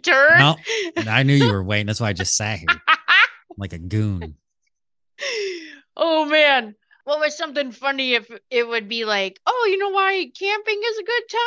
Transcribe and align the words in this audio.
turn. 0.00 0.38
No, 0.38 0.56
I 1.08 1.22
knew 1.22 1.34
you 1.34 1.52
were 1.52 1.62
waiting. 1.62 1.86
That's 1.86 2.00
why 2.00 2.08
I 2.08 2.12
just 2.12 2.36
sat 2.36 2.58
here 2.58 2.68
like 3.56 3.72
a 3.72 3.78
goon. 3.78 4.36
oh 5.96 6.24
man. 6.24 6.74
What 7.04 7.20
was 7.20 7.36
something 7.36 7.72
funny 7.72 8.14
if 8.14 8.30
it 8.50 8.68
would 8.68 8.88
be 8.88 9.04
like, 9.04 9.40
oh, 9.46 9.68
you 9.70 9.78
know 9.78 9.88
why 9.88 10.30
camping 10.38 10.80
is 10.84 10.98
a 10.98 11.02
good 11.02 11.22
time? 11.30 11.38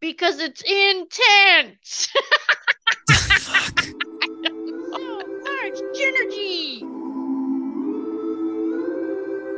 Because 0.00 0.38
it's 0.40 0.62
intense. 0.62 2.08
Fuck. 3.40 3.86
oh, 4.92 5.60
it's 5.64 5.80
Genergy. 5.98 6.80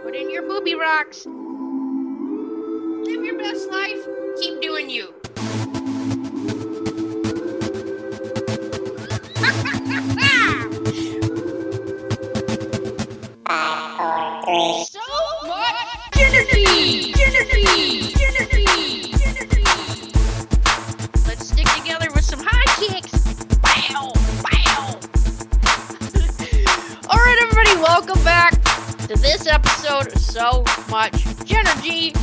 Put 0.04 0.14
in 0.14 0.30
your 0.30 0.42
booby 0.42 0.74
rocks. 0.74 1.26
Live 1.26 3.24
your 3.24 3.38
best 3.38 3.70
life. 3.70 4.06
Keep 4.40 4.60
doing 4.60 4.90
you. 4.90 5.21
So 13.52 14.98
much 15.46 15.74
energy! 16.16 17.12
Energy! 17.20 18.14
Energy! 18.24 19.12
Energy! 19.26 20.12
Let's 21.26 21.48
stick 21.48 21.66
together 21.76 22.08
with 22.14 22.24
some 22.24 22.40
high 22.42 22.64
kicks. 22.80 23.12
Bow! 23.58 24.14
Bow! 24.40 24.98
All 27.10 27.18
right, 27.18 27.38
everybody, 27.42 27.76
welcome 27.76 28.24
back 28.24 28.52
to 29.08 29.16
this 29.16 29.46
episode 29.46 30.18
So 30.18 30.64
Much 30.88 31.26
Energy. 31.50 32.14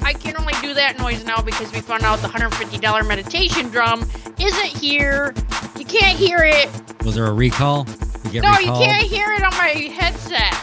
I 0.00 0.14
can 0.18 0.36
only 0.36 0.54
do 0.60 0.74
that 0.74 0.98
noise 0.98 1.24
now 1.24 1.40
because 1.42 1.70
we 1.70 1.80
found 1.80 2.02
out 2.02 2.18
the 2.22 2.28
$150 2.28 3.06
meditation 3.06 3.68
drum 3.68 4.00
isn't 4.40 4.66
here. 4.66 5.32
You 5.78 5.84
can't 5.84 6.18
hear 6.18 6.40
it. 6.42 6.68
Was 7.04 7.14
there 7.14 7.26
a 7.26 7.32
recall? 7.32 7.86
No, 8.24 8.58
you 8.58 8.72
can't 8.72 9.02
hear 9.06 9.32
it 9.32 9.42
on 9.42 9.50
my 9.56 9.68
headset. 9.94 10.54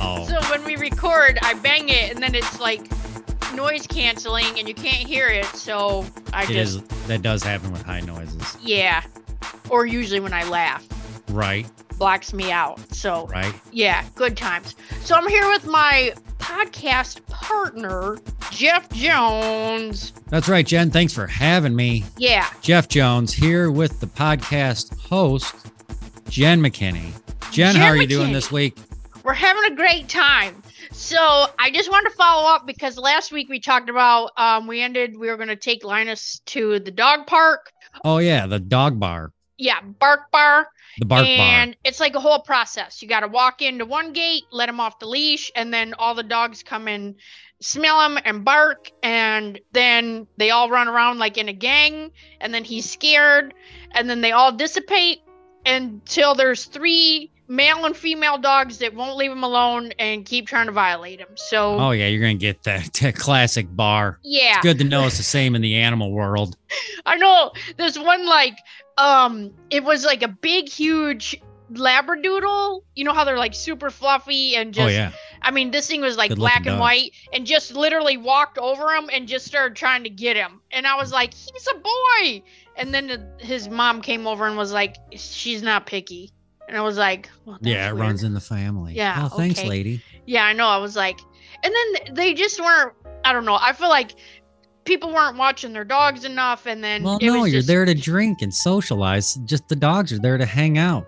Oh, 0.00 0.24
So 0.28 0.40
when 0.50 0.64
we 0.64 0.76
record, 0.76 1.38
I 1.42 1.54
bang 1.54 1.88
it 1.88 2.12
and 2.14 2.22
then 2.22 2.34
it's 2.34 2.60
like 2.60 2.82
noise 3.54 3.86
canceling 3.86 4.58
and 4.58 4.68
you 4.68 4.74
can't 4.74 5.06
hear 5.08 5.26
it. 5.28 5.46
So 5.46 6.06
I 6.32 6.44
it 6.44 6.48
just, 6.48 6.76
is. 6.76 6.82
That 7.08 7.22
does 7.22 7.42
happen 7.42 7.72
with 7.72 7.82
high 7.82 8.00
noises. 8.00 8.56
yeah. 8.60 9.02
Or 9.70 9.86
usually 9.86 10.20
when 10.20 10.32
I 10.32 10.44
laugh, 10.44 10.86
Right. 11.30 11.66
blocks 11.98 12.32
me 12.32 12.50
out. 12.52 12.78
So 12.94 13.26
Right. 13.26 13.52
yeah, 13.72 14.04
good 14.14 14.36
times. 14.36 14.76
So 15.02 15.14
I'm 15.16 15.28
here 15.28 15.48
with 15.50 15.66
my 15.66 16.12
podcast 16.38 17.26
partner, 17.26 18.16
Jeff 18.50 18.88
Jones. 18.90 20.12
That's 20.28 20.48
right, 20.48 20.64
Jen. 20.66 20.90
Thanks 20.90 21.12
for 21.12 21.26
having 21.26 21.74
me. 21.74 22.04
Yeah. 22.16 22.46
Jeff 22.60 22.88
Jones 22.88 23.32
here 23.34 23.70
with 23.70 24.00
the 24.00 24.06
podcast 24.06 24.98
host, 25.08 25.54
Jen 26.28 26.60
McKinney. 26.60 27.12
Jen, 27.52 27.72
Jen 27.72 27.76
how 27.76 27.88
are 27.88 27.96
you 27.96 28.06
doing 28.06 28.32
this 28.32 28.52
week? 28.52 28.76
We're 29.24 29.32
having 29.32 29.72
a 29.72 29.74
great 29.74 30.08
time. 30.08 30.62
So 30.92 31.46
I 31.58 31.70
just 31.70 31.90
wanted 31.90 32.10
to 32.10 32.16
follow 32.16 32.48
up 32.48 32.66
because 32.66 32.96
last 32.98 33.32
week 33.32 33.48
we 33.48 33.60
talked 33.60 33.88
about 33.88 34.30
um, 34.36 34.66
we 34.66 34.80
ended 34.82 35.18
we 35.18 35.28
were 35.28 35.36
going 35.36 35.48
to 35.48 35.56
take 35.56 35.84
Linus 35.84 36.40
to 36.46 36.78
the 36.80 36.90
dog 36.90 37.26
park. 37.26 37.70
Oh 38.04 38.18
yeah, 38.18 38.46
the 38.46 38.58
dog 38.58 38.98
bar, 39.00 39.32
Yeah, 39.56 39.80
Bark 39.80 40.30
Bar. 40.30 40.68
the 40.98 41.06
bark 41.06 41.26
and 41.26 41.76
it's 41.84 42.00
like 42.00 42.14
a 42.14 42.20
whole 42.20 42.40
process. 42.40 43.02
You 43.02 43.08
got 43.08 43.20
to 43.20 43.28
walk 43.28 43.62
into 43.62 43.84
one 43.86 44.12
gate, 44.12 44.44
let 44.50 44.68
him 44.68 44.80
off 44.80 44.98
the 44.98 45.06
leash, 45.06 45.50
and 45.56 45.72
then 45.72 45.94
all 45.98 46.14
the 46.14 46.22
dogs 46.22 46.62
come 46.62 46.88
in, 46.88 47.16
smell 47.60 48.00
him 48.02 48.18
and 48.24 48.44
bark, 48.44 48.90
and 49.02 49.58
then 49.72 50.26
they 50.36 50.50
all 50.50 50.70
run 50.70 50.88
around 50.88 51.18
like 51.18 51.38
in 51.38 51.48
a 51.48 51.52
gang, 51.52 52.10
and 52.40 52.52
then 52.52 52.64
he's 52.64 52.88
scared, 52.88 53.54
and 53.92 54.08
then 54.08 54.20
they 54.20 54.32
all 54.32 54.52
dissipate 54.52 55.20
until 55.68 56.34
there's 56.34 56.64
three 56.64 57.30
male 57.50 57.84
and 57.86 57.96
female 57.96 58.36
dogs 58.38 58.78
that 58.78 58.94
won't 58.94 59.16
leave 59.16 59.30
him 59.32 59.42
alone 59.42 59.90
and 59.98 60.24
keep 60.26 60.46
trying 60.46 60.66
to 60.66 60.72
violate 60.72 61.18
him. 61.20 61.28
So. 61.36 61.78
Oh 61.78 61.90
yeah, 61.92 62.08
you're 62.08 62.20
gonna 62.20 62.34
get 62.34 62.62
that, 62.64 62.92
that 63.00 63.14
classic 63.16 63.66
bar. 63.74 64.18
yeah, 64.22 64.56
It's 64.56 64.62
good 64.62 64.78
to 64.78 64.84
know 64.84 65.06
it's 65.06 65.16
the 65.16 65.22
same 65.22 65.54
in 65.54 65.62
the 65.62 65.76
animal 65.76 66.10
world. 66.12 66.56
I 67.06 67.16
know 67.16 67.52
there's 67.76 67.98
one 67.98 68.26
like 68.26 68.58
um 68.98 69.52
it 69.70 69.84
was 69.84 70.04
like 70.04 70.22
a 70.22 70.28
big 70.28 70.68
huge 70.68 71.40
labradoodle 71.72 72.82
you 72.94 73.04
know 73.04 73.12
how 73.12 73.24
they're 73.24 73.36
like 73.38 73.54
super 73.54 73.90
fluffy 73.90 74.56
and 74.56 74.72
just 74.72 74.86
oh 74.86 74.88
yeah, 74.88 75.12
I 75.42 75.50
mean, 75.50 75.70
this 75.70 75.86
thing 75.86 76.00
was 76.00 76.16
like 76.16 76.30
Good 76.30 76.38
black 76.38 76.56
and 76.58 76.64
dogs. 76.66 76.80
white 76.80 77.12
and 77.32 77.46
just 77.46 77.74
literally 77.74 78.16
walked 78.16 78.58
over 78.58 78.90
him 78.94 79.08
and 79.12 79.28
just 79.28 79.46
started 79.46 79.76
trying 79.76 80.02
to 80.04 80.10
get 80.10 80.36
him. 80.36 80.60
And 80.72 80.86
I 80.86 80.96
was 80.96 81.12
like, 81.12 81.32
he's 81.32 81.68
a 81.72 81.76
boy. 81.78 82.42
And 82.78 82.94
then 82.94 83.26
his 83.38 83.68
mom 83.68 84.00
came 84.00 84.26
over 84.26 84.46
and 84.46 84.56
was 84.56 84.72
like, 84.72 84.96
she's 85.12 85.62
not 85.62 85.86
picky. 85.86 86.30
And 86.68 86.76
I 86.76 86.80
was 86.82 86.96
like, 86.96 87.28
well, 87.44 87.58
yeah, 87.60 87.88
it 87.88 87.94
weird. 87.94 88.06
runs 88.06 88.22
in 88.24 88.34
the 88.34 88.40
family. 88.40 88.94
Yeah, 88.94 89.28
Oh, 89.30 89.36
thanks, 89.36 89.58
okay. 89.58 89.68
lady. 89.68 90.02
Yeah, 90.26 90.44
I 90.44 90.52
know. 90.52 90.68
I 90.68 90.76
was 90.76 90.94
like, 90.96 91.18
and 91.64 91.74
then 91.74 92.14
they 92.14 92.34
just 92.34 92.60
weren't, 92.60 92.92
I 93.24 93.32
don't 93.32 93.44
know. 93.44 93.58
I 93.60 93.72
feel 93.72 93.88
like 93.88 94.12
people 94.84 95.12
weren't 95.12 95.36
watching 95.36 95.72
their 95.72 95.84
dogs 95.84 96.24
enough. 96.24 96.66
And 96.66 96.84
then 96.84 97.02
Well, 97.02 97.18
no, 97.20 97.44
you're 97.44 97.60
just, 97.60 97.68
there 97.68 97.84
to 97.84 97.94
drink 97.94 98.42
and 98.42 98.54
socialize. 98.54 99.34
Just 99.44 99.68
the 99.68 99.76
dogs 99.76 100.12
are 100.12 100.18
there 100.18 100.38
to 100.38 100.46
hang 100.46 100.78
out. 100.78 101.06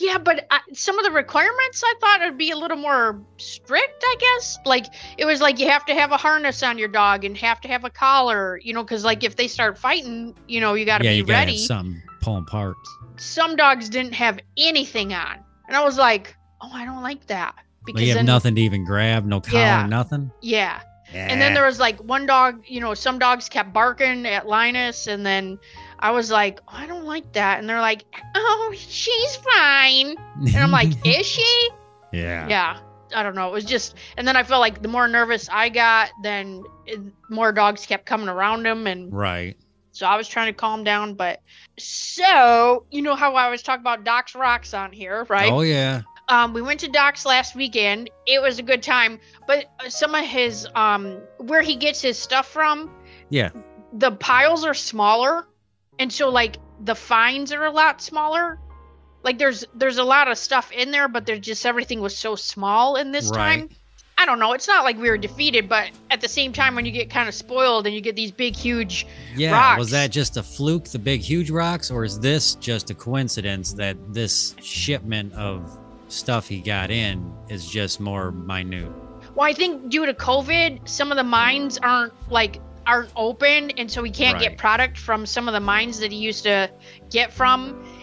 Yeah, 0.00 0.16
but 0.18 0.46
I, 0.50 0.60
some 0.72 0.98
of 0.98 1.04
the 1.04 1.10
requirements 1.10 1.82
I 1.84 1.94
thought 2.00 2.20
would 2.20 2.38
be 2.38 2.50
a 2.50 2.56
little 2.56 2.78
more 2.78 3.20
strict, 3.36 4.02
I 4.02 4.16
guess. 4.18 4.58
Like 4.64 4.86
it 5.18 5.26
was 5.26 5.40
like 5.42 5.58
you 5.58 5.68
have 5.68 5.84
to 5.86 5.94
have 5.94 6.10
a 6.10 6.16
harness 6.16 6.62
on 6.62 6.78
your 6.78 6.88
dog 6.88 7.24
and 7.24 7.36
have 7.36 7.60
to 7.60 7.68
have 7.68 7.84
a 7.84 7.90
collar, 7.90 8.58
you 8.62 8.72
know, 8.72 8.82
because 8.82 9.04
like 9.04 9.22
if 9.24 9.36
they 9.36 9.46
start 9.46 9.76
fighting, 9.76 10.34
you 10.48 10.58
know, 10.60 10.72
you 10.74 10.86
got 10.86 10.98
to 10.98 11.04
yeah, 11.04 11.10
be 11.10 11.16
you 11.18 11.24
gotta 11.24 11.38
ready. 11.40 11.52
have 11.58 11.66
something 11.66 12.02
pulling 12.22 12.46
parts. 12.46 12.78
Some 13.18 13.56
dogs 13.56 13.90
didn't 13.90 14.14
have 14.14 14.40
anything 14.56 15.12
on, 15.12 15.38
and 15.68 15.76
I 15.76 15.84
was 15.84 15.98
like, 15.98 16.34
oh, 16.62 16.70
I 16.72 16.86
don't 16.86 17.02
like 17.02 17.26
that 17.26 17.54
Well, 17.92 18.02
you 18.02 18.14
have 18.16 18.24
nothing 18.24 18.54
to 18.54 18.60
even 18.62 18.84
grab, 18.86 19.26
no 19.26 19.40
collar, 19.40 19.62
Yeah. 19.62 19.86
nothing. 19.86 20.30
Yeah, 20.40 20.80
Yeah. 21.12 21.26
and 21.30 21.40
then 21.42 21.52
eh. 21.52 21.54
there 21.56 21.66
was 21.66 21.78
like 21.78 21.98
one 21.98 22.24
dog, 22.24 22.62
you 22.66 22.80
know, 22.80 22.94
some 22.94 23.18
dogs 23.18 23.50
kept 23.50 23.74
barking 23.74 24.24
at 24.26 24.46
Linus, 24.46 25.06
and 25.06 25.26
then 25.26 25.58
I 26.00 26.10
was 26.10 26.30
like, 26.30 26.60
oh, 26.68 26.72
I 26.72 26.86
don't 26.86 27.04
like 27.04 27.32
that, 27.34 27.58
and 27.60 27.68
they're 27.68 27.80
like, 27.80 28.04
oh, 28.34 28.74
she's 28.76 29.36
fine, 29.36 30.16
and 30.38 30.56
I'm 30.56 30.70
like, 30.70 30.90
is 31.06 31.26
she? 31.26 31.68
yeah. 32.12 32.48
yeah 32.48 32.78
i 33.14 33.22
don't 33.24 33.34
know 33.36 33.46
it 33.48 33.52
was 33.52 33.64
just 33.64 33.96
and 34.16 34.26
then 34.26 34.36
i 34.36 34.42
felt 34.44 34.60
like 34.60 34.82
the 34.82 34.88
more 34.88 35.06
nervous 35.08 35.48
i 35.50 35.68
got 35.68 36.10
then 36.22 36.62
it, 36.86 36.98
more 37.28 37.50
dogs 37.52 37.84
kept 37.86 38.04
coming 38.06 38.28
around 38.28 38.64
him 38.66 38.86
and 38.88 39.12
Right. 39.12 39.56
so 39.92 40.06
i 40.06 40.16
was 40.16 40.28
trying 40.28 40.46
to 40.46 40.56
calm 40.56 40.82
down 40.84 41.14
but 41.14 41.40
so 41.78 42.84
you 42.90 43.02
know 43.02 43.14
how 43.16 43.34
i 43.34 43.48
was 43.50 43.62
talking 43.62 43.80
about 43.80 44.04
doc's 44.04 44.34
rocks 44.34 44.74
on 44.74 44.92
here 44.92 45.24
right 45.28 45.50
Oh 45.52 45.62
yeah. 45.62 46.02
um 46.28 46.52
we 46.52 46.62
went 46.62 46.80
to 46.80 46.88
doc's 46.88 47.26
last 47.26 47.54
weekend 47.56 48.10
it 48.26 48.40
was 48.40 48.58
a 48.58 48.62
good 48.62 48.82
time 48.82 49.18
but 49.46 49.66
uh, 49.84 49.88
some 49.88 50.14
of 50.14 50.24
his 50.24 50.66
um 50.74 51.18
where 51.38 51.62
he 51.62 51.76
gets 51.76 52.00
his 52.00 52.18
stuff 52.18 52.48
from 52.48 52.90
Yeah. 53.28 53.50
the 53.92 54.12
piles 54.12 54.64
are 54.64 54.74
smaller 54.74 55.46
and 56.00 56.12
so 56.12 56.28
like 56.28 56.56
the 56.84 56.94
fines 56.96 57.52
are 57.52 57.64
a 57.66 57.70
lot 57.70 58.00
smaller 58.02 58.58
like 59.22 59.38
there's 59.38 59.64
there's 59.74 59.98
a 59.98 60.04
lot 60.04 60.28
of 60.28 60.36
stuff 60.38 60.72
in 60.72 60.90
there 60.90 61.06
but 61.06 61.26
there's 61.26 61.40
just 61.40 61.64
everything 61.64 62.00
was 62.00 62.16
so 62.16 62.34
small 62.34 62.96
in 62.96 63.12
this 63.12 63.30
Right. 63.30 63.60
time 63.60 63.68
i 64.18 64.24
don't 64.26 64.38
know 64.38 64.52
it's 64.54 64.66
not 64.66 64.82
like 64.82 64.96
we 64.98 65.08
were 65.10 65.18
defeated 65.18 65.68
but 65.68 65.90
at 66.10 66.20
the 66.22 66.28
same 66.28 66.52
time 66.52 66.74
when 66.74 66.84
you 66.86 66.90
get 66.92 67.10
kind 67.10 67.28
of 67.28 67.34
spoiled 67.34 67.86
and 67.86 67.94
you 67.94 68.00
get 68.00 68.16
these 68.16 68.32
big 68.32 68.56
huge 68.56 69.06
Yeah. 69.36 69.52
Rocks. 69.52 69.78
Was 69.78 69.90
that 69.90 70.10
just 70.10 70.36
a 70.36 70.42
fluke, 70.42 70.84
the 70.86 70.98
big 70.98 71.20
huge 71.20 71.50
rocks, 71.50 71.90
or 71.90 72.04
is 72.04 72.18
this 72.18 72.54
just 72.56 72.90
a 72.90 72.94
coincidence 72.94 73.72
that 73.74 73.96
this 74.12 74.54
shipment 74.60 75.32
of 75.34 75.78
stuff 76.08 76.48
he 76.48 76.60
got 76.60 76.90
in 76.90 77.32
is 77.48 77.64
just 77.70 78.00
more 78.00 78.32
minute? 78.32 78.90
well 79.36 79.46
i 79.48 79.52
think 79.52 79.88
due 79.90 80.04
to 80.06 80.12
covid 80.14 80.86
some 80.88 81.12
of 81.12 81.16
the 81.16 81.22
mines 81.24 81.78
aren't 81.78 82.12
like 82.30 82.60
aren't 82.90 83.10
open 83.14 83.70
and 83.78 83.88
so 83.90 84.02
we 84.02 84.10
can't 84.10 84.34
Right. 84.34 84.48
get 84.50 84.58
product 84.58 84.98
from 84.98 85.24
some 85.24 85.46
of 85.48 85.54
the 85.54 85.60
mines 85.60 86.00
that 86.00 86.10
he 86.10 86.18
used 86.18 86.42
to 86.42 86.68
get 87.08 87.32
from 87.32 87.58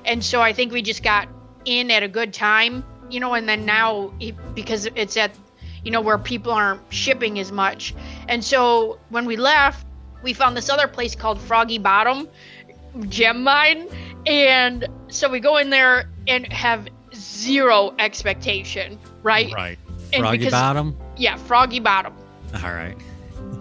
and 0.05 0.23
so 0.23 0.41
i 0.41 0.53
think 0.53 0.71
we 0.71 0.81
just 0.81 1.03
got 1.03 1.27
in 1.65 1.91
at 1.91 2.03
a 2.03 2.07
good 2.07 2.33
time 2.33 2.83
you 3.09 3.19
know 3.19 3.33
and 3.33 3.47
then 3.49 3.65
now 3.65 4.13
it, 4.21 4.33
because 4.55 4.85
it's 4.95 5.17
at 5.17 5.31
you 5.83 5.91
know 5.91 5.99
where 6.01 6.17
people 6.17 6.53
aren't 6.53 6.81
shipping 6.89 7.37
as 7.37 7.51
much 7.51 7.93
and 8.29 8.41
so 8.43 8.97
when 9.09 9.25
we 9.25 9.35
left 9.35 9.85
we 10.23 10.31
found 10.33 10.55
this 10.55 10.69
other 10.69 10.87
place 10.87 11.15
called 11.15 11.39
froggy 11.39 11.77
bottom 11.77 12.27
gem 13.09 13.43
mine 13.43 13.87
and 14.25 14.87
so 15.09 15.29
we 15.29 15.39
go 15.41 15.57
in 15.57 15.69
there 15.69 16.09
and 16.27 16.51
have 16.51 16.87
zero 17.13 17.93
expectation 17.99 18.97
right 19.23 19.51
Right. 19.53 19.77
And 20.13 20.21
Froggy 20.21 20.37
because- 20.37 20.53
bottom. 20.53 20.95
yeah 21.17 21.35
froggy 21.35 21.81
bottom 21.81 22.13
All 22.63 22.71
right. 22.73 22.95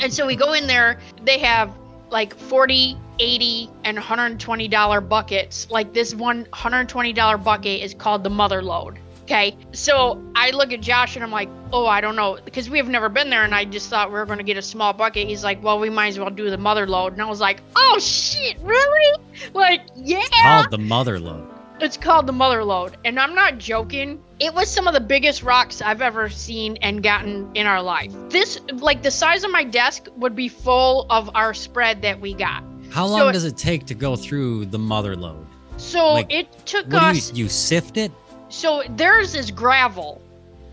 And 0.01 0.13
so 0.13 0.27
we 0.27 0.37
go 0.37 0.53
in 0.53 0.67
there, 0.67 0.99
they 1.25 1.39
have 1.39 1.73
like 2.11 2.35
40, 2.35 2.97
80, 3.19 3.71
and 3.85 3.99
$120 3.99 5.09
buckets. 5.09 5.71
Like 5.71 5.93
this 5.93 6.15
one 6.15 6.45
$120 6.47 7.45
bucket 7.45 7.83
is 7.83 7.95
called 7.95 8.25
the 8.25 8.31
mother 8.31 8.63
lode. 8.63 8.99
Okay. 9.25 9.57
So 9.73 10.23
I 10.37 10.51
look 10.51 10.73
at 10.73 10.81
Josh 10.81 11.17
and 11.17 11.25
I'm 11.25 11.33
like, 11.33 11.49
oh, 11.73 11.87
I 11.87 12.01
don't 12.01 12.15
know. 12.15 12.39
Because 12.45 12.71
we 12.71 12.79
have 12.79 12.89
never 12.89 13.09
been 13.09 13.29
there 13.29 13.43
and 13.43 13.53
I 13.53 13.65
just 13.65 13.91
thought 13.91 14.11
we 14.11 14.15
were 14.15 14.27
going 14.27 14.39
to 14.39 14.45
get 14.45 14.57
a 14.57 14.63
small 14.63 14.93
bucket. 14.93 15.27
He's 15.27 15.43
like, 15.43 15.61
well, 15.65 15.81
we 15.81 15.91
might 15.91 16.09
as 16.09 16.19
well 16.21 16.31
do 16.31 16.49
the 16.49 16.59
mother 16.59 16.87
lode. 16.87 17.15
And 17.15 17.21
I 17.21 17.25
was 17.25 17.41
like, 17.41 17.61
oh, 17.75 17.99
shit, 17.99 18.57
really? 18.63 19.23
Like, 19.53 19.83
yeah. 19.95 20.23
Called 20.43 20.71
the 20.71 20.79
mother 20.79 21.21
lode. 21.21 21.47
It's 21.81 21.97
called 21.97 22.27
the 22.27 22.33
mother 22.33 22.65
lode. 22.65 22.97
And 23.05 23.19
I'm 23.21 23.35
not 23.35 23.59
joking. 23.59 24.23
It 24.41 24.53
was 24.55 24.71
some 24.71 24.87
of 24.89 24.95
the 24.95 25.01
biggest 25.01 25.43
rocks 25.43 25.83
I've 25.83 26.01
ever 26.01 26.29
seen 26.31 26.79
and 26.83 27.03
gotten 27.03 27.51
in 27.55 27.67
our 27.67 27.83
life. 27.83 28.13
This, 28.31 28.59
like, 28.73 29.03
the 29.03 29.11
size 29.11 29.45
of 29.45 29.51
my 29.51 29.63
desk 29.65 30.07
would 30.17 30.35
be 30.35 30.49
full 30.49 31.07
of 31.11 31.31
our 31.35 31.53
spread 31.53 32.01
that 32.03 32.19
we 32.21 32.33
got. 32.35 32.63
How 32.91 33.07
long 33.07 33.29
it- 33.29 33.33
does 33.33 33.45
it 33.45 33.57
take 33.59 33.85
to 33.87 33.95
go 33.95 34.17
through 34.17 34.67
the 34.67 34.79
mother 34.79 35.17
lode? 35.17 35.47
So 35.77 36.15
Like, 36.15 36.33
it 36.33 36.67
took 36.67 36.87
What 36.87 37.01
do 37.01 37.07
us. 37.07 37.31
you 37.33 37.45
you 37.45 37.49
sift 37.51 37.97
it? 37.99 38.11
so 38.49 38.83
theirs 38.91 39.35
is 39.35 39.51
gravel. 39.51 40.23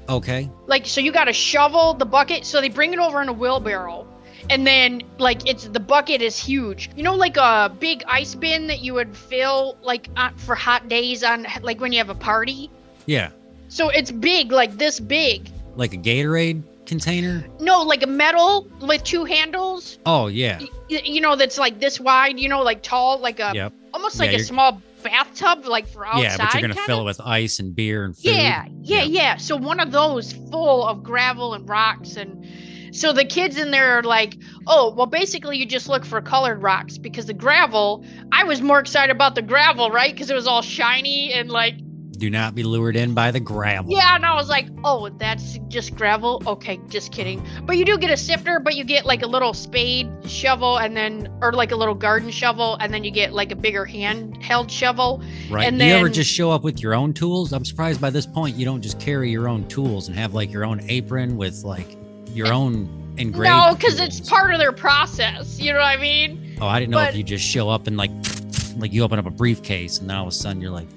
Okay. 0.10 0.50
like 0.68 0.86
so 0.86 1.00
you 1.02 1.12
got 1.14 1.26
to 1.26 1.34
shovel 1.34 1.94
the 1.94 2.06
bucket 2.06 2.46
so 2.46 2.60
they 2.62 2.68
bring 2.70 2.92
it 2.94 3.00
over 3.00 3.22
in 3.22 3.30
a 3.30 3.34
wheelbarrow 3.34 4.06
and 4.50 4.66
then 4.68 5.02
like 5.20 5.48
it's 5.50 5.68
the 5.68 5.80
bucket 5.80 6.22
is 6.22 6.38
huge 6.38 6.90
you 6.96 7.04
know 7.04 7.16
like 7.16 7.38
a 7.38 7.72
big 7.80 8.04
ice 8.08 8.36
bin 8.36 8.68
that 8.68 8.80
you 8.82 8.94
would 8.94 9.16
fill 9.16 9.78
like 9.82 10.10
uh, 10.18 10.30
for 10.38 10.56
hot 10.56 10.88
days 10.90 11.24
on 11.24 11.46
like 11.62 11.80
when 11.80 11.92
you 11.92 11.98
have 11.98 12.10
a 12.10 12.16
party 12.16 12.70
Yeah. 13.06 13.30
so 13.70 13.90
it's 13.90 14.12
big 14.12 14.52
like 14.52 14.78
this 14.78 15.00
big 15.00 15.50
Like 15.76 15.94
a 15.94 15.98
Gatorade 15.98 16.64
container? 16.86 17.46
no 17.60 17.82
like 17.82 18.04
a 18.04 18.08
metal 18.08 18.68
with 18.82 19.04
two 19.04 19.24
handles 19.26 19.98
Oh 20.06 20.28
yeah. 20.28 20.60
y- 20.90 21.02
you 21.04 21.22
know 21.22 21.36
that's 21.36 21.58
like 21.58 21.80
this 21.80 22.00
wide 22.00 22.38
you 22.40 22.50
know 22.50 22.62
like 22.62 22.82
tall 22.84 23.20
like 23.20 23.40
a 23.40 23.52
Yep. 23.56 23.74
almost 23.94 24.16
Yeah, 24.16 24.20
like 24.22 24.30
a 24.30 24.34
you're- 24.34 24.44
small 24.44 24.82
bathtub 25.04 25.66
like 25.66 25.86
for 25.88 26.06
outside 26.08 26.22
yeah, 26.22 26.38
but 26.38 26.54
you're 26.54 26.62
gonna 26.62 26.74
kinda. 26.76 26.86
fill 26.88 27.02
it 27.02 27.06
with 27.06 27.20
ice 27.22 27.60
and 27.60 27.76
beer 27.76 28.06
and 28.06 28.16
food. 28.16 28.24
Yeah, 28.36 28.66
yeah, 28.82 29.02
Yep. 29.04 29.08
yeah. 29.10 29.36
So 29.38 29.58
one 29.58 29.82
of 29.82 29.92
those 29.92 30.32
full 30.50 30.88
of 30.88 31.04
gravel 31.04 31.56
and 31.56 31.68
rocks 31.68 32.16
and 32.16 32.46
so 32.94 33.12
the 33.12 33.26
kids 33.26 33.58
in 33.58 33.72
there 33.72 33.98
are 33.98 34.04
like, 34.04 34.38
"Oh, 34.68 34.94
well 34.96 35.08
basically 35.08 35.58
you 35.58 35.66
just 35.66 35.90
look 35.90 36.06
for 36.06 36.22
colored 36.22 36.62
rocks 36.62 36.98
because 36.98 37.26
the 37.26 37.34
gravel, 37.34 38.06
I 38.32 38.44
was 38.46 38.62
more 38.62 38.80
excited 38.80 39.12
about 39.14 39.36
the 39.36 39.42
gravel, 39.42 39.90
right? 39.90 40.16
Cuz 40.16 40.30
it 40.30 40.36
was 40.36 40.48
all 40.48 40.62
shiny 40.62 41.34
and 41.34 41.50
like 41.50 41.76
Do 42.20 42.30
not 42.30 42.54
be 42.56 42.64
lured 42.64 42.96
in 42.96 43.14
by 43.16 43.32
the 43.32 43.40
gravel. 43.40 43.92
yeah, 43.92 44.16
and 44.16 44.26
I 44.26 44.36
was 44.36 44.48
like, 44.48 44.68
"Oh, 44.86 45.10
that's 45.18 45.58
just 45.68 45.96
gravel." 45.96 46.42
Okay, 46.48 46.80
just 46.88 47.12
kidding. 47.12 47.42
But 47.66 47.76
you 47.78 47.84
do 47.84 47.98
get 47.98 48.12
a 48.12 48.16
sifter, 48.16 48.60
but 48.60 48.76
you 48.76 48.84
get 48.86 49.06
like 49.06 49.24
a 49.24 49.28
little 49.28 49.54
spade 49.54 50.08
shovel 50.26 50.78
and 50.78 50.96
then 50.96 51.28
or 51.42 51.52
like 51.52 51.72
a 51.72 51.76
little 51.76 51.96
garden 51.96 52.30
shovel 52.30 52.78
and 52.80 52.94
then 52.94 53.04
you 53.04 53.12
get 53.12 53.34
like 53.34 53.52
a 53.52 53.56
bigger 53.56 53.86
handheld 53.86 54.70
shovel. 54.70 55.22
Right. 55.50 55.68
and 55.68 55.80
Do 55.80 55.86
you 55.86 55.94
ever 55.96 56.08
just 56.08 56.32
show 56.32 56.52
up 56.52 56.64
with 56.64 56.80
your 56.82 56.94
own 56.94 57.14
tools? 57.14 57.52
I'm 57.52 57.66
surprised 57.66 58.00
by 58.00 58.12
this 58.12 58.28
point 58.28 58.56
you 58.56 58.64
don't 58.64 58.82
just 58.82 59.00
carry 59.00 59.30
your 59.32 59.50
own 59.50 59.68
tools 59.68 60.08
and 60.08 60.16
have 60.18 60.34
like 60.36 60.52
your 60.54 60.64
own 60.64 60.82
apron 60.88 61.36
with 61.36 61.64
like 61.64 61.98
your 62.34 62.48
eh, 62.48 62.54
own 62.54 63.16
engraved. 63.18 63.50
no, 63.50 63.76
cuz 63.76 64.00
it's 64.00 64.20
part 64.20 64.54
of 64.54 64.60
their 64.60 64.72
process. 64.72 65.60
You 65.60 65.74
know 65.74 65.80
what 65.80 65.86
I 65.86 65.98
mean? 65.98 66.58
Oh, 66.60 66.68
I 66.68 66.80
didn't 66.80 66.92
know 66.92 67.02
if 67.02 67.16
you 67.16 67.24
just 67.24 67.46
show 67.46 67.70
up 67.70 67.88
and 67.88 67.98
like 67.98 68.12
like 68.78 68.94
you 68.94 69.04
open 69.04 69.20
up 69.20 69.26
a 69.26 69.32
briefcase 69.32 70.00
and 70.00 70.10
then 70.10 70.18
all 70.18 70.24
of 70.24 70.30
a 70.30 70.36
sudden 70.36 70.62
you're 70.62 70.72
like, 70.72 70.88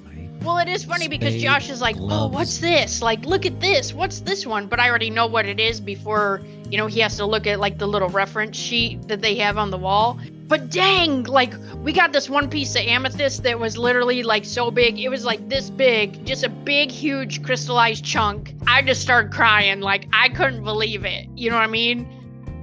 Well, 0.42 0.58
it 0.58 0.68
is 0.68 0.84
funny 0.84 1.08
because 1.08 1.34
Josh 1.42 1.70
is 1.70 1.80
like, 1.80 1.96
"Oh, 1.98 2.28
what's 2.28 2.58
this? 2.58 3.02
Like, 3.02 3.24
look 3.24 3.46
at 3.46 3.58
this. 3.60 3.92
What's 3.92 4.20
this 4.20 4.46
one?" 4.46 4.66
But 4.66 4.78
I 4.78 4.88
already 4.88 5.10
know 5.10 5.26
what 5.26 5.46
it 5.46 5.58
is 5.58 5.80
before, 5.80 6.40
you 6.70 6.78
know, 6.78 6.86
he 6.86 7.00
has 7.00 7.16
to 7.16 7.26
look 7.26 7.46
at 7.46 7.58
like 7.58 7.78
the 7.78 7.88
little 7.88 8.08
reference 8.08 8.56
sheet 8.56 9.08
that 9.08 9.20
they 9.20 9.34
have 9.36 9.58
on 9.58 9.70
the 9.70 9.78
wall. 9.78 10.18
But 10.48 10.70
dang, 10.70 11.25
like 11.25 11.52
we 11.82 11.93
got 11.93 12.12
this 12.12 12.31
one 12.31 12.48
piece 12.48 12.76
of 12.76 12.82
amethyst 12.82 13.43
that 13.43 13.58
was 13.58 13.76
literally 13.76 14.22
like 14.22 14.44
so 14.44 14.70
big. 14.70 14.98
It 15.00 15.08
was 15.08 15.25
like 15.25 15.48
this 15.48 15.70
big, 15.70 16.25
just 16.25 16.44
a 16.44 16.48
big 16.48 16.90
huge 16.90 17.43
crystallized 17.43 18.04
chunk. 18.04 18.54
I 18.66 18.82
just 18.82 19.02
started 19.02 19.32
crying 19.32 19.81
like 19.81 20.06
I 20.12 20.28
couldn't 20.28 20.62
believe 20.62 21.04
it. 21.04 21.26
You 21.34 21.50
know 21.50 21.56
what 21.56 21.64
I 21.64 21.69
mean? 21.69 22.12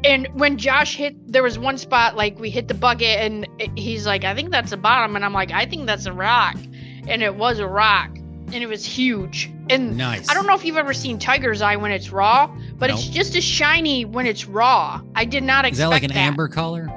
And 0.06 0.28
when 0.34 0.58
Josh 0.58 0.96
hit, 0.96 1.32
there 1.32 1.44
was 1.44 1.58
one 1.58 1.78
spot 1.78 2.16
like 2.16 2.38
we 2.40 2.50
hit 2.50 2.68
the 2.68 2.74
bucket, 2.74 3.20
and 3.20 3.48
he's 3.78 4.06
like, 4.06 4.26
"I 4.26 4.36
think 4.36 4.52
that's 4.52 4.72
the 4.72 4.78
bottom," 4.78 5.16
and 5.16 5.24
I'm 5.24 5.34
like, 5.34 5.52
"I 5.52 5.66
think 5.66 5.86
that's 5.86 6.06
a 6.06 6.14
rock," 6.14 6.58
and 7.08 7.24
it 7.24 7.36
was 7.36 7.60
a 7.60 7.68
rock, 7.68 8.10
and 8.18 8.56
it 8.56 8.68
was 8.68 8.86
huge. 8.86 9.50
And 9.70 9.98
nice. 9.98 10.30
I 10.30 10.34
don't 10.34 10.46
know 10.46 10.56
if 10.56 10.66
you've 10.66 10.76
ever 10.76 10.94
seen 10.94 11.20
tiger's 11.20 11.62
eye 11.62 11.78
when 11.78 11.92
it's 11.92 12.12
raw, 12.12 12.48
but 12.76 12.90
it's 12.90 13.08
just 13.08 13.36
as 13.38 13.46
shiny 13.46 14.04
when 14.04 14.28
it's 14.28 14.46
raw. 14.46 15.02
I 15.16 15.24
did 15.24 15.44
not 15.44 15.64
expect 15.64 15.74
Is 15.74 15.80
that 15.80 15.90
like 15.90 16.04
an 16.04 16.12
amber 16.12 16.50
color? 16.50 16.90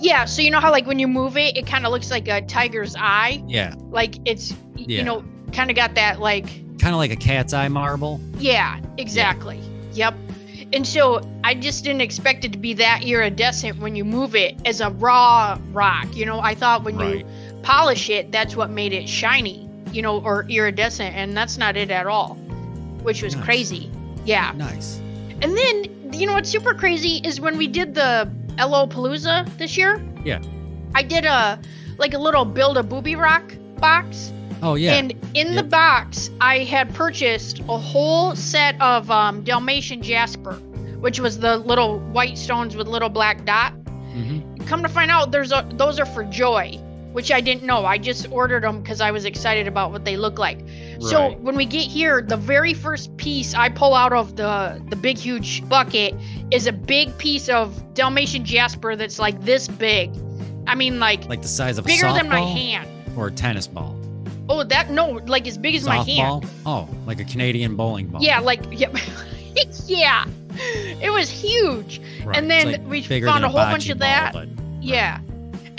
Yeah, 0.00 0.24
so 0.24 0.42
you 0.42 0.50
know 0.50 0.60
how 0.60 0.70
like 0.70 0.86
when 0.86 0.98
you 0.98 1.08
move 1.08 1.36
it, 1.36 1.56
it 1.56 1.66
kind 1.66 1.84
of 1.86 1.92
looks 1.92 2.10
like 2.10 2.28
a 2.28 2.42
tiger's 2.42 2.94
eye, 2.98 3.42
Yeah. 3.46 3.74
like 3.90 4.16
it's 4.24 4.54
Yeah. 4.76 4.98
you 4.98 5.02
know 5.04 5.24
kind 5.52 5.70
of 5.70 5.76
got 5.76 5.94
that 5.96 6.20
like 6.20 6.46
Kind 6.78 6.94
of 6.94 6.98
like 6.98 7.12
a 7.12 7.16
cat's 7.16 7.52
eye 7.52 7.68
marble. 7.68 8.20
yeah, 8.38 8.78
exactly. 8.98 9.60
Yep. 9.92 10.14
And 10.72 10.86
so 10.86 11.20
I 11.44 11.54
just 11.54 11.84
didn't 11.84 12.00
expect 12.00 12.44
it 12.46 12.52
to 12.52 12.58
be 12.58 12.72
that 12.74 13.04
iridescent 13.04 13.78
when 13.78 13.94
you 13.94 14.04
move 14.04 14.34
it 14.34 14.56
as 14.64 14.80
a 14.80 14.88
raw 14.90 15.58
rock. 15.72 16.06
You 16.16 16.24
know, 16.26 16.40
I 16.40 16.54
thought 16.54 16.82
when 16.82 16.96
Right. 16.96 17.18
you 17.18 17.24
polish 17.62 18.08
it, 18.08 18.32
that's 18.32 18.56
what 18.56 18.70
made 18.70 18.92
it 18.94 19.06
shiny, 19.08 19.68
you 19.92 20.00
know, 20.00 20.20
or 20.22 20.46
iridescent, 20.48 21.14
and 21.14 21.36
that's 21.36 21.58
not 21.58 21.76
it 21.76 21.90
at 21.90 22.06
all, 22.06 22.36
which 23.02 23.22
was 23.22 23.36
Nice. 23.36 23.44
crazy. 23.44 23.90
Yeah. 24.24 24.52
Nice. 24.56 24.98
And 25.42 25.54
then, 25.56 25.84
you 26.14 26.26
know 26.26 26.32
what's 26.34 26.48
super 26.50 26.72
crazy 26.74 27.20
is 27.24 27.40
when 27.40 27.56
we 27.58 27.66
did 27.68 27.94
the 27.94 28.28
LO 28.58 28.86
Palooza 28.86 29.46
this 29.58 29.76
year. 29.76 30.02
Yeah. 30.24 30.40
I 30.94 31.02
did 31.02 31.24
a 31.24 31.58
like 31.98 32.14
a 32.14 32.18
little 32.18 32.44
build 32.44 32.76
a 32.76 32.82
booby 32.82 33.16
rock 33.16 33.54
box. 33.78 34.32
Oh 34.62 34.74
yeah. 34.74 34.94
And 34.94 35.14
in 35.34 35.54
the 35.54 35.62
box, 35.62 36.30
I 36.40 36.58
had 36.60 36.94
purchased 36.94 37.60
a 37.60 37.76
whole 37.78 38.36
set 38.36 38.80
of 38.80 39.10
um, 39.10 39.42
Dalmatian 39.42 40.02
jasper, 40.02 40.54
which 41.00 41.18
was 41.18 41.38
the 41.38 41.56
little 41.56 41.98
white 41.98 42.38
stones 42.38 42.76
with 42.76 42.86
little 42.86 43.08
black 43.08 43.44
dot. 43.44 43.72
hmm 43.72 44.40
Come 44.66 44.82
to 44.82 44.88
find 44.88 45.10
out, 45.10 45.32
there's 45.32 45.50
a, 45.52 45.68
those 45.74 45.98
are 45.98 46.06
for 46.06 46.22
joy, 46.24 46.78
which 47.12 47.30
I 47.30 47.40
didn't 47.40 47.64
know. 47.64 47.84
I 47.84 47.98
just 47.98 48.30
ordered 48.30 48.62
them 48.64 48.80
because 48.82 49.00
I 49.00 49.10
was 49.10 49.24
excited 49.24 49.66
about 49.68 49.92
what 49.92 50.04
they 50.04 50.16
look 50.16 50.38
like. 50.38 50.60
So 51.00 51.32
when 51.40 51.56
we 51.56 51.64
get 51.66 51.82
here, 51.82 52.22
the 52.22 52.36
very 52.36 52.74
first 52.74 53.16
piece 53.16 53.54
I 53.54 53.68
pull 53.68 53.94
out 53.94 54.12
of 54.12 54.36
the 54.36 54.82
the 54.88 54.96
big 54.96 55.18
huge 55.18 55.66
bucket 55.68 56.14
is 56.50 56.66
a 56.66 56.72
big 56.72 57.16
piece 57.18 57.48
of 57.48 57.94
Dalmatian 57.94 58.44
jasper 58.44 58.94
that's 58.96 59.18
like 59.18 59.40
this 59.42 59.68
big. 59.68 60.10
I 60.66 60.74
mean, 60.76 61.00
like, 61.00 61.24
Like 61.28 61.42
the 61.42 61.48
size 61.48 61.76
of 61.78 61.84
a 61.84 61.88
bigger 61.88 62.12
than 62.12 62.28
my 62.28 62.40
hand. 62.40 62.88
or 63.16 63.26
a 63.28 63.32
tennis 63.32 63.66
ball. 63.66 63.96
Oh, 64.48 64.62
that 64.64 64.90
no, 64.90 65.20
like 65.26 65.46
as 65.48 65.58
big 65.58 65.74
as 65.74 65.84
my 65.84 66.02
hand. 66.02 66.46
Oh, 66.66 66.88
like 67.06 67.20
a 67.20 67.24
Canadian 67.24 67.74
bowling 67.76 68.06
ball. 68.08 68.22
Yeah, 68.22 68.38
like 68.40 68.60
yeah, 68.70 68.88
yeah. 69.86 70.24
It 71.00 71.10
was 71.10 71.30
huge. 71.30 72.00
Right. 72.24 72.36
and 72.36 72.50
then 72.50 72.72
like 72.72 72.86
we 72.86 73.02
found 73.02 73.44
a 73.44 73.48
whole 73.48 73.60
bunch 73.60 73.88
of 73.88 73.98
ball, 73.98 74.08
that. 74.08 74.32
but- 74.32 74.48
Yeah. 74.80 75.18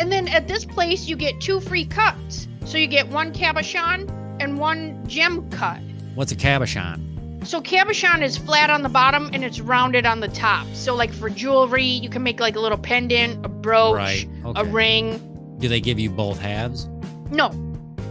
And 0.04 0.12
then 0.12 0.28
at 0.28 0.50
this 0.50 0.66
place, 0.66 1.08
you 1.08 1.16
get 1.16 1.40
two 1.40 1.62
free 1.62 1.86
cuts. 1.86 2.50
So 2.66 2.78
you 2.78 2.88
get 2.88 3.08
one 3.08 3.32
cabochon 3.32 4.12
and 4.42 4.60
one 4.60 5.02
gem 5.08 5.50
cut. 5.50 5.80
What's 6.14 6.34
a 6.34 6.36
cabochon? 6.36 7.48
So 7.48 7.62
cabochon 7.62 8.22
is 8.22 8.38
flat 8.38 8.70
on 8.70 8.82
the 8.82 8.90
bottom 8.90 9.30
and 9.32 9.46
it's 9.46 9.62
rounded 9.62 10.06
on 10.06 10.20
the 10.20 10.28
top. 10.28 10.68
So 10.74 10.94
like 10.94 11.14
for 11.14 11.30
jewelry, 11.30 11.86
you 11.86 12.10
can 12.10 12.22
make 12.22 12.42
like 12.42 12.58
a 12.58 12.60
little 12.60 12.78
pendant, 12.78 13.46
a 13.46 13.48
brooch, 13.48 13.96
right. 13.96 14.28
Okay. 14.44 14.60
a 14.60 14.66
ring. 14.66 15.56
Do 15.60 15.70
they 15.70 15.80
give 15.80 15.98
you 16.02 16.10
both 16.10 16.38
halves? 16.38 16.90
No, 17.32 17.52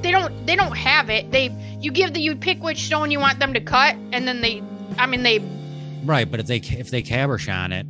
they 0.01 0.11
don't. 0.11 0.47
They 0.47 0.57
don't 0.57 0.75
have 0.75 1.11
it. 1.11 1.31
They 1.31 1.55
you 1.79 1.93
give 1.93 2.15
the 2.15 2.23
you 2.23 2.37
pick 2.37 2.63
which 2.63 2.87
stone 2.87 3.11
you 3.11 3.21
want 3.21 3.39
them 3.39 3.53
to 3.53 3.61
cut, 3.61 3.97
and 4.13 4.27
then 4.27 4.41
they. 4.41 4.63
I 4.97 5.05
mean 5.05 5.25
they. 5.25 5.41
Right, 6.07 6.31
but 6.31 6.41
if 6.41 6.47
they 6.47 6.57
if 6.57 6.91
they 6.91 7.03
cabochon 7.03 7.79
it, 7.79 7.87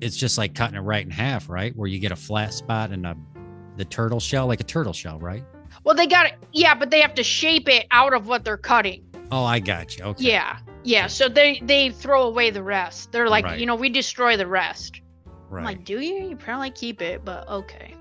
it's 0.00 0.16
just 0.16 0.38
like 0.38 0.54
cutting 0.54 0.76
it 0.76 0.80
right 0.80 1.04
in 1.04 1.10
half, 1.10 1.50
right? 1.50 1.76
Where 1.76 1.86
you 1.86 1.98
get 1.98 2.10
a 2.10 2.16
flat 2.16 2.54
spot 2.54 2.88
and 2.88 3.04
a 3.04 3.14
the 3.76 3.84
turtle 3.84 4.20
shell, 4.20 4.46
like 4.46 4.60
a 4.60 4.64
turtle 4.64 4.92
shell, 4.92 5.18
right? 5.18 5.44
Well, 5.84 5.94
they 5.94 6.06
got 6.06 6.26
it. 6.26 6.34
Yeah, 6.52 6.74
but 6.74 6.90
they 6.90 7.00
have 7.00 7.14
to 7.14 7.22
shape 7.22 7.68
it 7.68 7.86
out 7.90 8.14
of 8.14 8.26
what 8.28 8.44
they're 8.44 8.56
cutting. 8.56 9.04
Oh, 9.30 9.44
I 9.44 9.58
got 9.58 9.96
you. 9.98 10.04
Okay. 10.04 10.24
Yeah, 10.24 10.58
yeah. 10.84 11.06
So 11.08 11.28
they 11.28 11.60
they 11.64 11.90
throw 11.90 12.22
away 12.24 12.50
the 12.50 12.62
rest. 12.62 13.10
They're 13.12 13.28
like, 13.28 13.44
Right. 13.44 13.58
you 13.58 13.66
know, 13.66 13.74
we 13.74 13.88
destroy 13.88 14.36
the 14.36 14.46
rest. 14.46 15.00
Right. 15.50 15.60
I'm 15.60 15.64
like, 15.64 15.84
do 15.84 16.00
you? 16.00 16.28
You 16.28 16.36
probably 16.36 16.70
keep 16.70 17.02
it, 17.02 17.24
but 17.24 17.48
okay. 17.48 17.94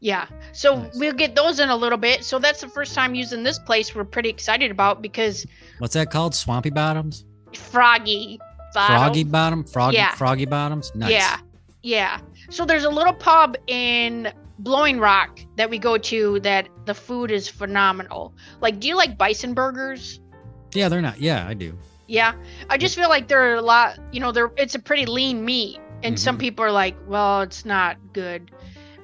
Yeah. 0.00 0.26
So 0.52 0.76
Nice. 0.82 0.94
we'll 0.96 1.12
get 1.12 1.34
those 1.34 1.58
in 1.58 1.70
a 1.70 1.76
little 1.76 1.98
bit. 1.98 2.22
So 2.24 2.38
that's 2.38 2.60
the 2.60 2.68
first 2.68 2.94
time 2.94 3.14
using 3.16 3.42
this 3.42 3.58
place. 3.58 3.94
We're 3.94 4.04
pretty 4.04 4.28
excited 4.28 4.70
about 4.70 5.02
because 5.02 5.44
What's 5.78 5.94
that 5.94 6.10
called? 6.10 6.34
Swampy 6.34 6.70
bottoms? 6.70 7.24
froggy. 7.54 8.38
bottom- 8.74 8.96
Froggy 8.96 9.24
bottom? 9.24 9.64
Froggy 9.64 9.96
Yeah. 9.96 10.14
froggy 10.14 10.44
bottoms? 10.44 10.92
Nice. 10.94 11.10
Yeah. 11.10 11.38
Yeah. 11.82 12.20
So 12.50 12.64
there's 12.64 12.84
a 12.84 12.90
little 12.90 13.14
pub 13.14 13.56
in 13.66 14.30
Blowing 14.58 14.98
Rock 14.98 15.40
that 15.56 15.70
we 15.70 15.78
go 15.78 15.96
to 15.98 16.40
that 16.40 16.68
the 16.84 16.94
food 16.94 17.30
is 17.30 17.48
phenomenal. 17.48 18.34
Like, 18.60 18.80
do 18.80 18.88
you 18.88 18.96
like 18.96 19.16
bison 19.16 19.54
burgers? 19.54 20.20
Yeah, 20.74 20.88
they're 20.88 21.00
not. 21.02 21.20
Yeah, 21.20 21.46
I 21.46 21.54
do. 21.54 21.76
Yeah. 22.06 22.34
I 22.68 22.76
just 22.78 22.94
feel 22.96 23.08
like 23.08 23.28
they're 23.28 23.54
a 23.56 23.62
lot, 23.62 23.98
you 24.12 24.20
know, 24.20 24.32
they're 24.32 24.50
it's 24.56 24.74
a 24.74 24.78
pretty 24.78 25.06
lean 25.06 25.44
meat. 25.44 25.78
And 26.02 26.18
some 26.18 26.36
Mhm. 26.36 26.40
people 26.40 26.64
are 26.64 26.72
like, 26.72 26.96
well, 27.06 27.42
it's 27.42 27.64
not 27.64 27.96
good. 28.12 28.50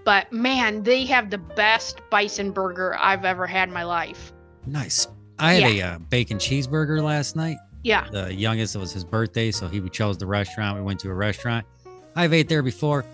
But 0.05 0.33
man, 0.33 0.83
they 0.83 1.05
have 1.07 1.31
the 1.31 1.39
best 1.39 2.01
bison 2.11 2.51
burger 2.51 2.97
I've 2.99 3.25
ever 3.25 3.47
had 3.47 3.69
in 3.69 3.75
my 3.75 3.85
life. 3.85 4.33
Nice. 4.67 5.07
I 5.39 5.55
had 5.55 5.73
a 5.73 5.81
uh, 5.83 5.99
bacon 5.99 6.39
cheeseburger 6.39 7.03
last 7.03 7.37
night. 7.37 7.57
Yeah. 7.83 8.07
The 8.11 8.33
youngest, 8.33 8.77
it 8.77 8.79
was 8.79 8.93
his 8.93 9.05
birthday, 9.05 9.51
so 9.51 9.69
he 9.69 9.81
chose 9.91 10.17
the 10.17 10.27
restaurant. 10.27 10.77
We 10.77 10.83
went 10.83 11.01
to 11.01 11.11
a 11.11 11.15
restaurant. 11.15 11.67
I've 12.17 12.33
ate 12.33 12.49
there 12.49 12.63
before. 12.63 13.05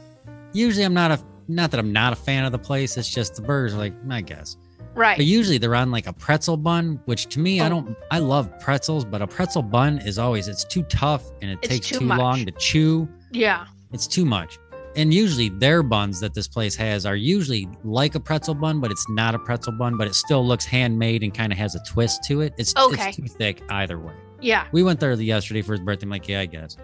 Usually, 0.53 0.85
I'm 0.85 0.95
not 0.95 1.11
a 1.11 1.19
not 1.49 1.71
that 1.71 1.81
I'm 1.81 1.93
not 1.93 2.13
a 2.13 2.17
fan 2.17 2.45
of 2.45 2.53
the 2.53 2.59
place. 2.59 2.97
It's 2.97 3.09
just 3.13 3.37
the 3.37 3.43
burgers, 3.43 3.75
are 3.75 3.79
like 3.79 3.95
I 4.09 4.21
guess. 4.21 4.57
Right. 4.95 5.17
But 5.17 5.27
usually 5.27 5.59
they're 5.59 5.75
on 5.77 5.91
like 5.93 6.07
a 6.09 6.13
pretzel 6.13 6.57
bun, 6.57 7.01
which 7.05 7.27
to 7.29 7.39
me, 7.41 7.61
I 7.61 7.67
Oh. 7.67 7.71
don't. 7.71 7.97
I 8.11 8.19
love 8.19 8.51
pretzels, 8.61 9.05
but 9.05 9.23
a 9.23 9.27
pretzel 9.27 9.63
bun 9.63 9.99
is 9.99 10.19
always 10.19 10.49
it's 10.49 10.65
too 10.65 10.83
tough 10.85 11.23
and 11.43 11.51
it 11.51 11.59
It's 11.63 11.69
takes 11.69 11.87
too 11.89 12.01
too 12.01 12.07
long 12.07 12.45
to 12.47 12.53
chew. 12.53 13.09
yeah. 13.33 13.67
It's 13.93 14.07
too 14.07 14.25
much. 14.25 14.59
And 14.97 15.15
usually 15.15 15.49
their 15.51 15.85
buns 15.85 16.19
that 16.21 16.35
this 16.35 16.49
place 16.49 16.75
has 16.75 17.07
are 17.07 17.15
usually 17.15 17.69
like 17.85 18.17
a 18.17 18.21
pretzel 18.21 18.55
bun, 18.55 18.81
but 18.81 18.91
it's 18.91 19.07
not 19.11 19.37
a 19.37 19.39
pretzel 19.39 19.73
bun, 19.73 19.97
but 19.97 20.09
it 20.09 20.15
still 20.17 20.45
looks 20.45 20.65
handmade 20.65 21.23
and 21.23 21.33
kind 21.33 21.53
of 21.53 21.59
has 21.59 21.77
a 21.77 21.81
twist 21.85 22.25
to 22.25 22.41
it. 22.41 22.53
It's, 22.59 22.75
Okay. 22.77 23.09
it's 23.09 23.17
too 23.17 23.27
thick 23.27 23.63
either 23.71 23.99
way. 24.01 24.15
Yeah. 24.41 24.67
We 24.73 24.83
went 24.83 24.99
there 24.99 25.13
yesterday 25.13 25.63
for 25.63 25.73
his 25.75 25.81
birthday. 25.81 26.07
I'm 26.07 26.11
like, 26.11 26.27
yeah, 26.29 26.41
I 26.41 26.47
guess. 26.47 26.77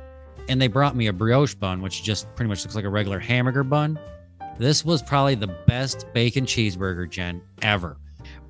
And 0.49 0.63
they 0.63 0.69
brought 0.69 0.95
me 0.95 1.09
a 1.09 1.13
brioche 1.13 1.55
bun, 1.55 1.83
which 1.83 2.05
just 2.05 2.33
pretty 2.37 2.49
much 2.49 2.63
looks 2.65 2.77
like 2.77 2.85
a 2.85 2.89
regular 2.89 3.19
hamburger 3.19 3.65
bun. 3.65 3.99
This 4.59 4.85
was 4.85 5.03
probably 5.03 5.35
the 5.35 5.55
best 5.67 6.07
bacon 6.15 6.47
cheeseburger, 6.47 7.09
Jen, 7.09 7.43
ever. 7.63 7.97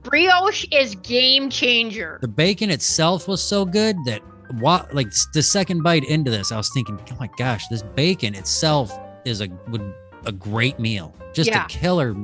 Brioche 0.02 0.66
is 0.70 0.94
game 0.96 1.50
changer. 1.50 2.18
The 2.20 2.28
bacon 2.28 2.70
itself 2.70 3.26
was 3.26 3.42
so 3.42 3.64
good 3.64 3.96
that 4.04 4.22
what 4.60 4.94
like 4.94 5.08
the 5.34 5.42
second 5.42 5.82
bite 5.82 6.04
into 6.04 6.30
this, 6.30 6.52
I 6.52 6.56
was 6.56 6.70
thinking, 6.72 7.00
oh 7.10 7.16
my 7.18 7.28
gosh, 7.36 7.66
this 7.68 7.82
bacon 7.82 8.34
itself 8.36 8.96
is 9.24 9.40
a 9.40 9.48
would 9.68 9.92
a 10.24 10.32
great 10.32 10.78
meal. 10.78 11.14
Just 11.32 11.50
Yeah. 11.50 11.64
a 11.64 11.68
killer. 11.68 12.14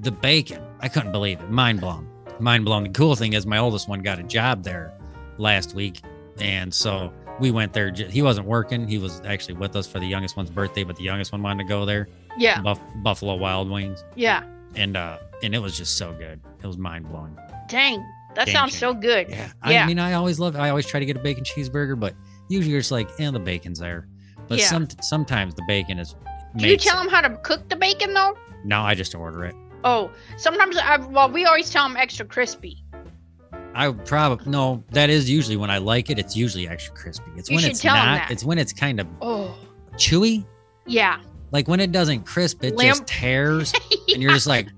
The 0.00 0.12
bacon, 0.12 0.62
I 0.80 0.88
couldn't 0.88 1.10
believe 1.12 1.40
it. 1.40 1.50
Mind 1.50 1.80
blown. 1.80 2.08
Mind 2.38 2.64
blown. 2.64 2.84
The 2.84 2.90
cool 2.90 3.16
thing 3.16 3.32
is, 3.32 3.46
my 3.46 3.58
oldest 3.58 3.88
one 3.88 4.00
got 4.00 4.20
a 4.20 4.22
job 4.22 4.62
there 4.62 4.92
last 5.38 5.74
week, 5.74 6.00
and 6.40 6.72
so 6.72 7.12
we 7.40 7.50
went 7.50 7.72
there. 7.72 7.92
He 7.92 8.22
wasn't 8.22 8.46
working. 8.46 8.86
He 8.86 8.98
was 8.98 9.20
actually 9.24 9.54
with 9.54 9.74
us 9.74 9.88
for 9.88 9.98
the 9.98 10.06
youngest 10.06 10.36
one's 10.36 10.50
birthday, 10.50 10.84
but 10.84 10.94
the 10.94 11.02
youngest 11.02 11.32
one 11.32 11.42
wanted 11.42 11.64
to 11.64 11.68
go 11.68 11.84
there. 11.84 12.08
Yeah. 12.38 12.60
Buff, 12.62 12.80
Buffalo 12.96 13.34
Wild 13.36 13.70
Wings, 13.70 14.04
Yeah. 14.16 14.42
and 14.74 14.96
uh, 14.96 15.18
and 15.42 15.54
it 15.54 15.58
was 15.58 15.76
just 15.76 15.96
so 15.98 16.12
good. 16.14 16.40
It 16.62 16.66
was 16.66 16.78
mind 16.78 17.08
blowing. 17.08 17.36
Dang. 17.68 18.04
That 18.34 18.46
Game 18.46 18.54
sounds 18.54 18.76
so 18.78 18.94
good. 18.94 19.28
Yeah. 19.28 19.50
Yeah. 19.66 19.82
I 19.82 19.86
mean, 19.86 19.98
I 19.98 20.12
always 20.12 20.38
love, 20.38 20.54
I 20.56 20.68
always 20.68 20.86
try 20.86 21.00
to 21.00 21.06
get 21.06 21.16
a 21.16 21.20
bacon 21.20 21.42
cheeseburger, 21.44 21.98
but 21.98 22.14
usually 22.48 22.70
you're 22.72 22.80
just 22.80 22.92
like, 22.92 23.08
eh, 23.18 23.30
the 23.30 23.38
bacon's 23.40 23.78
there. 23.78 24.06
But 24.48 24.58
Yeah. 24.58 24.66
some 24.66 24.88
sometimes 25.02 25.54
the 25.54 25.64
bacon 25.66 25.98
is. 25.98 26.14
Do 26.56 26.68
you 26.68 26.76
tell 26.76 26.98
it. 27.00 27.04
them 27.04 27.12
how 27.12 27.20
to 27.20 27.36
cook 27.38 27.68
the 27.68 27.76
bacon 27.76 28.14
though? 28.14 28.36
No, 28.64 28.80
I 28.80 28.94
just 28.94 29.14
order 29.14 29.44
it. 29.44 29.54
Oh, 29.84 30.10
sometimes 30.36 30.76
I 30.76 30.96
well 30.98 31.30
we 31.30 31.44
always 31.46 31.70
tell 31.70 31.86
them 31.88 31.96
extra 31.96 32.24
crispy. 32.26 32.82
I 33.74 33.90
probably 33.92 34.50
no. 34.50 34.82
That 34.92 35.10
is 35.10 35.28
usually 35.30 35.56
when 35.56 35.70
I 35.70 35.78
like 35.78 36.10
it. 36.10 36.18
It's 36.18 36.34
usually 36.36 36.68
extra 36.68 36.94
crispy. 36.94 37.30
It's 37.36 37.48
You 37.50 37.56
when 37.56 37.64
it's 37.64 37.80
tell 37.80 37.94
'em 37.96 38.06
not. 38.06 38.14
that. 38.18 38.30
It's 38.30 38.44
when 38.44 38.58
it's 38.58 38.72
kind 38.72 38.98
of 39.00 39.06
Oh. 39.20 39.54
chewy. 39.96 40.44
Yeah. 40.86 41.18
Like 41.50 41.68
when 41.68 41.80
it 41.80 41.92
doesn't 41.92 42.24
crisp, 42.26 42.62
it 42.64 42.76
Limp. 42.76 42.88
just 42.90 43.06
tears, 43.06 43.72
and 44.12 44.22
you're 44.22 44.32
just 44.32 44.46
like, 44.46 44.68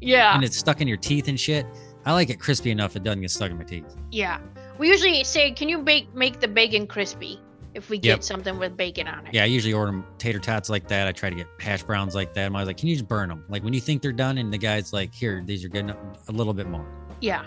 Yeah. 0.00 0.34
and 0.34 0.44
it's 0.44 0.56
stuck 0.56 0.80
in 0.80 0.88
your 0.88 0.96
teeth 0.96 1.28
and 1.28 1.38
shit. 1.38 1.66
I 2.04 2.12
like 2.12 2.30
it 2.30 2.38
crispy 2.40 2.70
enough 2.70 2.96
it 2.96 3.02
doesn't 3.02 3.20
get 3.20 3.30
stuck 3.30 3.50
in 3.50 3.58
my 3.58 3.64
teeth. 3.64 3.96
Yeah. 4.10 4.40
We 4.78 4.88
usually 4.88 5.24
say, 5.24 5.50
"Can 5.50 5.68
you 5.68 5.78
bake 5.78 6.14
make 6.14 6.40
the 6.40 6.48
bacon 6.48 6.86
crispy?" 6.86 7.40
If 7.74 7.90
we 7.90 7.98
get 7.98 8.08
Yep. 8.08 8.22
something 8.24 8.58
with 8.58 8.76
bacon 8.76 9.06
on 9.06 9.26
it. 9.26 9.34
Yeah, 9.34 9.42
I 9.42 9.46
usually 9.46 9.74
order 9.74 10.02
tater 10.16 10.38
tots 10.38 10.68
like 10.70 10.88
that. 10.88 11.06
I 11.06 11.12
try 11.12 11.28
to 11.30 11.36
get 11.36 11.46
hash 11.60 11.82
browns 11.82 12.14
like 12.14 12.32
that. 12.34 12.46
I'm 12.46 12.56
always 12.56 12.66
like, 12.66 12.78
can 12.78 12.88
you 12.88 12.94
just 12.96 13.06
burn 13.06 13.28
them? 13.28 13.44
Like 13.48 13.62
when 13.62 13.72
you 13.72 13.80
think 13.80 14.00
they're 14.02 14.10
done, 14.10 14.38
and 14.38 14.52
the 14.52 14.58
guy's 14.58 14.92
like, 14.92 15.14
here, 15.14 15.42
these 15.44 15.64
are 15.64 15.68
good. 15.68 15.80
enough," 15.80 15.96
A 16.28 16.32
little 16.32 16.54
bit 16.54 16.68
more. 16.68 16.86
Yeah. 17.20 17.44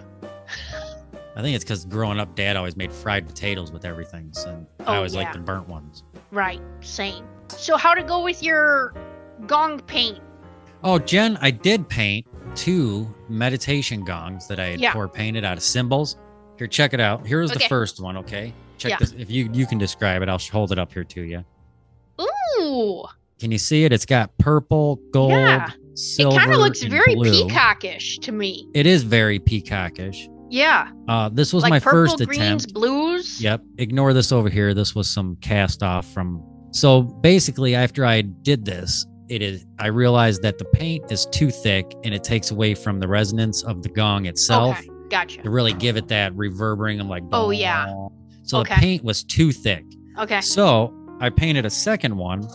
I 1.35 1.41
think 1.41 1.55
it's 1.55 1.63
because 1.63 1.85
growing 1.85 2.19
up, 2.19 2.35
Dad 2.35 2.55
always 2.55 2.75
made 2.75 2.91
fried 2.93 3.25
potatoes 3.27 3.71
with 3.71 3.83
everything, 3.85 4.29
so 4.33 4.65
oh, 4.81 4.83
I 4.83 4.93
Oh, 4.93 4.97
always 4.97 5.13
yeah. 5.15 5.21
like 5.21 5.33
the 5.33 5.39
burnt 5.39 5.67
ones. 5.67 6.03
Right. 6.29 6.61
Same. 6.81 7.25
So 7.57 7.77
how 7.77 7.93
to 7.93 8.03
go 8.03 8.23
with 8.23 8.41
your 8.43 8.93
gong 9.47 9.79
paint? 9.81 10.19
Oh, 10.83 10.97
Jen, 10.99 11.37
I 11.41 11.51
did 11.51 11.87
paint 11.87 12.25
two 12.55 13.13
meditation 13.29 14.03
gongs 14.03 14.47
that 14.47 14.59
I 14.59 14.67
had 14.67 14.79
Yeah. 14.79 14.93
pour 14.93 15.07
painted 15.07 15.45
out 15.45 15.57
of 15.57 15.63
cymbals. 15.63 16.17
Here, 16.57 16.67
check 16.67 16.93
it 16.93 16.99
out. 16.99 17.25
Here's 17.25 17.51
the 17.51 17.59
first 17.61 18.01
one. 18.01 18.17
Okay, 18.17 18.53
check 18.77 18.91
Yeah. 18.91 18.97
this. 18.99 19.13
If 19.17 19.29
you 19.31 19.49
you 19.53 19.65
can 19.65 19.77
describe 19.77 20.21
it, 20.21 20.29
I'll 20.29 20.39
hold 20.51 20.71
it 20.71 20.79
up 20.79 20.91
here 20.91 21.03
to 21.03 21.21
you. 21.21 21.43
Ooh. 22.59 23.03
Can 23.39 23.51
you 23.51 23.57
see 23.57 23.85
it? 23.85 23.91
It's 23.93 24.05
got 24.05 24.35
purple, 24.37 24.99
gold, 25.11 25.31
Yeah. 25.31 25.69
silver, 25.95 26.35
it 26.35 26.39
kind 26.39 26.53
of 26.53 26.59
looks 26.59 26.83
very 26.83 27.15
blue. 27.15 27.47
peacockish 27.47 28.19
to 28.21 28.31
me. 28.31 28.67
It 28.73 28.85
is 28.85 29.03
very 29.03 29.39
peacockish. 29.39 30.27
Yeah. 30.49 30.89
Uh, 31.07 31.29
this 31.29 31.53
was 31.53 31.63
like 31.63 31.69
my 31.69 31.79
purple, 31.79 32.17
first 32.17 32.27
greens, 32.27 32.65
attempt. 32.65 32.73
blues. 32.73 33.41
Yep. 33.41 33.61
Ignore 33.77 34.13
this 34.13 34.31
over 34.31 34.49
here. 34.49 34.73
This 34.73 34.93
was 34.93 35.09
some 35.09 35.37
cast 35.37 35.81
off 35.81 36.05
from. 36.13 36.43
So 36.71 37.01
basically, 37.03 37.75
after 37.75 38.05
I 38.05 38.21
did 38.21 38.65
this, 38.65 39.05
it 39.29 39.41
is. 39.41 39.65
I 39.79 39.87
realized 39.87 40.41
that 40.41 40.57
the 40.57 40.65
paint 40.65 41.11
is 41.11 41.25
too 41.27 41.49
thick 41.51 41.85
and 42.03 42.13
it 42.13 42.23
takes 42.23 42.51
away 42.51 42.75
from 42.75 42.99
the 42.99 43.07
resonance 43.07 43.63
of 43.63 43.81
the 43.83 43.89
gong 43.89 44.25
itself 44.25 44.77
Okay. 44.79 44.89
Gotcha. 45.09 45.41
to 45.43 45.49
really 45.49 45.73
give 45.73 45.97
it 45.97 46.07
that 46.09 46.33
reverberating 46.35 47.01
of 47.01 47.07
like. 47.07 47.23
Oh, 47.31 47.49
yeah. 47.51 47.85
"Bong." 47.87 48.11
So 48.43 48.59
Okay. 48.59 48.75
the 48.75 48.79
paint 48.81 49.03
was 49.03 49.23
too 49.23 49.51
thick. 49.51 49.85
Okay. 50.17 50.41
So 50.41 50.93
I 51.19 51.29
painted 51.29 51.65
a 51.65 51.69
second 51.69 52.17
one. 52.17 52.47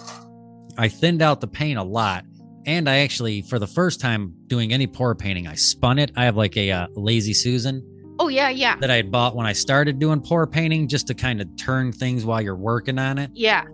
I 0.79 0.89
thinned 0.89 1.23
out 1.23 1.41
the 1.41 1.47
paint 1.47 1.79
a 1.79 1.83
lot. 1.83 2.25
And 2.67 2.89
I 2.91 2.99
actually, 2.99 3.43
for 3.43 3.59
the 3.61 3.67
first 3.67 4.01
time 4.01 4.35
doing 4.49 4.73
any 4.73 4.87
pour 4.89 5.15
painting, 5.15 5.47
I 5.47 5.55
spun 5.55 5.99
it. 6.01 6.11
I 6.17 6.25
have 6.25 6.37
like 6.37 6.57
a 6.57 6.71
uh, 6.73 6.87
lazy 6.97 7.33
Susan 7.33 7.83
Oh 8.19 8.29
yeah, 8.29 8.49
yeah, 8.49 8.77
that 8.81 8.91
I 8.91 8.97
had 8.97 9.11
bought 9.13 9.37
when 9.37 9.47
I 9.47 9.53
started 9.53 9.99
doing 10.01 10.21
pour 10.21 10.47
painting 10.47 10.89
just 10.89 11.07
to 11.09 11.15
kind 11.15 11.41
of 11.41 11.49
turn 11.57 11.93
things 11.93 12.25
while 12.25 12.41
you're 12.43 12.57
working 12.57 12.99
on 12.99 13.19
it. 13.19 13.31
yeah. 13.35 13.65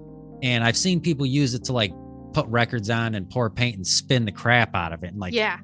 And 0.43 0.65
I've 0.65 0.77
seen 0.77 1.01
people 1.01 1.25
use 1.25 1.55
it 1.55 1.65
to 1.65 1.73
like 1.73 1.93
put 2.33 2.47
records 2.47 2.91
on 2.91 3.15
and 3.15 3.29
pour 3.29 3.49
paint 3.51 3.77
and 3.77 3.87
spin 3.87 4.25
the 4.25 4.33
crap 4.33 4.75
out 4.75 4.93
of 4.93 5.05
it. 5.05 5.09
And 5.09 5.19
like, 5.21 5.33
yeah. 5.35 5.59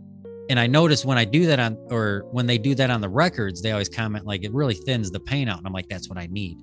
and 0.50 0.58
I 0.60 0.66
noticed 0.66 1.04
when 1.04 1.18
I 1.18 1.24
do 1.24 1.46
that 1.46 1.58
on, 1.58 1.76
or 1.90 2.26
when 2.30 2.46
they 2.46 2.58
do 2.58 2.74
that 2.76 2.90
on 2.90 3.00
the 3.00 3.08
records, 3.08 3.62
they 3.62 3.72
always 3.72 3.88
comment 3.88 4.26
like 4.26 4.44
it 4.44 4.52
really 4.52 4.74
thins 4.74 5.10
the 5.10 5.20
paint 5.20 5.50
out. 5.50 5.58
And 5.58 5.66
I'm 5.66 5.72
like, 5.72 5.88
that's 5.88 6.08
what 6.08 6.18
I 6.18 6.26
need. 6.26 6.58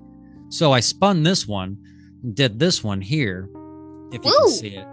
So 0.48 0.72
I 0.72 0.80
spun 0.80 1.22
this 1.22 1.46
one, 1.46 1.76
did 2.34 2.58
this 2.58 2.82
one 2.84 3.00
here, 3.00 3.50
if 4.12 4.24
you 4.24 4.30
Ooh. 4.30 4.38
can 4.44 4.48
see 4.48 4.76
it. 4.76 4.86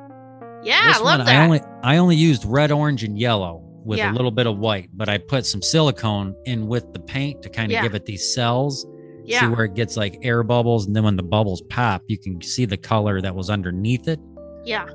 Yeah, 0.63 0.88
this 0.88 0.98
I 0.98 1.00
love 1.01 1.20
one, 1.20 1.25
that. 1.25 1.36
I 1.36 1.44
only 1.44 1.62
I 1.84 1.98
only 1.98 2.15
used 2.15 2.46
red, 2.46 2.72
orange, 2.72 3.03
and 3.03 3.20
yellow 3.20 3.62
with 3.86 4.00
Yeah. 4.00 4.12
a 4.12 4.13
little 4.13 4.32
bit 4.32 4.48
of 4.48 4.58
white, 4.58 4.89
but 4.94 5.10
I 5.10 5.18
put 5.18 5.46
some 5.46 5.62
silicone 5.62 6.34
in 6.46 6.68
with 6.68 6.92
the 6.94 7.00
paint 7.01 7.42
to 7.44 7.50
kind 7.50 7.68
of 7.68 7.74
Yeah. 7.74 7.82
give 7.84 7.96
it 7.96 8.06
these 8.06 8.34
cells. 8.34 8.86
See 9.25 9.48
where 9.48 9.65
it 9.65 9.74
gets 9.74 9.96
like 9.96 10.20
air 10.22 10.44
bubbles, 10.44 10.86
and 10.86 10.96
then 10.96 11.03
when 11.03 11.15
the 11.15 11.24
bubbles 11.24 11.62
pop, 11.70 12.03
you 12.08 12.18
can 12.18 12.42
see 12.42 12.65
the 12.65 12.77
color 12.77 13.22
that 13.22 13.36
was 13.36 13.50
underneath 13.50 14.08
it. 14.08 14.20
Yeah. 14.65 14.88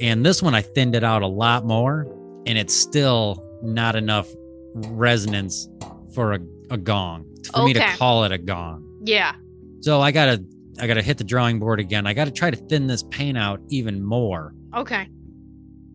And 0.00 0.24
this 0.24 0.42
one 0.42 0.54
I 0.54 0.62
thinned 0.62 0.94
it 0.94 1.04
out 1.04 1.22
a 1.22 1.26
lot 1.26 1.64
more, 1.64 2.06
and 2.46 2.56
it's 2.56 2.74
still 2.74 3.44
not 3.62 3.96
enough 3.96 4.28
resonance 4.74 5.68
for 6.14 6.34
a, 6.34 6.40
a 6.70 6.76
gong 6.76 7.26
for 7.52 7.64
me 7.64 7.72
to 7.72 7.84
call 7.96 8.24
it 8.24 8.32
a 8.32 8.38
gong. 8.38 8.84
Yeah. 9.04 9.34
So 9.80 10.00
I 10.00 10.12
gotta 10.12 10.44
I 10.80 10.86
gotta 10.86 11.02
hit 11.02 11.18
the 11.18 11.24
drawing 11.24 11.58
board 11.58 11.80
again. 11.80 12.06
I 12.06 12.14
gotta 12.14 12.30
try 12.30 12.50
to 12.50 12.56
thin 12.56 12.86
this 12.86 13.02
paint 13.04 13.36
out 13.36 13.60
even 13.68 14.02
more. 14.02 14.54
Okay. 14.76 15.08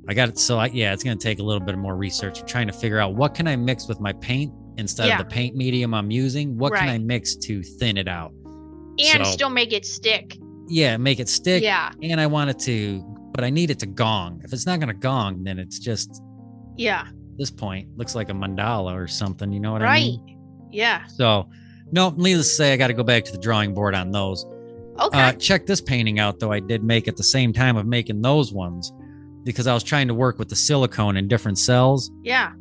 I 0.07 0.13
got 0.13 0.29
it. 0.29 0.37
So 0.37 0.59
I, 0.59 0.65
yeah, 0.67 0.93
it's 0.93 1.03
to 1.03 1.15
take 1.15 1.39
a 1.39 1.43
little 1.43 1.65
bit 1.65 1.77
more 1.77 1.95
research. 1.95 2.45
Trying 2.45 2.67
to 2.67 2.73
figure 2.73 2.99
out 2.99 3.15
what 3.15 3.33
can 3.33 3.47
I 3.47 3.55
mix 3.55 3.87
with 3.87 4.01
my 4.01 4.11
paint 4.13 4.51
instead 4.77 5.07
Yeah. 5.07 5.19
of 5.19 5.27
the 5.27 5.33
paint 5.33 5.55
medium 5.55 5.93
I'm 5.93 6.11
using. 6.11 6.57
What 6.57 6.73
can 6.73 6.89
I 6.89 6.97
mix 6.97 7.35
to 7.35 7.61
thin 7.63 7.97
it 7.97 8.07
out? 8.07 8.31
And 8.99 9.25
So- 9.25 9.31
still 9.31 9.49
make 9.49 9.73
it 9.73 9.85
stick. 9.85 10.37
Yeah, 10.67 10.97
make 10.97 11.19
it 11.19 11.27
stick. 11.29 11.63
Yeah. 11.63 11.91
And 12.01 12.19
I 12.21 12.27
want 12.27 12.49
it 12.49 12.59
to, 12.59 13.03
but 13.33 13.43
I 13.43 13.49
need 13.49 13.69
it 13.71 13.79
to 13.79 13.85
gong. 13.85 14.41
If 14.43 14.53
it's 14.53 14.65
not 14.65 14.79
going 14.79 14.87
to 14.93 14.99
gong, 14.99 15.43
then 15.43 15.59
it's 15.59 15.79
just 15.79 16.21
Yeah. 16.77 17.05
this 17.37 17.51
point 17.51 17.87
looks 17.97 18.15
like 18.15 18.29
a 18.29 18.33
mandala 18.33 18.93
or 18.93 19.07
something. 19.07 19.51
You 19.51 19.59
know 19.59 19.71
what 19.73 19.81
I 19.83 19.99
mean? 19.99 20.19
Right. 20.21 20.35
Yeah. 20.71 21.05
So, 21.07 21.49
no, 21.91 22.11
needless 22.17 22.49
to 22.49 22.55
say, 22.55 22.73
I 22.73 22.77
got 22.77 22.87
to 22.87 22.93
go 22.93 23.03
back 23.03 23.23
to 23.25 23.31
the 23.31 23.37
drawing 23.39 23.73
board 23.73 23.93
on 23.95 24.11
those. 24.11 24.45
Okay. 24.99 25.19
Uh, 25.19 25.31
check 25.33 25.65
this 25.65 25.81
painting 25.81 26.19
out, 26.19 26.39
though. 26.39 26.51
I 26.51 26.59
did 26.59 26.83
make 26.83 27.07
at 27.07 27.17
the 27.17 27.23
same 27.23 27.51
time 27.51 27.77
of 27.77 27.85
making 27.87 28.21
those 28.21 28.53
ones 28.53 28.91
because 29.43 29.67
I 29.67 29.73
was 29.73 29.83
trying 29.83 30.07
to 30.07 30.13
work 30.13 30.39
with 30.39 30.49
the 30.49 30.55
silicone 30.55 31.17
in 31.17 31.27
different 31.27 31.57
cells. 31.57 32.11
yeah. 32.23 32.51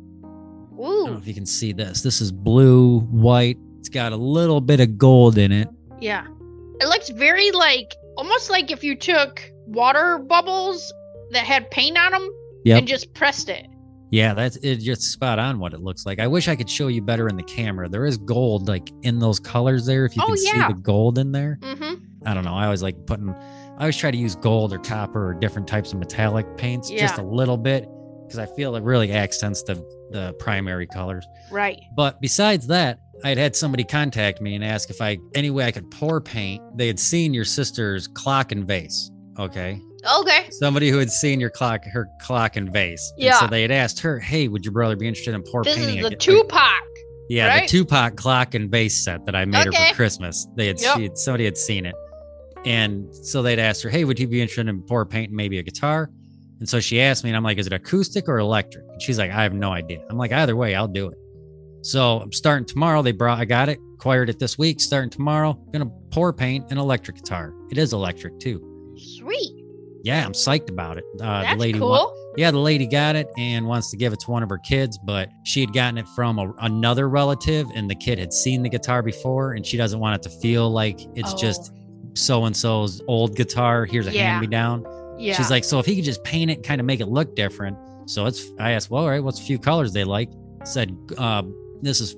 I 0.83 0.85
don't 0.87 1.05
know 1.05 1.13
Ooh. 1.13 1.17
if 1.17 1.27
you 1.27 1.33
can 1.33 1.45
see 1.45 1.71
this. 1.71 2.01
This 2.01 2.19
is 2.21 2.31
blue, 2.31 2.99
white. 3.01 3.57
It's 3.79 3.89
got 3.89 4.11
a 4.13 4.17
little 4.17 4.61
bit 4.61 4.79
of 4.79 4.97
gold 4.97 5.37
in 5.37 5.51
it. 5.51 5.67
Yeah. 6.01 6.25
It 6.81 6.87
looks 6.87 7.09
very 7.09 7.51
like 7.51 7.95
almost 8.17 8.49
like 8.49 8.71
if 8.71 8.83
you 8.83 8.95
took 8.95 9.41
water 9.65 10.17
bubbles 10.19 10.93
that 11.31 11.43
had 11.45 11.69
paint 11.71 11.97
on 11.97 12.11
them 12.11 12.29
Yep. 12.65 12.77
and 12.79 12.87
just 12.87 13.13
pressed 13.13 13.49
it. 13.49 13.65
Yeah, 14.11 14.33
that's 14.35 14.57
it. 14.57 14.77
Just 14.77 15.01
spot 15.03 15.39
on 15.39 15.59
what 15.59 15.73
it 15.73 15.81
looks 15.81 16.05
like. 16.05 16.19
I 16.19 16.27
wish 16.27 16.47
I 16.47 16.55
could 16.55 16.69
show 16.69 16.87
you 16.87 17.01
better 17.01 17.27
in 17.27 17.35
the 17.35 17.43
camera. 17.43 17.89
There 17.89 18.05
is 18.05 18.17
gold 18.17 18.67
like 18.67 18.89
in 19.01 19.17
those 19.19 19.39
colors 19.39 19.85
there. 19.87 20.05
If 20.05 20.15
you 20.15 20.21
Oh, 20.23 20.27
can 20.27 20.35
yeah. 20.43 20.67
see 20.67 20.73
the 20.73 20.79
gold 20.79 21.17
in 21.17 21.31
there. 21.31 21.57
Mm-hmm. 21.61 21.93
I 22.27 22.33
don't 22.33 22.45
know. 22.45 22.53
I 22.53 22.65
always 22.65 22.83
like 22.83 23.05
putting. 23.07 23.29
I 23.31 23.79
always 23.79 23.97
try 23.97 24.11
to 24.11 24.17
use 24.17 24.35
gold 24.35 24.71
or 24.71 24.77
copper 24.79 25.29
or 25.29 25.33
different 25.33 25.67
types 25.67 25.93
of 25.93 25.99
metallic 25.99 26.45
paints 26.57 26.89
just 26.91 27.17
a 27.17 27.23
little 27.23 27.57
bit 27.57 27.89
because 28.27 28.37
I 28.37 28.45
feel 28.55 28.75
it 28.75 28.83
really 28.83 29.11
accents 29.11 29.63
the 29.63 29.75
the 30.13 30.33
primary 30.39 30.87
colors. 30.87 31.25
Right. 31.51 31.79
But 31.97 32.21
besides 32.21 32.67
that, 32.67 32.99
I 33.25 33.29
had 33.29 33.37
had 33.37 33.55
somebody 33.55 33.83
contact 33.83 34.39
me 34.41 34.55
and 34.55 34.63
ask 34.63 34.89
if 34.89 35.01
I 35.01 35.17
any 35.35 35.49
way 35.49 35.65
I 35.65 35.71
could 35.71 35.89
pour 35.91 36.21
paint. 36.21 36.61
They 36.77 36.87
had 36.87 36.99
seen 36.99 37.33
your 37.33 37.45
sister's 37.45 38.07
clock 38.07 38.51
and 38.51 38.65
vase. 38.65 39.11
Okay. 39.39 39.79
Okay. 40.19 40.47
Somebody 40.51 40.89
who 40.89 40.97
had 40.97 41.09
seen 41.09 41.39
your 41.39 41.49
clock, 41.49 41.83
her 41.85 42.07
clock 42.21 42.55
and 42.57 42.71
vase. 42.71 43.11
And 43.15 43.23
Yeah. 43.25 43.39
so 43.39 43.47
they 43.47 43.61
had 43.61 43.71
asked 43.71 43.99
her, 44.01 44.19
"Hey, 44.19 44.47
would 44.47 44.63
your 44.65 44.71
brother 44.73 44.95
be 44.95 45.07
interested 45.07 45.33
in 45.33 45.41
pour 45.43 45.63
This 45.63 45.75
painting?" 45.75 45.97
is 45.99 46.05
a- 46.05 46.09
the 46.09 46.15
Tupac. 46.15 46.83
Yeah, 47.29 47.47
right? 47.47 47.61
the 47.63 47.67
Tupac 47.77 48.15
clock 48.17 48.53
and 48.53 48.69
vase 48.69 49.03
set 49.03 49.25
that 49.25 49.35
I 49.35 49.45
made 49.45 49.65
her 49.65 49.71
for 49.71 49.95
Christmas. 49.95 50.45
They 50.57 50.67
had, 50.67 50.79
Yep. 50.81 50.97
had 50.99 51.17
somebody 51.17 51.45
had 51.45 51.57
seen 51.57 51.85
it, 51.85 51.95
and 52.65 53.07
so 53.25 53.41
they'd 53.41 53.59
asked 53.59 53.81
her, 53.83 53.89
"Hey, 53.89 54.03
would 54.03 54.19
you 54.19 54.27
be 54.27 54.41
interested 54.41 54.67
in 54.67 54.81
pour 54.83 55.05
painting 55.05 55.35
maybe 55.35 55.57
a 55.57 55.63
guitar?" 55.63 56.09
And 56.63 56.69
so 56.69 56.79
she 56.79 57.01
asked 57.01 57.25
me, 57.25 57.29
and 57.29 57.35
I'm 57.35 57.43
like, 57.43 57.57
"Is 57.57 57.67
it 57.67 57.73
acoustic 57.73 58.29
or 58.29 58.37
electric?" 58.39 58.85
And 58.87 59.01
she's 59.01 59.19
like, 59.19 59.31
"I 59.31 59.43
have 59.43 59.53
no 59.53 59.73
idea." 59.73 59.99
I'm 60.09 60.17
like, 60.17 60.31
"Either 60.31 60.55
way, 60.55 60.75
I'll 60.75 60.87
do 60.87 61.09
it." 61.09 61.17
So 61.81 62.21
I'm 62.21 62.31
starting 62.31 62.65
tomorrow. 62.65 63.01
They 63.01 63.11
brought, 63.11 63.37
I 63.37 63.43
got 63.43 63.67
it, 63.67 63.79
acquired 63.95 64.29
it 64.29 64.39
this 64.39 64.57
week. 64.57 64.79
Starting 64.79 65.09
tomorrow, 65.09 65.59
gonna 65.73 65.91
pour 66.11 66.31
paint 66.31 66.71
an 66.71 66.77
electric 66.77 67.17
guitar. 67.17 67.53
It 67.69 67.77
is 67.77 67.91
electric 67.91 68.39
too. 68.39 68.61
Sweet. 68.97 69.51
Yeah, 70.05 70.25
I'm 70.25 70.31
psyched 70.31 70.69
about 70.69 70.97
it. 70.97 71.03
Uh, 71.19 71.41
That's 71.41 71.53
the 71.55 71.59
lady 71.59 71.79
cool. 71.79 71.89
wa- 71.89 72.13
yeah, 72.37 72.49
the 72.51 72.59
lady 72.59 72.87
got 72.87 73.17
it 73.17 73.27
and 73.37 73.67
wants 73.67 73.91
to 73.91 73.97
give 73.97 74.13
it 74.13 74.21
to 74.21 74.31
one 74.31 74.41
of 74.41 74.47
her 74.49 74.57
kids, 74.59 74.97
but 75.05 75.27
she 75.43 75.59
had 75.59 75.73
gotten 75.73 75.97
it 75.97 76.07
from 76.15 76.39
a, 76.39 76.53
another 76.61 77.09
relative, 77.09 77.67
and 77.75 77.89
the 77.89 77.95
kid 77.95 78.19
had 78.19 78.31
seen 78.31 78.63
the 78.63 78.69
guitar 78.69 79.01
before, 79.03 79.51
and 79.51 79.65
she 79.65 79.75
doesn't 79.75 79.99
want 79.99 80.15
it 80.15 80.23
to 80.29 80.29
feel 80.39 80.69
like 80.71 81.01
it's 81.15 81.33
just 81.33 81.73
so 82.13 82.45
and 82.45 82.55
so's 82.55 83.01
old 83.09 83.35
guitar. 83.35 83.83
Here's 83.85 84.07
a 84.07 84.11
Oh. 84.11 84.13
Yeah. 84.13 84.29
hand 84.31 84.41
me 84.41 84.47
down. 84.47 84.85
Yeah. 85.17 85.35
She's 85.35 85.49
like, 85.51 85.63
so 85.63 85.79
if 85.79 85.85
he 85.85 85.95
could 85.95 86.05
just 86.05 86.23
paint 86.23 86.49
it, 86.51 86.63
kind 86.63 86.79
of 86.81 86.85
make 86.87 86.99
it 86.99 87.07
look 87.07 87.35
different. 87.35 87.77
So 88.05 88.25
it's. 88.25 88.51
I 88.59 88.71
asked, 88.71 88.89
well, 88.89 89.03
all 89.03 89.09
right, 89.09 89.23
what's 89.23 89.39
a 89.39 89.43
few 89.43 89.57
colors 89.59 89.93
they 89.93 90.03
like? 90.03 90.29
Said, 90.65 90.95
uh, 91.17 91.43
this 91.81 92.01
is 92.01 92.15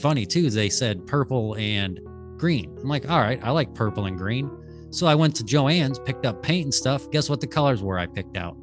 funny 0.00 0.26
too. 0.26 0.50
They 0.50 0.68
said 0.68 1.06
purple 1.06 1.54
and 1.56 2.00
green. 2.36 2.76
I'm 2.80 2.88
like, 2.88 3.08
all 3.10 3.20
right, 3.20 3.40
I 3.42 3.50
like 3.50 3.74
purple 3.74 4.06
and 4.06 4.18
green. 4.18 4.50
So 4.90 5.06
I 5.06 5.14
went 5.14 5.34
to 5.36 5.44
Joann's, 5.44 5.98
picked 5.98 6.24
up 6.26 6.42
paint 6.42 6.64
and 6.64 6.74
stuff. 6.74 7.10
Guess 7.10 7.28
what 7.28 7.40
the 7.40 7.46
colors 7.46 7.82
were 7.82 7.98
I 7.98 8.06
picked 8.06 8.36
out? 8.36 8.56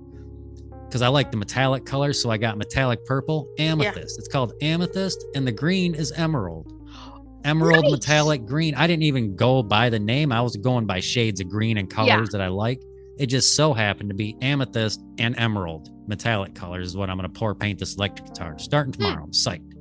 Because 0.88 1.02
I 1.02 1.08
like 1.08 1.32
the 1.32 1.38
metallic 1.38 1.86
colors. 1.86 2.22
So 2.22 2.30
I 2.32 2.38
got 2.38 2.58
metallic 2.58 3.06
purple, 3.06 3.48
amethyst. 3.60 4.18
It's 4.20 4.28
called 4.28 4.54
amethyst, 4.62 5.26
and 5.36 5.46
the 5.48 5.52
green 5.52 5.96
is 5.96 6.12
emerald. 6.14 6.74
Emerald 7.44 7.84
Nice. 7.86 7.92
metallic 7.94 8.46
green. 8.46 8.76
I 8.76 8.86
didn't 8.88 9.04
even 9.04 9.36
go 9.36 9.64
by 9.64 9.90
the 9.90 10.00
name. 10.00 10.32
I 10.32 10.42
was 10.42 10.56
going 10.58 10.86
by 10.86 11.00
shades 11.00 11.42
of 11.42 11.50
green 11.50 11.78
and 11.78 11.90
colors 11.90 12.30
Yeah. 12.32 12.38
that 12.38 12.42
I 12.42 12.50
like. 12.50 12.84
It 13.20 13.28
just 13.28 13.56
so 13.56 13.74
happened 13.74 14.10
to 14.10 14.16
be 14.16 14.36
amethyst 14.42 15.02
and 15.20 15.38
emerald 15.38 15.90
metallic 16.08 16.56
colors 16.56 16.88
is 16.88 16.98
what 16.98 17.10
I'm 17.10 17.18
going 17.18 17.32
to 17.32 17.40
pour 17.40 17.54
paint 17.54 17.78
this 17.80 17.96
electric 17.96 18.28
guitar 18.30 18.58
starting 18.58 18.94
tomorrow. 18.94 19.24
I'm 19.24 19.32
psyched. 19.32 19.72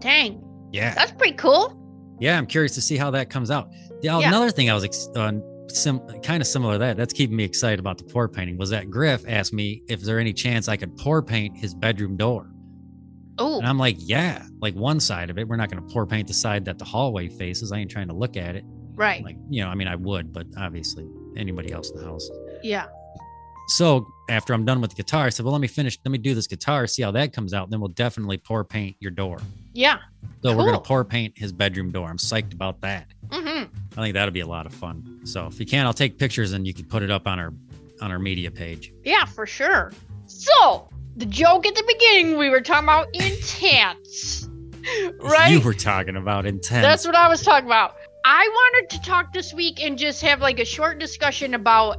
Dang. 0.00 0.42
Yeah. 0.72 0.94
That's 0.94 1.12
pretty 1.12 1.34
cool. 1.36 1.76
Yeah, 2.20 2.38
I'm 2.38 2.46
curious 2.46 2.74
to 2.74 2.80
see 2.80 2.96
how 2.96 3.10
that 3.12 3.30
comes 3.30 3.50
out. 3.50 3.70
The, 4.02 4.06
Yeah. 4.08 4.28
Another 4.28 4.50
thing 4.50 4.70
I 4.70 4.74
was 4.74 4.84
ex- 4.84 5.08
uh, 5.16 5.32
sim- 5.68 6.00
kind 6.22 6.40
of 6.40 6.46
similar 6.46 6.74
to 6.74 6.78
that, 6.78 6.96
that's 6.96 7.12
keeping 7.12 7.34
me 7.36 7.44
excited 7.44 7.80
about 7.80 7.98
the 7.98 8.04
pour 8.04 8.28
painting, 8.28 8.56
was 8.56 8.70
that 8.70 8.90
Griff 8.90 9.24
asked 9.26 9.52
me 9.52 9.82
if 9.88 10.02
there 10.02 10.18
any 10.20 10.32
chance 10.32 10.68
I 10.68 10.76
could 10.76 10.96
pour 10.96 11.22
paint 11.22 11.56
his 11.56 11.74
bedroom 11.74 12.16
door. 12.16 12.50
Oh, 13.38 13.58
And 13.58 13.66
I'm 13.66 13.78
like, 13.78 13.96
yeah, 13.98 14.44
like 14.60 14.74
one 14.74 15.00
side 15.00 15.30
of 15.30 15.38
it. 15.38 15.48
We're 15.48 15.56
not 15.56 15.70
going 15.70 15.82
to 15.86 15.92
pour 15.92 16.06
paint 16.06 16.28
the 16.28 16.34
side 16.34 16.64
that 16.66 16.78
the 16.78 16.84
hallway 16.84 17.28
faces. 17.28 17.72
I 17.72 17.78
ain't 17.78 17.90
trying 17.90 18.08
to 18.08 18.14
look 18.14 18.36
at 18.36 18.54
it. 18.54 18.64
right. 18.96 19.24
Like, 19.24 19.36
you 19.48 19.62
know, 19.64 19.70
I 19.70 19.74
mean, 19.74 19.88
I 19.88 19.96
would, 19.96 20.30
but 20.32 20.46
obviously 20.58 21.08
anybody 21.36 21.72
else 21.72 21.90
in 21.90 21.96
the 21.98 22.04
house. 22.04 22.28
Yeah. 22.62 22.86
So 23.68 24.06
after 24.28 24.52
I'm 24.52 24.64
done 24.64 24.80
with 24.80 24.90
the 24.90 24.96
guitar, 24.96 25.26
I 25.26 25.28
said, 25.28 25.44
well, 25.44 25.52
let 25.52 25.60
me 25.60 25.68
finish, 25.68 25.96
let 26.04 26.10
me 26.10 26.18
do 26.18 26.34
this 26.34 26.46
guitar, 26.48 26.86
see 26.88 27.02
how 27.02 27.12
that 27.12 27.32
comes 27.32 27.54
out. 27.54 27.70
Then 27.70 27.78
we'll 27.80 27.88
definitely 27.90 28.36
pour 28.38 28.64
paint 28.64 28.96
your 28.98 29.12
door. 29.12 29.40
Yeah. 29.74 29.98
So 30.42 30.56
we're 30.56 30.64
going 30.64 30.74
to 30.74 30.80
pour 30.80 31.04
paint 31.04 31.38
his 31.38 31.52
bedroom 31.52 31.90
door. 31.92 32.08
I'm 32.08 32.16
psyched 32.18 32.52
about 32.52 32.80
that. 32.80 33.06
hmm 33.30 33.64
I 33.96 34.02
think 34.02 34.14
that'll 34.14 34.32
be 34.32 34.40
a 34.40 34.46
lot 34.46 34.66
of 34.66 34.74
fun. 34.74 35.20
So 35.24 35.46
if 35.46 35.60
you 35.60 35.66
can, 35.66 35.86
I'll 35.86 35.92
take 35.94 36.18
pictures 36.18 36.52
and 36.52 36.66
you 36.66 36.74
can 36.74 36.86
put 36.86 37.02
it 37.02 37.10
up 37.10 37.26
on 37.26 37.38
our 37.38 37.52
on 38.00 38.10
our 38.10 38.18
media 38.18 38.50
page. 38.50 38.92
Yeah, 39.04 39.24
for 39.26 39.46
sure. 39.46 39.92
So, 40.26 40.88
the 41.16 41.26
joke 41.26 41.66
at 41.66 41.74
the 41.74 41.84
beginning, 41.86 42.38
we 42.38 42.48
were 42.48 42.62
talking 42.62 42.84
about 42.84 43.08
intense. 43.14 44.48
Right? 45.20 45.50
You 45.50 45.60
were 45.60 45.74
talking 45.74 46.16
about 46.16 46.46
intense. 46.46 46.82
That's 46.82 47.04
what 47.04 47.14
I 47.14 47.28
was 47.28 47.42
talking 47.42 47.66
about. 47.66 47.96
I 48.24 48.48
wanted 48.48 48.88
to 48.96 49.02
talk 49.02 49.30
this 49.34 49.52
week 49.52 49.78
and 49.78 49.98
just 49.98 50.22
have 50.22 50.40
like 50.40 50.58
a 50.58 50.64
short 50.64 50.98
discussion 50.98 51.52
about 51.52 51.98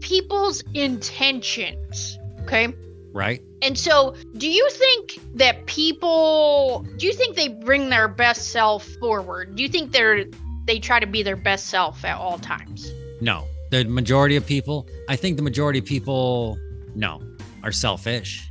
people's 0.00 0.62
intentions. 0.74 2.18
Okay. 2.42 2.72
right. 3.12 3.42
And 3.60 3.76
so, 3.76 4.14
do 4.36 4.48
you 4.48 4.68
think 4.70 5.18
that 5.34 5.66
people 5.66 6.86
do 6.96 7.06
you 7.06 7.12
think 7.12 7.34
they 7.36 7.48
bring 7.48 7.90
their 7.90 8.06
best 8.08 8.50
self 8.50 8.86
forward? 9.00 9.56
Do 9.56 9.62
you 9.62 9.68
think 9.68 9.92
they're 9.92 10.24
they 10.66 10.78
try 10.78 11.00
to 11.00 11.06
be 11.06 11.22
their 11.22 11.36
best 11.36 11.66
self 11.66 12.04
at 12.04 12.16
all 12.16 12.38
times? 12.38 12.92
No, 13.20 13.46
the 13.70 13.84
majority 13.84 14.36
of 14.36 14.46
people. 14.46 14.86
I 15.08 15.16
think 15.16 15.36
the 15.36 15.42
majority 15.42 15.80
of 15.80 15.84
people, 15.86 16.56
no, 16.94 17.20
are 17.64 17.72
selfish. 17.72 18.48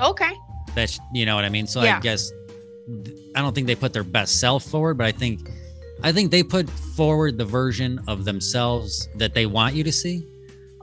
Okay. 0.00 0.32
That's 0.74 0.98
you 1.14 1.24
know 1.24 1.36
what 1.36 1.44
I 1.44 1.48
mean. 1.48 1.66
So 1.66 1.82
Yeah. 1.82 1.98
I 1.98 2.00
guess 2.00 2.32
I 3.34 3.40
don't 3.40 3.54
think 3.54 3.66
they 3.66 3.74
put 3.76 3.92
their 3.92 4.04
best 4.04 4.40
self 4.40 4.64
forward, 4.64 4.98
but 4.98 5.06
I 5.06 5.12
think 5.12 5.48
I 6.02 6.12
think 6.12 6.30
they 6.30 6.42
put 6.42 6.68
forward 6.68 7.38
the 7.38 7.44
version 7.44 8.00
of 8.06 8.24
themselves 8.24 9.08
that 9.16 9.34
they 9.34 9.46
want 9.46 9.74
you 9.74 9.82
to 9.84 9.92
see. 9.92 10.26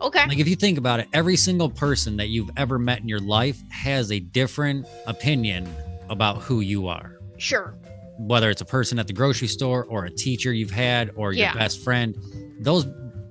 Okay. 0.01 0.25
Like 0.27 0.39
if 0.39 0.47
you 0.47 0.55
think 0.55 0.77
about 0.77 0.99
it, 0.99 1.07
every 1.13 1.37
single 1.37 1.69
person 1.69 2.17
that 2.17 2.27
you've 2.29 2.49
ever 2.57 2.77
met 2.77 2.99
in 2.99 3.07
your 3.07 3.19
life 3.19 3.61
has 3.69 4.11
a 4.11 4.19
different 4.19 4.85
opinion 5.07 5.73
about 6.09 6.41
who 6.41 6.59
you 6.59 6.87
are. 6.87 7.19
Sure. 7.37 7.75
Whether 8.19 8.49
it's 8.49 8.61
a 8.61 8.65
person 8.65 8.99
at 8.99 9.07
the 9.07 9.13
grocery 9.13 9.47
store 9.47 9.85
or 9.85 10.05
a 10.05 10.09
teacher 10.11 10.51
you've 10.51 10.71
had 10.71 11.11
or 11.15 11.31
your 11.31 11.45
Yeah. 11.45 11.53
best 11.53 11.83
friend, 11.83 12.15
those 12.59 12.85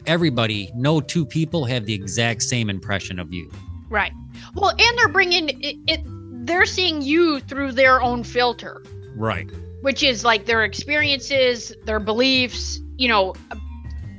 everybody, 0.06 0.70
no 0.74 1.00
two 1.00 1.24
people 1.26 1.64
have 1.64 1.84
the 1.84 1.94
exact 1.94 2.42
same 2.42 2.70
impression 2.70 3.18
of 3.18 3.32
you. 3.32 3.50
Right. 3.90 4.12
Well, 4.54 4.70
and 4.70 4.98
they're 4.98 5.08
bringing 5.08 5.50
it, 5.60 5.76
it 5.86 6.00
they're 6.46 6.66
seeing 6.66 7.02
you 7.02 7.38
through 7.40 7.72
their 7.72 8.00
own 8.02 8.24
filter, 8.24 8.82
Right. 9.14 9.48
Which 9.82 10.02
is 10.02 10.24
like 10.24 10.46
their 10.46 10.64
experiences, 10.64 11.74
their 11.84 12.00
beliefs, 12.00 12.80
you 12.96 13.08
know, 13.08 13.34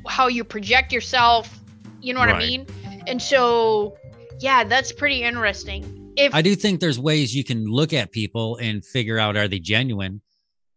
how 0.07 0.27
you 0.27 0.43
project 0.43 0.91
yourself, 0.93 1.59
you 2.01 2.13
know 2.13 2.19
what 2.19 2.29
I 2.29 2.33
Right. 2.33 2.39
mean? 2.39 2.67
And 3.07 3.21
so, 3.21 3.97
yeah, 4.39 4.63
that's 4.63 4.91
pretty 4.91 5.23
interesting. 5.23 6.13
If 6.15 6.33
I 6.35 6.41
do 6.41 6.55
think 6.55 6.79
there's 6.79 6.99
ways 6.99 7.35
you 7.35 7.43
can 7.43 7.65
look 7.65 7.91
at 7.91 8.11
people 8.11 8.57
and 8.57 8.85
figure 8.85 9.17
out 9.17 9.35
are 9.35 9.47
they 9.47 9.59
genuine 9.59 10.21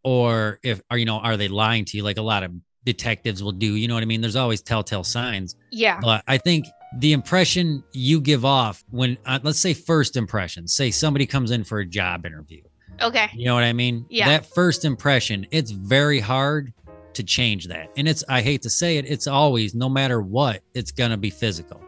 or 0.03 0.59
if 0.63 0.81
are 0.89 0.97
you 0.97 1.05
know 1.05 1.17
are 1.19 1.37
they 1.37 1.47
lying 1.47 1.85
to 1.85 1.97
you 1.97 2.03
like 2.03 2.17
a 2.17 2.21
lot 2.21 2.43
of 2.43 2.51
detectives 2.85 3.43
will 3.43 3.51
do, 3.51 3.75
you 3.75 3.87
know 3.87 3.93
what 3.93 4.01
I 4.01 4.05
mean? 4.05 4.21
There's 4.21 4.37
always 4.37 4.61
telltale 4.61 5.03
signs. 5.03 5.55
yeah, 5.71 5.99
But 6.01 6.23
I 6.27 6.37
think 6.37 6.65
the 6.99 7.11
impression 7.11 7.83
you 7.91 8.21
give 8.21 8.45
off 8.45 8.83
when, 8.89 9.17
uh, 9.25 9.39
let's 9.43 9.59
say, 9.59 9.73
first 9.73 10.15
impression, 10.15 10.67
say 10.69 10.89
somebody 10.89 11.25
comes 11.25 11.51
in 11.51 11.65
for 11.65 11.79
a 11.79 11.85
job 11.85 12.25
interview, 12.25 12.61
okay. 13.01 13.29
you 13.33 13.45
know 13.45 13.55
what 13.55 13.63
I 13.63 13.73
mean? 13.73 14.05
Yeah. 14.09 14.27
That 14.29 14.45
first 14.45 14.85
impression, 14.85 15.45
it's 15.51 15.71
very 15.71 16.19
hard 16.19 16.73
to 17.13 17.23
change 17.23 17.67
that. 17.67 17.89
And 17.97 18.07
it's, 18.07 18.23
I 18.29 18.41
hate 18.41 18.61
to 18.63 18.69
say 18.69 18.97
it, 18.97 19.05
it's 19.05 19.27
always, 19.27 19.73
no 19.73 19.89
matter 19.89 20.21
what, 20.21 20.61
it's 20.73 20.91
going 20.91 21.11
to 21.11 21.17
be 21.17 21.29
physical. 21.29 21.81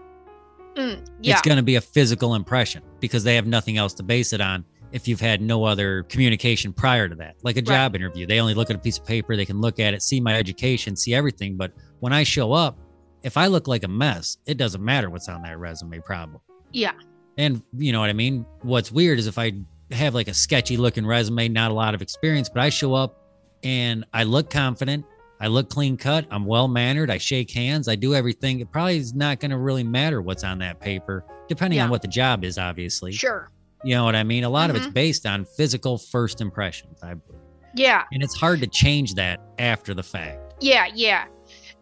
Mm, 0.75 1.05
yeah. 1.21 1.33
It's 1.33 1.41
going 1.41 1.57
to 1.57 1.63
be 1.63 1.75
a 1.75 1.81
physical 1.81 2.35
impression 2.35 2.81
because 2.99 3.23
they 3.23 3.35
have 3.35 3.45
nothing 3.45 3.77
else 3.77 3.93
to 3.95 4.03
base 4.03 4.33
it 4.33 4.41
on 4.41 4.65
if 4.91 5.07
you've 5.07 5.19
had 5.19 5.41
no 5.41 5.65
other 5.65 6.03
communication 6.03 6.73
prior 6.73 7.07
to 7.07 7.15
that. 7.15 7.35
Like 7.43 7.57
a 7.57 7.61
job 7.61 7.95
interview, 7.95 8.25
they 8.25 8.39
only 8.39 8.55
look 8.55 8.69
at 8.69 8.75
a 8.75 8.79
piece 8.79 8.97
of 8.97 9.05
paper, 9.05 9.35
they 9.35 9.45
can 9.45 9.61
look 9.61 9.79
at 9.79 9.93
it, 9.93 10.01
see 10.01 10.19
my 10.19 10.35
education, 10.35 10.95
see 10.95 11.13
everything. 11.13 11.57
But 11.57 11.73
when 11.99 12.11
I 12.11 12.23
show 12.23 12.53
up, 12.53 12.79
if 13.21 13.37
I 13.37 13.47
look 13.47 13.67
like 13.67 13.83
a 13.83 13.87
mess, 13.87 14.37
it 14.45 14.57
doesn't 14.57 14.83
matter 14.83 15.09
what's 15.09 15.29
on 15.29 15.41
that 15.43 15.59
resume, 15.59 15.99
probably. 15.99 16.39
yeah. 16.71 16.93
And 17.37 17.61
you 17.77 17.93
know 17.93 18.01
what 18.01 18.09
I 18.09 18.13
mean? 18.13 18.45
What's 18.63 18.91
weird 18.91 19.17
is 19.17 19.27
if 19.27 19.37
I 19.37 19.53
have 19.91 20.13
like 20.13 20.27
a 20.27 20.33
sketchy 20.33 20.77
looking 20.77 21.05
resume, 21.05 21.49
not 21.49 21.71
a 21.71 21.73
lot 21.73 21.95
of 21.95 22.01
experience, 22.01 22.49
but 22.49 22.61
I 22.61 22.69
show 22.69 22.93
up 22.93 23.17
and 23.63 24.05
I 24.13 24.23
look 24.23 24.49
confident, 24.49 25.05
I 25.41 25.47
look 25.47 25.69
clean 25.69 25.97
cut, 25.97 26.25
I'm 26.31 26.45
well 26.45 26.67
mannered, 26.67 27.09
I 27.09 27.17
shake 27.17 27.51
hands, 27.51 27.87
I 27.87 27.95
do 27.95 28.13
everything. 28.13 28.59
It 28.59 28.71
probably 28.71 28.97
is 28.97 29.13
not 29.13 29.39
going 29.39 29.51
to 29.51 29.57
really 29.57 29.83
matter 29.83 30.21
what's 30.21 30.43
on 30.43 30.59
that 30.59 30.79
paper, 30.79 31.25
depending 31.47 31.79
on 31.79 31.89
what 31.89 32.01
the 32.01 32.07
job 32.07 32.43
is, 32.43 32.57
obviously. 32.57 33.11
Sure. 33.11 33.49
You 33.83 33.95
know 33.95 34.03
what 34.03 34.15
I 34.15 34.23
mean? 34.23 34.43
A 34.43 34.49
lot 34.49 34.69
of 34.69 34.75
Mm-hmm. 34.75 34.85
it's 34.85 34.93
based 34.93 35.25
on 35.25 35.45
physical 35.45 35.97
first 35.97 36.41
impressions, 36.41 37.01
I 37.01 37.13
believe. 37.13 37.41
Yeah. 37.75 38.03
And 38.11 38.21
it's 38.21 38.35
hard 38.35 38.59
to 38.61 38.67
change 38.67 39.13
that 39.15 39.39
after 39.57 39.93
the 39.93 40.03
fact. 40.03 40.55
Yeah, 40.59 40.87
yeah. 40.93 41.25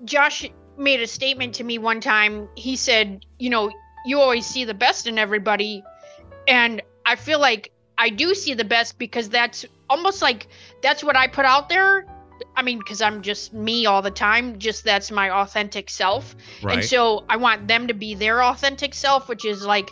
Josh 0.06 0.48
made 0.78 1.02
a 1.02 1.08
statement 1.08 1.56
to 1.56 1.64
me 1.64 1.80
one 1.80 2.00
time. 2.00 2.48
He 2.56 2.76
said, 2.76 3.26
you 3.40 3.50
know, 3.50 3.72
you 4.06 4.20
always 4.20 4.46
see 4.46 4.64
the 4.64 4.76
best 4.76 5.08
in 5.08 5.18
everybody. 5.18 5.84
And 6.48 6.82
I 7.06 7.16
feel 7.16 7.40
like 7.40 7.72
I 7.98 8.10
do 8.10 8.34
see 8.36 8.54
the 8.54 8.66
best 8.66 8.98
because 9.00 9.30
that's 9.30 9.66
almost 9.90 10.22
like 10.22 10.48
that's 10.82 11.04
what 11.04 11.16
I 11.16 11.28
put 11.28 11.46
out 11.46 11.70
there. 11.70 12.06
I 12.56 12.62
mean, 12.62 12.78
because 12.78 13.02
I'm 13.02 13.24
just 13.24 13.54
me 13.54 13.88
all 13.88 14.02
the 14.02 14.12
time, 14.12 14.60
just 14.60 14.84
that's 14.84 15.10
my 15.12 15.32
authentic 15.32 15.90
self. 15.90 16.36
And 16.76 16.84
so 16.84 17.26
I 17.30 17.38
want 17.38 17.68
them 17.68 17.88
to 17.88 17.94
be 17.94 18.14
their 18.14 18.44
authentic 18.44 18.94
self, 18.94 19.28
which 19.28 19.44
is 19.46 19.66
like 19.66 19.90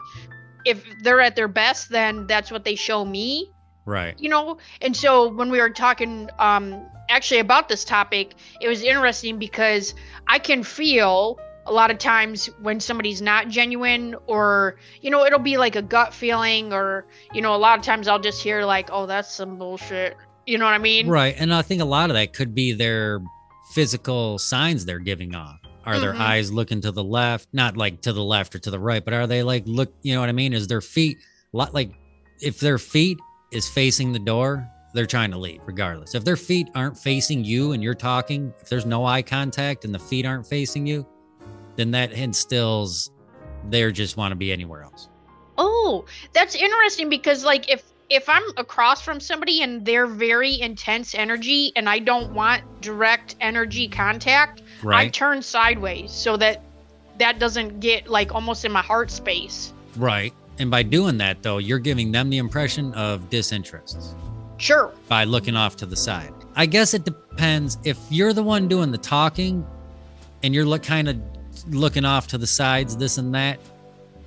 if 0.65 0.83
they're 1.01 1.21
at 1.21 1.35
their 1.35 1.47
best, 1.47 1.89
then 1.89 2.27
that's 2.27 2.51
what 2.51 2.63
they 2.63 2.75
show 2.75 3.03
me. 3.03 3.51
Right. 3.87 4.19
you 4.19 4.29
know 4.29 4.57
and 4.81 4.97
so 4.97 5.29
when 5.29 5.51
we 5.51 5.59
were 5.59 5.69
talking 5.69 6.27
um 6.39 6.83
actually 7.07 7.39
about 7.39 7.69
this 7.69 7.85
topic 7.85 8.33
it 8.59 8.67
was 8.67 8.81
interesting 8.81 9.37
because 9.37 9.93
i 10.25 10.39
can 10.39 10.63
feel 10.63 11.37
a 11.67 11.71
lot 11.71 11.89
of 11.91 11.97
times 11.97 12.47
when 12.61 12.79
somebody's 12.79 13.21
not 13.21 13.47
genuine 13.49 14.15
or 14.27 14.75
you 15.01 15.09
know 15.09 15.25
it'll 15.25 15.39
be 15.39 15.57
like 15.57 15.75
a 15.75 15.81
gut 15.81 16.13
feeling 16.13 16.71
or 16.71 17.05
you 17.33 17.41
know 17.41 17.55
a 17.55 17.57
lot 17.57 17.79
of 17.79 17.83
times 17.83 18.07
i'll 18.07 18.19
just 18.19 18.41
hear 18.43 18.63
like 18.65 18.89
oh 18.91 19.05
that's 19.07 19.33
some 19.33 19.57
bullshit 19.57 20.15
you 20.45 20.57
know 20.57 20.65
what 20.65 20.73
i 20.73 20.77
mean 20.77 21.07
Right. 21.07 21.35
And 21.37 21.53
I 21.53 21.61
think 21.63 21.81
a 21.81 21.85
lot 21.85 22.09
of 22.11 22.15
that 22.15 22.33
could 22.33 22.53
be 22.53 22.71
their 22.73 23.19
physical 23.73 24.37
signs 24.37 24.85
they're 24.85 24.99
giving 24.99 25.33
off. 25.35 25.59
Are 25.85 25.99
their 25.99 26.13
Mhm. 26.13 26.19
eyes 26.19 26.51
looking 26.51 26.81
to 26.81 26.91
the 26.91 27.03
left? 27.03 27.47
Not 27.51 27.77
like 27.77 28.01
to 28.03 28.13
the 28.13 28.23
left 28.23 28.55
or 28.55 28.59
to 28.59 28.71
the 28.71 28.79
right, 28.79 29.03
but 29.03 29.13
are 29.13 29.27
they 29.27 29.41
like 29.43 29.63
look, 29.65 29.91
you 30.03 30.13
know 30.13 30.19
what 30.21 30.29
I 30.29 30.33
mean? 30.33 30.53
Is 30.53 30.67
their 30.67 30.81
feet 30.81 31.17
lot 31.51 31.73
like 31.73 31.91
if 32.41 32.59
their 32.59 32.77
feet 32.77 33.17
is 33.51 33.67
facing 33.69 34.11
the 34.13 34.19
door, 34.19 34.67
they're 34.93 35.05
trying 35.05 35.31
to 35.31 35.37
leave 35.37 35.61
regardless. 35.65 36.15
If 36.15 36.23
their 36.23 36.37
feet 36.37 36.67
aren't 36.75 36.97
facing 36.97 37.43
you 37.43 37.71
and 37.73 37.83
you're 37.83 37.93
talking, 37.95 38.53
if 38.61 38.69
there's 38.69 38.85
no 38.85 39.03
eye 39.05 39.21
contact 39.23 39.83
and 39.83 39.93
the 39.93 39.99
feet 39.99 40.25
aren't 40.25 40.47
facing 40.47 40.85
you, 40.87 41.05
then 41.75 41.91
that 41.91 42.11
instills 42.11 43.11
they 43.69 43.91
just 43.91 44.17
want 44.17 44.31
to 44.31 44.35
be 44.35 44.51
anywhere 44.51 44.83
else. 44.83 45.09
Oh, 45.57 46.05
that's 46.33 46.55
interesting 46.55 47.09
because 47.09 47.43
like 47.43 47.69
if 47.69 47.83
if 48.09 48.29
I'm 48.29 48.43
across 48.57 49.01
from 49.01 49.19
somebody 49.19 49.63
and 49.63 49.83
they're 49.83 50.05
very 50.05 50.59
intense 50.61 51.15
energy 51.15 51.71
and 51.75 51.89
I 51.89 51.97
don't 51.99 52.33
want 52.33 52.63
direct 52.81 53.35
energy 53.41 53.87
contact, 53.87 54.61
I 54.87 55.09
turn 55.09 55.41
sideways 55.41 56.11
so 56.11 56.37
that 56.37 56.61
that 57.17 57.39
doesn't 57.39 57.79
get 57.79 58.07
like 58.07 58.35
almost 58.35 58.65
in 58.65 58.71
my 58.71 58.81
heart 58.81 59.09
space. 59.09 59.73
right. 59.95 60.33
And 60.57 60.71
by 60.71 60.83
doing 60.83 61.17
that 61.17 61.43
though, 61.43 61.57
you're 61.57 61.79
giving 61.79 62.11
them 62.11 62.29
the 62.29 62.37
impression 62.37 62.93
of 62.93 63.29
disinterest. 63.29 64.15
Sure. 64.57 64.93
by 65.09 65.25
looking 65.25 65.57
off 65.57 65.75
to 65.77 65.85
the 65.85 65.97
side. 65.97 66.33
I 66.55 66.65
guess 66.65 66.93
it 66.93 67.03
depends 67.03 67.77
if 67.83 67.97
you're 68.09 68.31
the 68.31 68.43
one 68.43 68.69
doing 68.69 68.89
the 68.89 68.97
talking 68.97 69.65
and 70.43 70.55
you're 70.55 70.65
look 70.65 70.81
kind 70.83 71.09
of 71.09 71.19
looking 71.69 72.05
off 72.05 72.27
to 72.27 72.37
the 72.37 72.47
sides, 72.47 72.95
this 72.97 73.17
and 73.17 73.33
that, 73.35 73.59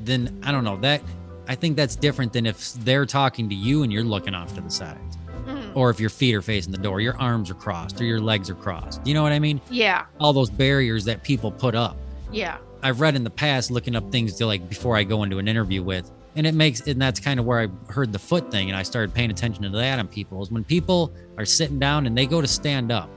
then 0.01 0.41
I 0.45 0.53
don't 0.53 0.65
know 0.65 0.77
that. 0.79 1.03
I 1.49 1.55
think 1.55 1.77
that's 1.77 1.97
different 1.97 2.33
than 2.33 2.47
if 2.47 2.75
they're 2.75 3.07
talking 3.07 3.49
to 3.49 3.55
you 3.55 3.83
and 3.83 3.93
you're 3.93 4.05
looking 4.05 4.35
off 4.35 4.55
to 4.55 4.61
the 4.61 4.71
sides, 4.71 5.17
Mhm. 5.47 5.71
or 5.75 5.91
if 5.91 5.99
your 5.99 6.11
feet 6.11 6.35
are 6.35 6.43
facing 6.43 6.73
the 6.73 6.79
door, 6.79 7.01
your 7.01 7.17
arms 7.19 7.51
are 7.51 7.55
crossed, 7.55 8.01
or 8.01 8.05
your 8.05 8.21
legs 8.21 8.51
are 8.51 8.55
crossed. 8.55 9.01
You 9.07 9.15
know 9.15 9.23
what 9.23 9.33
I 9.33 9.39
mean? 9.39 9.61
Yeah. 9.71 10.05
All 10.21 10.33
those 10.33 10.51
barriers 10.51 11.05
that 11.07 11.23
people 11.23 11.51
put 11.51 11.75
up. 11.75 11.97
Yeah. 12.33 12.59
I've 12.83 13.01
read 13.01 13.17
in 13.17 13.25
the 13.25 13.31
past 13.31 13.71
looking 13.71 13.97
up 13.97 14.13
things 14.13 14.35
to 14.35 14.47
like 14.47 14.69
before 14.69 14.97
I 14.97 15.05
go 15.05 15.23
into 15.23 15.39
an 15.39 15.49
interview 15.49 15.83
with, 15.83 16.11
and 16.37 16.47
it 16.47 16.55
makes 16.55 16.81
and 16.83 17.01
that's 17.01 17.19
kind 17.19 17.41
of 17.41 17.47
where 17.47 17.61
I 17.61 17.93
heard 17.93 18.13
the 18.13 18.19
foot 18.19 18.51
thing, 18.53 18.69
and 18.69 18.77
I 18.77 18.83
started 18.83 19.15
paying 19.15 19.31
attention 19.31 19.63
to 19.65 19.71
that 19.71 19.99
on 19.99 20.07
people. 20.07 20.43
Is 20.43 20.51
when 20.51 20.65
people 20.65 21.13
are 21.39 21.45
sitting 21.47 21.79
down 21.79 22.07
and 22.07 22.17
they 22.17 22.27
go 22.27 22.41
to 22.41 22.47
stand 22.47 22.93
up, 22.93 23.09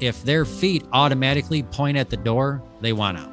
if 0.00 0.22
their 0.22 0.44
feet 0.44 0.84
automatically 0.92 1.62
point 1.62 1.96
at 1.96 2.10
the 2.10 2.16
door, 2.16 2.62
they 2.82 2.92
want 2.92 3.18
out. 3.18 3.30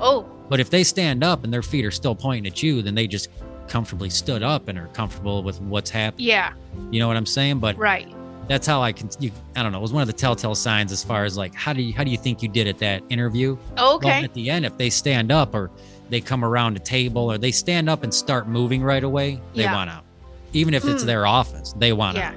Oh. 0.00 0.26
But 0.48 0.60
if 0.60 0.70
they 0.70 0.84
stand 0.84 1.24
up 1.24 1.44
and 1.44 1.52
their 1.52 1.62
feet 1.62 1.84
are 1.84 1.90
still 1.90 2.14
pointing 2.14 2.46
at 2.50 2.62
you, 2.62 2.82
then 2.82 2.94
they 2.94 3.06
just 3.06 3.28
comfortably 3.68 4.10
stood 4.10 4.42
up 4.42 4.68
and 4.68 4.78
are 4.78 4.88
comfortable 4.88 5.42
with 5.42 5.60
what's 5.62 5.90
happening. 5.90 6.26
Yeah. 6.26 6.52
You 6.90 7.00
know 7.00 7.08
what 7.08 7.16
I'm 7.16 7.24
saying? 7.26 7.60
But 7.60 7.78
Right. 7.78 8.12
that's 8.46 8.66
how 8.66 8.82
I 8.82 8.92
can. 8.92 9.08
You, 9.20 9.30
I 9.56 9.62
don't 9.62 9.72
know. 9.72 9.78
It 9.78 9.82
was 9.82 9.92
one 9.92 10.02
of 10.02 10.06
the 10.06 10.12
telltale 10.12 10.54
signs 10.54 10.92
as 10.92 11.02
far 11.02 11.24
as 11.24 11.36
like 11.38 11.54
how 11.54 11.72
do 11.72 11.80
you 11.82 11.94
how 11.94 12.04
do 12.04 12.10
you 12.10 12.18
think 12.18 12.42
you 12.42 12.48
did 12.48 12.66
at 12.66 12.78
that 12.78 13.02
interview? 13.08 13.56
Well, 13.76 13.94
Okay. 13.96 14.22
at 14.24 14.34
the 14.34 14.50
end, 14.50 14.66
if 14.66 14.76
they 14.76 14.90
stand 14.90 15.32
up 15.32 15.54
or 15.54 15.70
they 16.10 16.20
come 16.20 16.44
around 16.44 16.76
a 16.76 16.80
table 16.80 17.32
or 17.32 17.38
they 17.38 17.50
stand 17.52 17.88
up 17.88 18.02
and 18.02 18.12
start 18.12 18.46
moving 18.48 18.82
right 18.82 19.02
away, 19.02 19.40
they 19.54 19.62
Yeah. 19.62 19.74
want 19.74 19.88
out. 19.90 20.04
Even 20.52 20.74
if 20.74 20.84
it's 20.86 21.02
Hmm. 21.02 21.06
their 21.06 21.26
office, 21.26 21.72
they 21.78 21.94
want 21.94 22.18
Yeah. 22.18 22.28
out. 22.28 22.34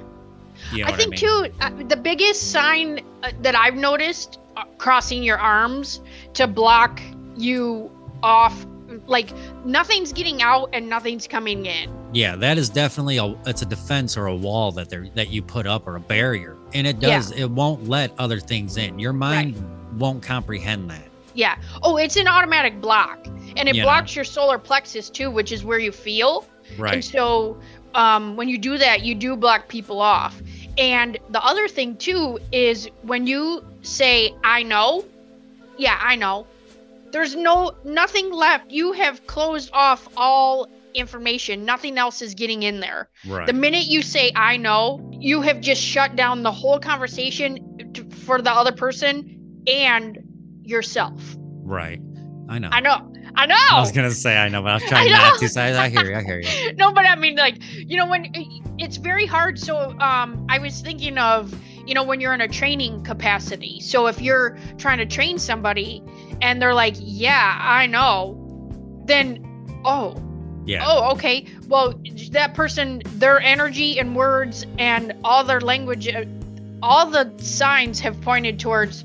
You 0.72 0.84
know 0.84 0.90
I 0.90 0.96
think 0.96 1.10
mean? 1.10 1.20
too 1.20 1.48
uh, 1.60 1.70
the 1.88 1.96
biggest 1.96 2.50
sign 2.50 3.00
uh, 3.22 3.30
that 3.42 3.54
I've 3.54 3.74
noticed 3.76 4.38
uh, 4.56 4.64
crossing 4.78 5.22
your 5.22 5.38
arms 5.38 6.00
to 6.34 6.46
block 6.46 7.00
you 7.40 7.90
off 8.22 8.66
like 9.06 9.30
nothing's 9.64 10.12
getting 10.12 10.42
out 10.42 10.70
and 10.72 10.88
nothing's 10.88 11.26
coming 11.26 11.66
in. 11.66 11.90
Yeah, 12.12 12.36
that 12.36 12.56
is 12.56 12.70
definitely 12.70 13.18
a 13.18 13.36
it's 13.46 13.62
a 13.62 13.66
defense 13.66 14.16
or 14.16 14.26
a 14.26 14.34
wall 14.34 14.72
that 14.72 14.88
they 14.88 15.10
that 15.14 15.28
you 15.28 15.42
put 15.42 15.66
up 15.66 15.86
or 15.86 15.96
a 15.96 16.00
barrier, 16.00 16.56
and 16.72 16.86
it 16.86 17.00
does 17.00 17.30
it 17.32 17.50
won't 17.50 17.88
let 17.88 18.12
other 18.18 18.40
things 18.40 18.76
in. 18.76 18.98
Your 18.98 19.12
mind 19.12 19.62
won't 19.98 20.22
comprehend 20.22 20.90
that. 20.90 21.04
Yeah. 21.34 21.56
Oh, 21.82 21.98
it's 21.98 22.16
an 22.16 22.26
automatic 22.26 22.80
block. 22.80 23.26
And 23.56 23.68
it 23.68 23.74
You 23.76 23.82
know. 23.82 23.86
blocks 23.86 24.16
your 24.16 24.24
solar 24.24 24.58
plexus 24.58 25.08
too, 25.10 25.30
which 25.30 25.52
is 25.52 25.64
where 25.64 25.78
you 25.78 25.92
feel. 25.92 26.46
Right. 26.76 26.94
And 26.94 27.04
so 27.04 27.58
um, 27.94 28.36
when 28.36 28.48
you 28.48 28.58
do 28.58 28.76
that, 28.78 29.02
you 29.02 29.14
do 29.14 29.36
block 29.36 29.68
people 29.68 30.00
off. 30.00 30.40
And 30.76 31.18
the 31.30 31.42
other 31.44 31.68
thing 31.68 31.96
too 31.96 32.38
is 32.52 32.88
when 33.02 33.26
you 33.26 33.64
say, 33.82 34.34
I 34.42 34.62
know, 34.62 35.04
yeah, 35.76 35.98
I 36.00 36.16
know, 36.16 36.46
there's 37.12 37.34
no 37.36 37.72
nothing 37.84 38.32
left. 38.32 38.70
You 38.70 38.92
have 38.92 39.26
closed 39.26 39.70
off 39.72 40.08
all 40.16 40.68
information. 40.94 41.64
Nothing 41.64 41.98
else 41.98 42.22
is 42.22 42.34
getting 42.34 42.62
in 42.62 42.80
there. 42.80 43.08
Right. 43.26 43.46
The 43.46 43.52
minute 43.52 43.84
you 43.86 44.02
say, 44.02 44.32
I 44.34 44.56
know, 44.56 45.10
you 45.12 45.40
have 45.42 45.60
just 45.60 45.82
shut 45.82 46.16
down 46.16 46.42
the 46.42 46.52
whole 46.52 46.78
conversation 46.78 47.92
to, 47.94 48.04
for 48.10 48.40
the 48.42 48.50
other 48.50 48.72
person 48.72 49.62
and 49.66 50.18
yourself. 50.62 51.36
right. 51.64 52.00
I 52.50 52.58
know. 52.58 52.70
I 52.72 52.80
know. 52.80 53.12
I 53.34 53.44
know. 53.44 53.54
I 53.70 53.78
was 53.78 53.92
gonna 53.92 54.10
say 54.10 54.36
I 54.36 54.48
know, 54.48 54.62
but 54.62 54.70
I 54.70 54.74
was 54.74 54.82
trying 54.88 55.08
I 55.08 55.12
not 55.12 55.38
to. 55.38 55.48
So 55.48 55.60
I, 55.60 55.84
I 55.84 55.88
hear 55.90 56.04
you. 56.10 56.16
I 56.16 56.22
hear 56.22 56.40
you. 56.40 56.72
no, 56.76 56.92
but 56.92 57.04
I 57.04 57.14
mean, 57.14 57.36
like, 57.36 57.56
you 57.60 57.98
know, 57.98 58.06
when 58.06 58.32
it's 58.78 58.96
very 58.96 59.26
hard. 59.26 59.58
So, 59.58 59.90
um, 60.00 60.46
I 60.48 60.58
was 60.58 60.80
thinking 60.80 61.18
of, 61.18 61.54
you 61.86 61.94
know, 61.94 62.02
when 62.02 62.20
you're 62.20 62.32
in 62.32 62.40
a 62.40 62.48
training 62.48 63.04
capacity. 63.04 63.80
So, 63.80 64.06
if 64.06 64.22
you're 64.22 64.58
trying 64.78 64.96
to 64.98 65.06
train 65.06 65.38
somebody 65.38 66.02
and 66.40 66.60
they're 66.60 66.74
like, 66.74 66.94
yeah, 66.98 67.58
I 67.60 67.86
know, 67.86 68.36
then, 69.06 69.44
oh, 69.84 70.16
Yeah. 70.64 70.84
oh, 70.86 71.12
okay. 71.12 71.46
Well, 71.66 71.94
that 72.30 72.54
person, 72.54 73.02
their 73.16 73.40
energy 73.40 73.98
and 73.98 74.14
words 74.14 74.66
and 74.78 75.14
all 75.24 75.44
their 75.44 75.60
language, 75.60 76.08
uh, 76.08 76.24
all 76.82 77.06
the 77.06 77.32
signs 77.38 78.00
have 78.00 78.20
pointed 78.20 78.60
towards, 78.60 79.04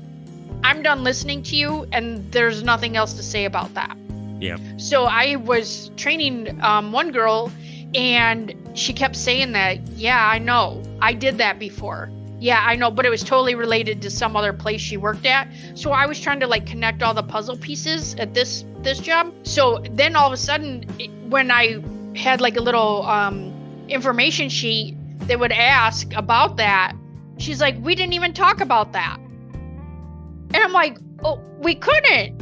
I'm 0.62 0.82
done 0.82 1.04
listening 1.04 1.42
to 1.44 1.56
you, 1.56 1.86
and 1.92 2.30
there's 2.32 2.62
nothing 2.62 2.96
else 2.96 3.14
to 3.14 3.22
say 3.22 3.44
about 3.44 3.74
that. 3.74 3.96
Yeah. 4.40 4.56
So 4.76 5.04
I 5.04 5.36
was 5.36 5.90
training 5.96 6.60
um, 6.62 6.92
one 6.92 7.12
girl, 7.12 7.50
and 7.94 8.54
she 8.74 8.92
kept 8.92 9.16
saying 9.16 9.52
that, 9.52 9.86
yeah, 9.96 10.26
I 10.26 10.38
know. 10.38 10.82
I 11.00 11.12
did 11.14 11.38
that 11.38 11.58
before. 11.58 12.10
Yeah, 12.44 12.62
I 12.62 12.76
know, 12.76 12.90
but 12.90 13.06
it 13.06 13.08
was 13.08 13.22
totally 13.24 13.54
related 13.54 14.02
to 14.02 14.10
some 14.10 14.36
other 14.36 14.52
place 14.52 14.78
she 14.82 14.98
worked 14.98 15.24
at. 15.24 15.48
So 15.74 15.92
I 15.92 16.04
was 16.04 16.20
trying 16.20 16.40
to 16.40 16.46
like 16.46 16.66
connect 16.66 17.02
all 17.02 17.14
the 17.14 17.22
puzzle 17.22 17.56
pieces 17.56 18.14
at 18.16 18.34
this 18.34 18.66
this 18.82 18.98
job. 18.98 19.32
So 19.44 19.82
then 19.92 20.14
all 20.14 20.26
of 20.26 20.32
a 20.34 20.36
sudden, 20.36 20.84
it- 20.98 21.10
when 21.30 21.50
I 21.50 21.82
had 22.14 22.42
like 22.42 22.56
a 22.58 22.60
little 22.60 23.06
um, 23.06 23.50
information 23.88 24.50
sheet 24.50 24.94
that 25.26 25.40
would 25.40 25.52
ask 25.52 26.12
about 26.14 26.58
that, 26.58 26.92
she's 27.38 27.62
like, 27.62 27.76
"We 27.80 27.94
didn't 27.94 28.12
even 28.12 28.34
talk 28.34 28.60
about 28.60 28.92
that," 28.92 29.16
and 30.52 30.56
I'm 30.56 30.72
like, 30.72 30.98
"Oh, 31.24 31.40
we 31.60 31.74
couldn't. 31.76 32.40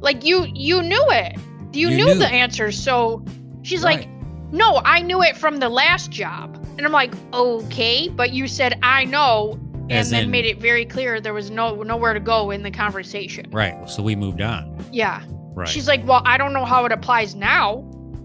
Like 0.00 0.24
you 0.24 0.46
you 0.54 0.82
knew 0.82 1.06
it. 1.10 1.36
You, 1.72 1.88
You 1.90 1.96
knew, 1.96 2.04
knew. 2.06 2.14
the 2.18 2.26
answer." 2.28 2.72
So 2.72 3.24
she's 3.62 3.84
like, 3.84 4.08
no, 4.52 4.80
I 4.84 5.02
knew 5.02 5.22
it 5.22 5.36
from 5.36 5.58
the 5.58 5.68
last 5.68 6.10
job. 6.10 6.55
And 6.76 6.84
I'm 6.84 6.92
like, 6.92 7.12
okay, 7.32 8.08
but 8.08 8.32
you 8.32 8.46
said 8.48 8.78
I 8.82 9.04
know, 9.04 9.58
and 9.88 9.92
As 9.92 10.10
then 10.10 10.24
in- 10.24 10.30
made 10.30 10.44
it 10.44 10.58
very 10.58 10.84
clear 10.84 11.20
there 11.20 11.32
was 11.34 11.50
no 11.50 11.82
nowhere 11.82 12.12
to 12.14 12.20
go 12.20 12.50
in 12.50 12.62
the 12.62 12.70
conversation. 12.70 13.46
Right. 13.50 13.88
So 13.88 14.02
we 14.02 14.14
moved 14.16 14.40
on. 14.40 14.84
Yeah. 14.92 15.22
Right. 15.54 15.68
She's 15.68 15.88
like, 15.88 16.06
well, 16.06 16.22
I 16.26 16.36
don't 16.36 16.52
know 16.52 16.64
how 16.64 16.84
it 16.84 16.92
applies 16.92 17.34
now. 17.34 17.78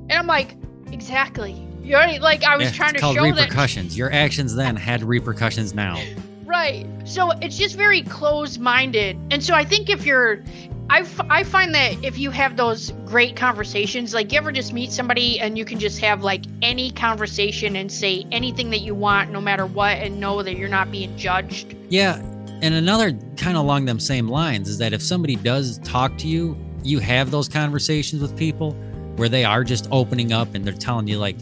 And 0.09 0.13
I'm 0.13 0.27
like, 0.27 0.57
exactly. 0.91 1.67
You're. 1.81 2.19
Like 2.19 2.43
I 2.43 2.57
was 2.57 2.65
Yeah, 2.65 2.71
trying 2.71 2.93
to 2.95 2.99
show 2.99 3.13
that. 3.13 3.21
repercussions. 3.23 3.97
Your 3.97 4.11
actions 4.11 4.53
then 4.55 4.75
had 4.75 5.01
repercussions 5.03 5.73
now. 5.73 6.01
Right. 6.45 6.85
So 7.05 7.31
it's 7.41 7.57
just 7.57 7.75
very 7.77 8.01
closed 8.03 8.59
minded. 8.59 9.17
And 9.31 9.41
so 9.41 9.53
I 9.53 9.63
think 9.63 9.89
if 9.89 10.05
you're, 10.05 10.43
I, 10.91 10.99
f- 10.99 11.25
I 11.29 11.43
find 11.45 11.73
that 11.73 12.03
if 12.03 12.17
you 12.19 12.31
have 12.31 12.57
those 12.57 12.91
great 13.05 13.37
conversations, 13.37 14.13
like 14.13 14.33
you 14.33 14.37
ever 14.37 14.51
just 14.51 14.73
meet 14.73 14.91
somebody 14.91 15.39
and 15.39 15.57
you 15.57 15.63
can 15.63 15.79
just 15.79 15.99
have 16.01 16.21
like 16.21 16.43
any 16.61 16.91
conversation 16.91 17.77
and 17.77 17.89
say 17.89 18.25
anything 18.29 18.69
that 18.71 18.79
you 18.79 18.93
want, 18.93 19.31
no 19.31 19.39
matter 19.39 19.65
what, 19.65 19.97
and 19.99 20.19
know 20.19 20.43
that 20.43 20.57
you're 20.57 20.67
not 20.67 20.91
being 20.91 21.15
judged. 21.15 21.77
Yeah. 21.87 22.17
And 22.61 22.73
another 22.75 23.13
kind 23.37 23.55
of 23.55 23.63
along 23.63 23.85
them 23.85 24.01
same 24.01 24.27
lines 24.27 24.67
is 24.67 24.77
that 24.79 24.91
if 24.91 25.01
somebody 25.01 25.37
does 25.37 25.77
talk 25.79 26.17
to 26.17 26.27
you, 26.27 26.57
you 26.83 26.99
have 26.99 27.31
those 27.31 27.47
conversations 27.47 28.21
with 28.21 28.35
people 28.37 28.73
where 29.15 29.29
they 29.29 29.45
are 29.45 29.63
just 29.63 29.87
opening 29.91 30.33
up 30.33 30.53
and 30.55 30.65
they're 30.65 30.73
telling 30.73 31.07
you 31.07 31.17
like 31.17 31.37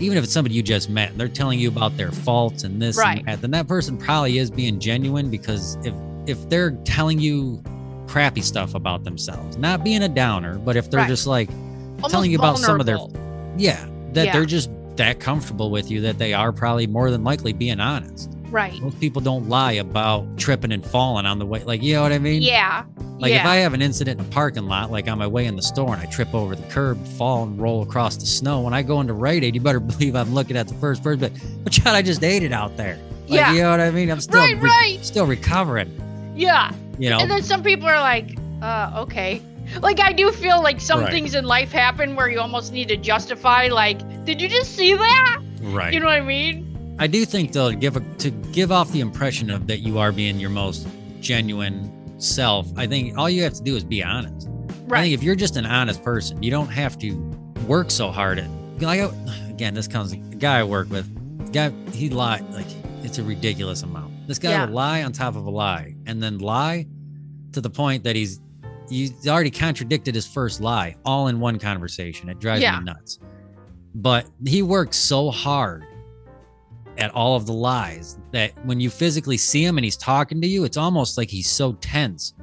even 0.00 0.18
if 0.18 0.24
it's 0.24 0.32
somebody 0.32 0.56
you 0.56 0.62
just 0.62 0.90
met 0.90 1.10
and 1.10 1.20
they're 1.20 1.28
telling 1.28 1.60
you 1.60 1.68
about 1.68 1.96
their 1.96 2.10
faults 2.10 2.64
and 2.64 2.82
this 2.82 2.96
Right. 2.96 3.18
and 3.18 3.28
that, 3.28 3.40
then 3.42 3.52
that 3.52 3.68
person 3.68 3.96
probably 3.96 4.38
is 4.38 4.50
being 4.50 4.80
genuine 4.80 5.30
because 5.30 5.76
if 5.84 5.94
if 6.26 6.48
they're 6.48 6.72
telling 6.84 7.20
you 7.20 7.62
crappy 8.06 8.40
stuff 8.42 8.74
about 8.74 9.04
themselves, 9.04 9.56
not 9.56 9.84
being 9.84 10.02
a 10.02 10.08
downer, 10.08 10.58
but 10.58 10.76
if 10.76 10.90
they're 10.90 11.00
Right. 11.00 11.08
just 11.08 11.26
like 11.26 11.48
Almost 11.96 12.12
telling 12.12 12.30
you 12.30 12.38
about 12.38 12.58
some 12.58 12.80
of 12.80 12.86
their 12.86 12.98
yeah, 13.56 13.84
that 14.12 14.26
Yeah. 14.26 14.32
they're 14.32 14.46
just 14.46 14.70
that 14.96 15.20
comfortable 15.20 15.70
with 15.70 15.90
you 15.90 16.00
that 16.02 16.18
they 16.18 16.34
are 16.34 16.52
probably 16.52 16.86
more 16.86 17.10
than 17.10 17.24
likely 17.24 17.52
being 17.52 17.80
honest. 17.80 18.30
Right. 18.50 18.78
Most 18.82 19.00
people 19.00 19.22
don't 19.22 19.48
lie 19.48 19.72
about 19.72 20.26
tripping 20.36 20.72
and 20.72 20.84
falling 20.84 21.24
on 21.24 21.38
the 21.38 21.46
way. 21.46 21.62
Like, 21.64 21.82
you 21.82 21.94
know 21.94 22.02
what 22.02 22.12
I 22.12 22.18
mean? 22.18 22.42
Yeah. 22.42 22.82
Like 23.18 23.30
yeah. 23.30 23.40
if 23.40 23.46
I 23.46 23.56
have 23.56 23.72
an 23.72 23.80
incident 23.80 24.20
in 24.20 24.26
a 24.26 24.28
parking 24.28 24.66
lot, 24.66 24.90
like 24.90 25.08
on 25.08 25.16
my 25.16 25.26
way 25.26 25.46
in 25.46 25.56
the 25.56 25.62
store 25.62 25.94
and 25.94 26.02
I 26.02 26.06
trip 26.10 26.34
over 26.34 26.54
the 26.54 26.62
curb, 26.64 27.02
fall 27.16 27.44
and 27.44 27.58
roll 27.58 27.80
across 27.82 28.16
the 28.16 28.26
snow, 28.26 28.60
when 28.60 28.74
I 28.74 28.82
go 28.82 29.00
into 29.00 29.14
Rite 29.14 29.44
Aid, 29.44 29.54
you 29.54 29.60
better 29.62 29.80
believe 29.92 30.14
I'm 30.16 30.34
looking 30.34 30.56
at 30.58 30.68
the 30.68 30.74
first 30.74 31.02
person. 31.02 31.20
But, 31.20 31.32
but 31.64 31.72
Chad, 31.72 31.94
I 31.94 32.02
just 32.02 32.22
ate 32.22 32.42
it 32.42 32.52
out 32.52 32.76
there. 32.76 32.98
Like, 33.28 33.38
Yeah. 33.38 33.52
You 33.54 33.62
know 33.62 33.70
what 33.70 33.80
I 33.80 33.90
mean? 33.90 34.10
I'm 34.10 34.20
still 34.20 34.40
Right, 34.40 34.60
re- 34.60 34.68
right. 34.68 34.98
still 35.02 35.24
recovering. 35.26 35.90
yeah. 36.36 36.72
You 36.98 37.10
know? 37.10 37.18
And 37.18 37.30
then 37.30 37.42
some 37.42 37.62
people 37.62 37.88
are 37.88 38.00
like, 38.00 38.36
uh, 38.62 38.92
okay. 39.02 39.40
Like 39.80 40.00
I 40.00 40.12
do 40.12 40.30
feel 40.32 40.62
like 40.62 40.80
some 40.80 41.00
Right. 41.00 41.12
things 41.12 41.34
in 41.34 41.44
life 41.44 41.72
happen 41.72 42.14
where 42.16 42.28
you 42.28 42.40
almost 42.40 42.72
need 42.72 42.88
to 42.88 42.96
justify 42.96 43.68
like, 43.68 43.98
did 44.24 44.40
you 44.40 44.48
just 44.48 44.76
see 44.76 44.94
that? 44.94 45.38
right. 45.62 45.92
You 45.94 46.00
know 46.00 46.06
what 46.06 46.16
I 46.16 46.20
mean? 46.20 46.96
I 46.98 47.06
do 47.06 47.24
think 47.24 47.52
though 47.52 47.70
to 47.70 47.76
give 47.76 47.96
a, 47.96 48.00
to 48.18 48.30
give 48.30 48.70
off 48.72 48.90
the 48.92 49.00
impression 49.00 49.50
of 49.50 49.66
that 49.68 49.78
you 49.78 49.98
are 49.98 50.12
being 50.12 50.38
your 50.38 50.50
most 50.50 50.86
genuine 51.20 51.90
self. 52.20 52.68
I 52.76 52.86
think 52.86 53.16
all 53.16 53.30
you 53.30 53.42
have 53.44 53.54
to 53.54 53.62
do 53.62 53.76
is 53.76 53.84
be 53.84 54.02
honest. 54.04 54.48
Right. 54.86 54.98
I 54.98 55.02
think 55.04 55.14
if 55.14 55.22
you're 55.22 55.34
just 55.36 55.56
an 55.56 55.64
honest 55.66 56.02
person, 56.02 56.42
you 56.42 56.50
don't 56.50 56.68
have 56.68 56.98
to 56.98 57.12
work 57.66 57.90
so 57.90 58.10
hard 58.10 58.38
at. 58.40 58.48
Like 58.80 59.00
again, 59.48 59.74
this 59.74 59.86
comes 59.88 60.10
the 60.10 60.16
guy 60.36 60.58
I 60.58 60.64
work 60.64 60.90
with. 60.90 61.08
Guy 61.52 61.70
he 61.92 62.10
lied 62.10 62.48
like 62.52 62.66
it's 63.04 63.18
a 63.18 63.22
ridiculous 63.22 63.82
amount. 63.82 64.12
This 64.26 64.38
guy 64.38 64.50
Yeah. 64.50 64.66
will 64.66 64.74
lie 64.74 65.02
on 65.02 65.12
top 65.12 65.36
of 65.36 65.46
a 65.46 65.50
lie, 65.50 65.91
and 66.06 66.22
then 66.22 66.38
lie 66.38 66.86
to 67.52 67.60
the 67.60 67.70
point 67.70 68.04
that 68.04 68.16
he's 68.16 68.40
he's 68.88 69.26
already 69.28 69.50
contradicted 69.50 70.14
his 70.14 70.26
first 70.26 70.60
lie 70.60 70.96
all 71.04 71.28
in 71.28 71.40
one 71.40 71.58
conversation. 71.58 72.28
It 72.28 72.38
drives 72.40 72.62
Yeah. 72.62 72.78
me 72.78 72.84
nuts. 72.84 73.18
But 73.94 74.26
he 74.46 74.62
works 74.62 74.96
so 74.96 75.30
hard 75.30 75.84
at 76.98 77.10
all 77.14 77.36
of 77.36 77.46
the 77.46 77.52
lies 77.52 78.18
that 78.32 78.52
when 78.66 78.80
you 78.80 78.90
physically 78.90 79.36
see 79.38 79.64
him 79.64 79.78
and 79.78 79.84
he's 79.84 79.96
talking 79.96 80.40
to 80.42 80.46
you, 80.46 80.64
it's 80.64 80.76
almost 80.76 81.16
like 81.16 81.30
he's 81.30 81.48
so 81.50 81.72
tense. 81.74 82.34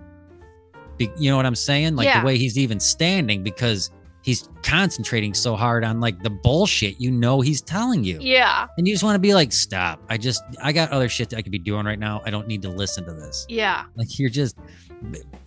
Be- 0.97 1.11
you 1.19 1.29
know 1.29 1.37
what 1.37 1.45
I'm 1.45 1.55
saying? 1.55 1.95
Like 1.95 2.05
Yeah. 2.05 2.19
the 2.21 2.25
way 2.25 2.37
he's 2.37 2.57
even 2.57 2.79
standing 2.79 3.43
because 3.43 3.91
he's 4.21 4.49
concentrating 4.63 5.33
so 5.33 5.55
hard 5.55 5.83
on 5.83 5.99
like 5.99 6.21
the 6.23 6.29
bullshit 6.29 6.99
you 6.99 7.09
know 7.11 7.41
he's 7.41 7.61
telling 7.61 8.03
you. 8.03 8.17
Yeah. 8.21 8.67
And 8.77 8.87
you 8.87 8.93
just 8.93 9.03
want 9.03 9.15
to 9.15 9.19
be 9.19 9.33
like, 9.33 9.51
stop. 9.51 10.01
I 10.09 10.17
just, 10.17 10.43
I 10.61 10.71
got 10.73 10.91
other 10.91 11.07
shit 11.09 11.29
that 11.29 11.37
I 11.37 11.41
could 11.41 11.51
be 11.51 11.59
doing 11.59 11.85
right 11.85 11.99
now. 11.99 12.21
I 12.25 12.29
don't 12.29 12.47
need 12.47 12.61
to 12.63 12.69
listen 12.69 13.05
to 13.05 13.13
this. 13.13 13.45
Yeah. 13.49 13.85
Like 13.95 14.19
you're 14.19 14.29
just, 14.29 14.57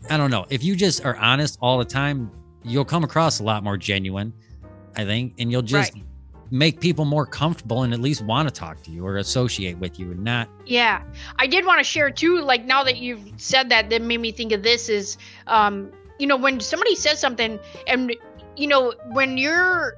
I 0.09 0.17
don't 0.17 0.31
know. 0.31 0.47
If 0.49 0.65
you 0.65 0.75
just 0.75 1.05
are 1.05 1.17
honest 1.17 1.59
all 1.61 1.79
the 1.79 1.85
time, 1.85 2.31
you'll 2.65 2.85
come 2.85 3.05
across 3.05 3.41
a 3.41 3.45
lot 3.45 3.63
more 3.63 3.77
genuine, 3.77 4.33
I 4.97 5.05
think, 5.05 5.35
and 5.39 5.51
you'll 5.51 5.63
just 5.63 5.93
Right. 5.95 6.05
make 6.51 6.81
people 6.81 7.05
more 7.05 7.27
comfortable 7.27 7.83
and 7.83 7.93
at 7.93 8.01
least 8.01 8.25
want 8.25 8.49
to 8.49 8.55
talk 8.55 8.83
to 8.85 8.91
you 8.91 9.07
or 9.07 9.19
associate 9.19 9.77
with 9.79 9.99
you 9.99 10.11
and 10.13 10.25
not. 10.25 10.49
Yeah. 10.65 11.03
I 11.39 11.47
did 11.47 11.67
want 11.67 11.79
to 11.79 11.85
share 11.85 12.11
too, 12.11 12.41
like 12.41 12.65
now 12.65 12.83
that 12.85 12.97
you've 12.97 13.21
said 13.37 13.69
that, 13.69 13.91
that 13.91 14.01
made 14.01 14.21
me 14.21 14.33
think 14.33 14.53
of 14.53 14.63
this 14.63 14.89
is 14.89 15.19
um, 15.47 15.93
you 16.19 16.27
know, 16.29 16.37
when 16.37 16.61
somebody 16.61 16.95
says 16.95 17.19
something 17.19 17.59
and 17.89 18.15
you 18.57 18.67
know, 18.67 18.95
when 19.13 19.37
you're 19.39 19.95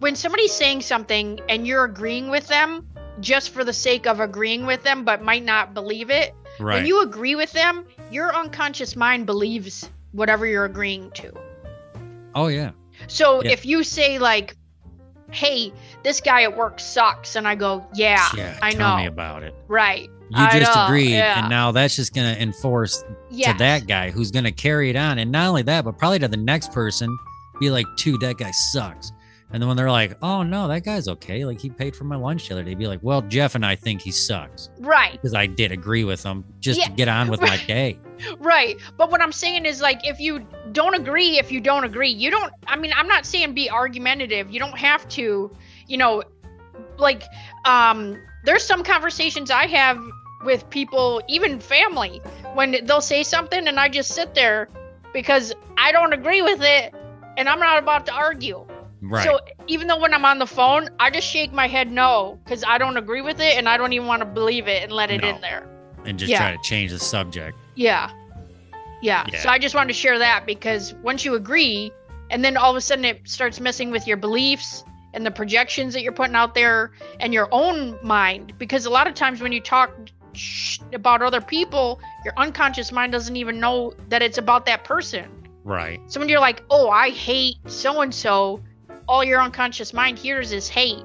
when 0.00 0.16
somebody's 0.16 0.52
saying 0.52 0.80
something 0.80 1.38
and 1.48 1.66
you're 1.66 1.84
agreeing 1.84 2.30
with 2.30 2.46
them 2.48 2.86
just 3.20 3.50
for 3.50 3.64
the 3.64 3.72
sake 3.72 4.06
of 4.06 4.18
agreeing 4.18 4.64
with 4.64 4.82
them 4.82 5.04
but 5.04 5.22
might 5.22 5.44
not 5.44 5.74
believe 5.74 6.08
it, 6.10 6.34
Right. 6.58 6.76
when 6.76 6.86
you 6.86 7.02
agree 7.02 7.34
with 7.34 7.52
them, 7.52 7.84
your 8.10 8.34
unconscious 8.34 8.96
mind 8.96 9.26
believes 9.26 9.90
whatever 10.12 10.46
you're 10.46 10.64
agreeing 10.64 11.10
to. 11.12 11.32
oh 12.34 12.46
yeah. 12.48 12.70
So 13.08 13.42
Yeah. 13.42 13.50
if 13.52 13.66
you 13.66 13.82
say 13.84 14.18
like, 14.18 14.56
"Hey, 15.30 15.72
this 16.02 16.20
guy 16.20 16.42
at 16.44 16.56
work 16.56 16.80
sucks," 16.80 17.36
and 17.36 17.46
I 17.46 17.54
go, 17.54 17.86
"Yeah, 17.94 18.26
yeah. 18.36 18.56
I 18.62 18.70
tell 18.70 18.78
know, 18.80 18.86
Tell 18.86 18.96
me 18.98 19.06
about 19.06 19.42
it. 19.42 19.54
right, 19.68 20.08
You 20.30 20.44
I 20.44 20.58
just 20.58 20.74
know, 20.74 20.86
agreed, 20.86 21.10
yeah. 21.14 21.40
and 21.40 21.48
now 21.50 21.72
that's 21.72 21.94
just 21.96 22.14
gonna 22.14 22.36
enforce 22.38 23.04
yeah, 23.30 23.52
to 23.52 23.58
that 23.58 23.86
guy 23.86 24.10
who's 24.10 24.30
gonna 24.30 24.52
carry 24.52 24.90
it 24.90 24.96
on, 24.96 25.18
and 25.18 25.30
not 25.32 25.48
only 25.48 25.62
that, 25.62 25.84
but 25.84 25.98
probably 25.98 26.18
to 26.20 26.28
the 26.28 26.36
next 26.36 26.72
person, 26.72 27.08
be 27.60 27.70
like, 27.70 27.86
"Dude, 27.96 28.20
that 28.22 28.38
guy 28.38 28.50
sucks." 28.50 29.12
And 29.52 29.60
then 29.60 29.66
when 29.66 29.76
they're 29.76 29.90
like, 29.90 30.16
"Oh 30.22 30.42
no, 30.42 30.68
that 30.68 30.84
guy's 30.84 31.08
okay," 31.08 31.44
like 31.44 31.60
he 31.60 31.70
paid 31.70 31.94
for 31.94 32.04
my 32.04 32.16
lunch 32.16 32.48
the 32.48 32.54
other 32.54 32.62
day, 32.62 32.74
be 32.74 32.86
like, 32.86 33.00
"Well, 33.02 33.22
Jeff 33.22 33.54
and 33.54 33.66
I 33.66 33.74
think 33.74 34.00
he 34.00 34.10
sucks 34.12 34.70
right, 34.78 35.12
because 35.12 35.34
I 35.34 35.46
did 35.46 35.72
agree 35.72 36.04
with 36.04 36.22
him 36.22 36.44
just 36.60 36.78
Yeah, 36.78 36.86
to 36.86 36.92
get 36.92 37.08
on 37.08 37.28
with 37.28 37.40
my 37.40 37.56
day." 37.66 37.98
right." 38.38 38.76
But 38.96 39.10
what 39.10 39.20
I'm 39.20 39.32
saying 39.32 39.66
is 39.66 39.80
like, 39.80 40.06
if 40.06 40.20
you 40.20 40.46
don't 40.72 40.94
agree, 40.94 41.38
if 41.38 41.50
you 41.50 41.60
don't 41.60 41.84
agree, 41.84 42.10
you 42.10 42.30
don't. 42.30 42.52
I 42.66 42.76
mean, 42.76 42.92
I'm 42.96 43.08
not 43.08 43.26
saying 43.26 43.54
be 43.54 43.68
argumentative. 43.68 44.50
You 44.50 44.60
don't 44.60 44.78
have 44.78 45.08
to, 45.10 45.50
you 45.88 45.96
know, 45.96 46.22
like, 46.96 47.24
um, 47.64 48.16
there's 48.44 48.64
some 48.64 48.84
conversations 48.84 49.50
I 49.50 49.66
have 49.66 50.00
with 50.44 50.68
people, 50.70 51.22
even 51.28 51.60
family, 51.60 52.22
when 52.54 52.84
they'll 52.86 53.00
say 53.00 53.22
something 53.22 53.66
and 53.68 53.78
I 53.78 53.88
just 53.88 54.14
sit 54.14 54.34
there 54.34 54.68
because 55.12 55.52
I 55.76 55.92
don't 55.92 56.12
agree 56.12 56.40
with 56.40 56.62
it 56.62 56.94
and 57.36 57.48
I'm 57.48 57.58
not 57.60 57.78
about 57.78 58.06
to 58.06 58.12
argue. 58.12 58.66
Right. 59.02 59.24
So 59.24 59.40
even 59.66 59.86
though 59.86 59.98
when 59.98 60.12
I'm 60.12 60.24
on 60.24 60.38
the 60.38 60.46
phone, 60.46 60.90
I 60.98 61.10
just 61.10 61.26
shake 61.26 61.52
my 61.52 61.66
head 61.66 61.90
no 61.90 62.38
because 62.44 62.62
I 62.66 62.76
don't 62.76 62.96
agree 62.98 63.22
with 63.22 63.40
it 63.40 63.56
and 63.56 63.68
I 63.68 63.76
don't 63.78 63.92
even 63.94 64.06
want 64.06 64.20
to 64.20 64.26
believe 64.26 64.68
it 64.68 64.82
and 64.82 64.92
let 64.92 65.10
it 65.10 65.22
No. 65.22 65.28
in 65.28 65.40
there. 65.40 65.66
and 66.04 66.18
just 66.18 66.30
yeah. 66.30 66.38
try 66.38 66.52
to 66.52 66.62
change 66.62 66.90
the 66.90 66.98
subject. 66.98 67.56
Yeah. 67.76 68.10
yeah. 69.02 69.26
Yeah. 69.32 69.40
So 69.40 69.48
I 69.48 69.58
just 69.58 69.74
wanted 69.74 69.88
to 69.88 69.94
share 69.94 70.18
that 70.18 70.44
because 70.46 70.94
once 71.02 71.24
you 71.24 71.34
agree, 71.34 71.90
and 72.30 72.44
then 72.44 72.56
all 72.56 72.70
of 72.70 72.76
a 72.76 72.80
sudden 72.80 73.04
it 73.04 73.28
starts 73.28 73.58
messing 73.60 73.90
with 73.90 74.06
your 74.06 74.16
beliefs 74.16 74.84
and 75.14 75.24
the 75.26 75.30
projections 75.30 75.94
that 75.94 76.02
you're 76.02 76.12
putting 76.12 76.36
out 76.36 76.54
there 76.54 76.92
and 77.20 77.32
your 77.34 77.48
own 77.52 77.98
mind. 78.02 78.52
Because 78.58 78.86
a 78.86 78.90
lot 78.90 79.06
of 79.08 79.14
times 79.14 79.40
when 79.40 79.50
you 79.52 79.60
talk 79.60 79.90
about 80.92 81.22
other 81.22 81.40
people, 81.40 82.00
your 82.24 82.34
unconscious 82.36 82.92
mind 82.92 83.12
doesn't 83.12 83.36
even 83.36 83.58
know 83.58 83.92
that 84.08 84.22
it's 84.22 84.38
about 84.38 84.66
that 84.66 84.84
person. 84.84 85.28
Right. 85.64 86.00
So 86.06 86.20
when 86.20 86.28
you're 86.28 86.40
like, 86.40 86.62
oh, 86.70 86.90
I 86.90 87.10
hate 87.10 87.56
so 87.66 88.00
and 88.00 88.14
so, 88.14 88.62
all 89.08 89.24
your 89.24 89.40
unconscious 89.40 89.92
mind 89.92 90.18
hears 90.18 90.52
is 90.52 90.68
hate, 90.68 91.04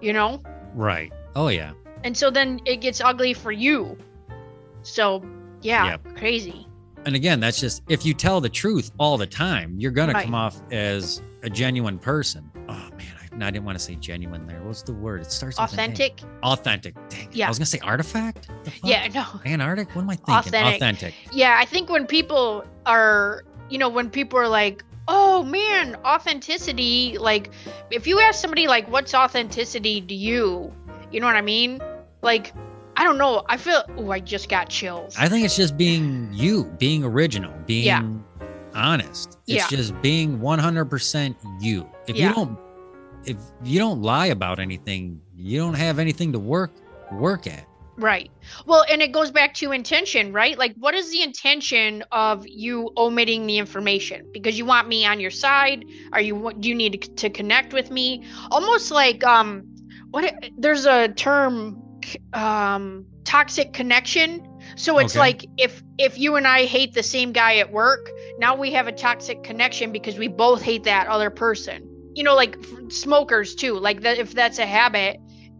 you 0.00 0.12
know? 0.12 0.42
Right. 0.74 1.12
Oh 1.36 1.48
yeah. 1.48 1.72
And 2.02 2.16
so 2.16 2.30
then 2.30 2.60
it 2.64 2.80
gets 2.80 3.00
ugly 3.00 3.32
for 3.34 3.52
you. 3.52 3.96
So, 4.82 5.22
yeah, 5.62 5.86
Yep. 5.86 6.16
crazy. 6.16 6.66
And 7.06 7.14
again, 7.14 7.38
that's 7.40 7.60
just 7.60 7.82
if 7.88 8.04
you 8.06 8.14
tell 8.14 8.40
the 8.40 8.48
truth 8.48 8.90
all 8.98 9.16
the 9.18 9.26
time, 9.26 9.74
you're 9.78 9.90
gonna 9.92 10.14
come 10.14 10.34
off 10.34 10.60
as 10.70 11.22
a 11.42 11.50
genuine 11.50 11.98
person. 11.98 12.50
Oh 12.68 12.88
man, 12.96 13.13
I, 13.13 13.13
no, 13.36 13.46
I 13.46 13.50
didn't 13.50 13.64
want 13.64 13.78
to 13.78 13.84
say 13.84 13.94
genuine 13.96 14.46
there. 14.46 14.62
What's 14.62 14.82
the 14.82 14.92
word? 14.92 15.20
It 15.22 15.30
starts 15.32 15.58
with. 15.60 15.72
Authentic. 15.72 16.20
Authentic. 16.42 16.94
Dang. 17.08 17.28
Yeah. 17.32 17.46
I 17.46 17.48
was 17.48 17.58
gonna 17.58 17.66
say 17.66 17.78
artifact. 17.80 18.48
Yeah, 18.82 19.08
no. 19.08 19.24
Antarctic. 19.44 19.94
What 19.94 20.02
am 20.02 20.10
I 20.10 20.16
thinking? 20.16 20.34
Authentic. 20.34 20.74
Authentic. 20.76 21.14
Yeah, 21.32 21.56
I 21.58 21.64
think 21.64 21.90
when 21.90 22.06
people 22.06 22.64
are, 22.86 23.44
you 23.68 23.78
know, 23.78 23.88
when 23.88 24.10
people 24.10 24.38
are 24.38 24.48
like, 24.48 24.84
oh 25.08 25.42
man, 25.42 25.96
authenticity, 26.04 27.18
like, 27.18 27.50
if 27.90 28.06
you 28.06 28.20
ask 28.20 28.40
somebody, 28.40 28.66
like, 28.66 28.88
what's 28.90 29.14
authenticity 29.14 30.00
to 30.00 30.14
you? 30.14 30.72
You 31.12 31.20
know 31.20 31.26
what 31.26 31.36
I 31.36 31.42
mean? 31.42 31.80
Like, 32.22 32.52
I 32.96 33.04
don't 33.04 33.18
know. 33.18 33.42
I 33.48 33.56
feel, 33.56 33.82
oh, 33.96 34.10
I 34.10 34.20
just 34.20 34.48
got 34.48 34.68
chills. 34.68 35.16
I 35.18 35.28
think 35.28 35.44
it's 35.44 35.56
just 35.56 35.76
being 35.76 36.30
you, 36.32 36.64
being 36.78 37.04
original, 37.04 37.52
being 37.66 37.84
Yeah. 37.84 38.02
honest. 38.74 39.38
It's 39.46 39.70
Yeah. 39.70 39.76
just 39.76 40.00
being 40.00 40.40
100% 40.40 41.36
you. 41.60 41.86
If 42.06 42.16
Yeah. 42.16 42.28
you 42.28 42.34
don't 42.34 42.58
if 43.26 43.36
you 43.62 43.78
don't 43.78 44.02
lie 44.02 44.26
about 44.26 44.58
anything, 44.58 45.20
you 45.36 45.58
don't 45.58 45.74
have 45.74 45.98
anything 45.98 46.32
to 46.32 46.38
work 46.38 46.72
work 47.12 47.46
at. 47.46 47.66
Right. 47.96 48.30
Well, 48.66 48.84
and 48.90 49.00
it 49.00 49.12
goes 49.12 49.30
back 49.30 49.54
to 49.54 49.70
intention, 49.70 50.32
right? 50.32 50.58
Like, 50.58 50.74
what 50.76 50.94
is 50.94 51.12
the 51.12 51.22
intention 51.22 52.02
of 52.10 52.44
you 52.46 52.90
omitting 52.96 53.46
the 53.46 53.58
information? 53.58 54.26
Because 54.32 54.58
you 54.58 54.64
want 54.64 54.88
me 54.88 55.06
on 55.06 55.20
your 55.20 55.30
side? 55.30 55.84
Are 56.12 56.20
you? 56.20 56.52
Do 56.58 56.68
you 56.68 56.74
need 56.74 57.00
to, 57.00 57.14
to 57.14 57.30
connect 57.30 57.72
with 57.72 57.90
me? 57.92 58.24
Almost 58.50 58.90
like 58.90 59.22
um, 59.22 59.62
what? 60.10 60.34
There's 60.58 60.86
a 60.86 61.08
term, 61.08 61.80
um, 62.32 63.06
toxic 63.22 63.72
connection. 63.72 64.44
So 64.76 64.98
it's 64.98 65.14
Okay. 65.14 65.20
like 65.20 65.46
if 65.56 65.80
if 65.98 66.18
you 66.18 66.34
and 66.34 66.48
I 66.48 66.64
hate 66.64 66.94
the 66.94 67.02
same 67.02 67.32
guy 67.32 67.58
at 67.58 67.70
work, 67.70 68.10
now 68.38 68.56
we 68.56 68.72
have 68.72 68.88
a 68.88 68.92
toxic 68.92 69.44
connection 69.44 69.92
because 69.92 70.18
we 70.18 70.26
both 70.26 70.62
hate 70.62 70.82
that 70.84 71.06
other 71.06 71.30
person. 71.30 71.93
You 72.14 72.22
know, 72.24 72.34
like 72.34 72.56
f- 72.62 72.92
smokers 72.92 73.54
too. 73.54 73.74
Like 73.78 74.00
that, 74.02 74.18
if 74.18 74.32
that's 74.34 74.58
a 74.58 74.66
habit, 74.66 75.18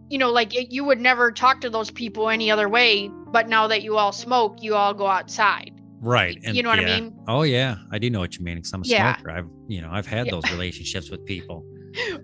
you 0.09 0.17
know, 0.17 0.31
like 0.31 0.55
it, 0.55 0.71
you 0.71 0.83
would 0.85 0.99
never 0.99 1.31
talk 1.31 1.61
to 1.61 1.69
those 1.69 1.91
people 1.91 2.29
any 2.29 2.49
other 2.51 2.69
way. 2.69 3.09
But 3.09 3.49
now 3.49 3.67
that 3.67 3.83
you 3.83 3.97
all 3.97 4.11
smoke, 4.11 4.57
you 4.61 4.75
all 4.75 4.93
go 4.93 5.07
outside. 5.07 5.71
Right. 6.01 6.37
you 6.43 6.61
know 6.61 6.69
what 6.69 6.79
I 6.79 6.85
mean? 6.85 7.17
Oh 7.27 7.41
yeah. 7.43 7.77
I 7.91 7.97
do 7.99 8.09
know 8.09 8.19
what 8.19 8.37
you 8.37 8.43
mean. 8.45 8.61
Cause 8.61 8.71
I'm 8.73 8.83
a 8.83 8.85
Yeah. 8.87 9.15
smoker. 9.15 9.31
I've 9.31 9.47
you 9.67 9.81
know, 9.81 9.89
I've 9.91 10.05
had 10.05 10.27
Yeah. 10.27 10.33
those 10.33 10.51
relationships 10.51 11.09
with 11.09 11.25
people. 11.25 11.65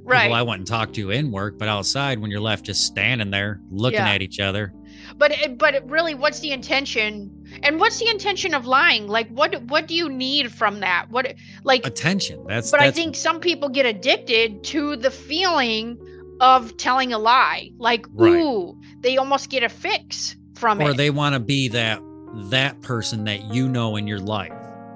Right. 0.03 0.23
People 0.23 0.35
I 0.35 0.41
went 0.41 0.59
and 0.59 0.67
talked 0.67 0.95
to 0.95 0.99
you 0.99 1.11
in 1.11 1.31
work, 1.31 1.57
but 1.57 1.69
outside 1.69 2.19
when 2.19 2.29
you're 2.29 2.41
left 2.41 2.65
just 2.65 2.81
standing 2.85 3.31
there 3.31 3.61
looking 3.71 3.99
Yeah. 3.99 4.09
at 4.11 4.21
each 4.21 4.39
other. 4.41 4.73
But 5.21 5.31
it, 5.33 5.55
but 5.59 5.75
it 5.75 5.83
really, 5.85 6.15
what's 6.15 6.39
the 6.39 6.49
intention? 6.49 7.29
And 7.61 7.79
what's 7.79 7.99
the 7.99 8.09
intention 8.09 8.55
of 8.55 8.65
lying? 8.65 9.07
Like, 9.07 9.29
what 9.29 9.61
what 9.65 9.87
do 9.87 9.93
you 9.93 10.09
need 10.09 10.51
from 10.51 10.79
that? 10.79 11.11
What 11.11 11.35
like? 11.63 11.85
Attention. 11.85 12.43
That's 12.47 12.71
But 12.71 12.79
I 12.79 12.89
think 12.89 13.15
some 13.15 13.39
people 13.39 13.69
get 13.69 13.85
addicted 13.85 14.63
to 14.63 14.95
the 14.95 15.11
feeling 15.11 15.99
of 16.39 16.75
telling 16.77 17.13
a 17.13 17.19
lie. 17.19 17.69
Like, 17.77 18.07
Right. 18.13 18.31
ooh, 18.31 18.81
they 19.01 19.17
almost 19.17 19.51
get 19.51 19.61
a 19.61 19.69
fix 19.69 20.35
from 20.55 20.81
it. 20.81 20.85
or 20.89 20.93
they 20.93 21.11
want 21.11 21.33
to 21.33 21.39
be 21.39 21.67
that 21.67 22.01
that 22.49 22.81
person 22.81 23.25
that 23.25 23.43
you 23.53 23.69
know 23.69 23.97
in 23.97 24.07
your 24.07 24.19
life 24.19 24.53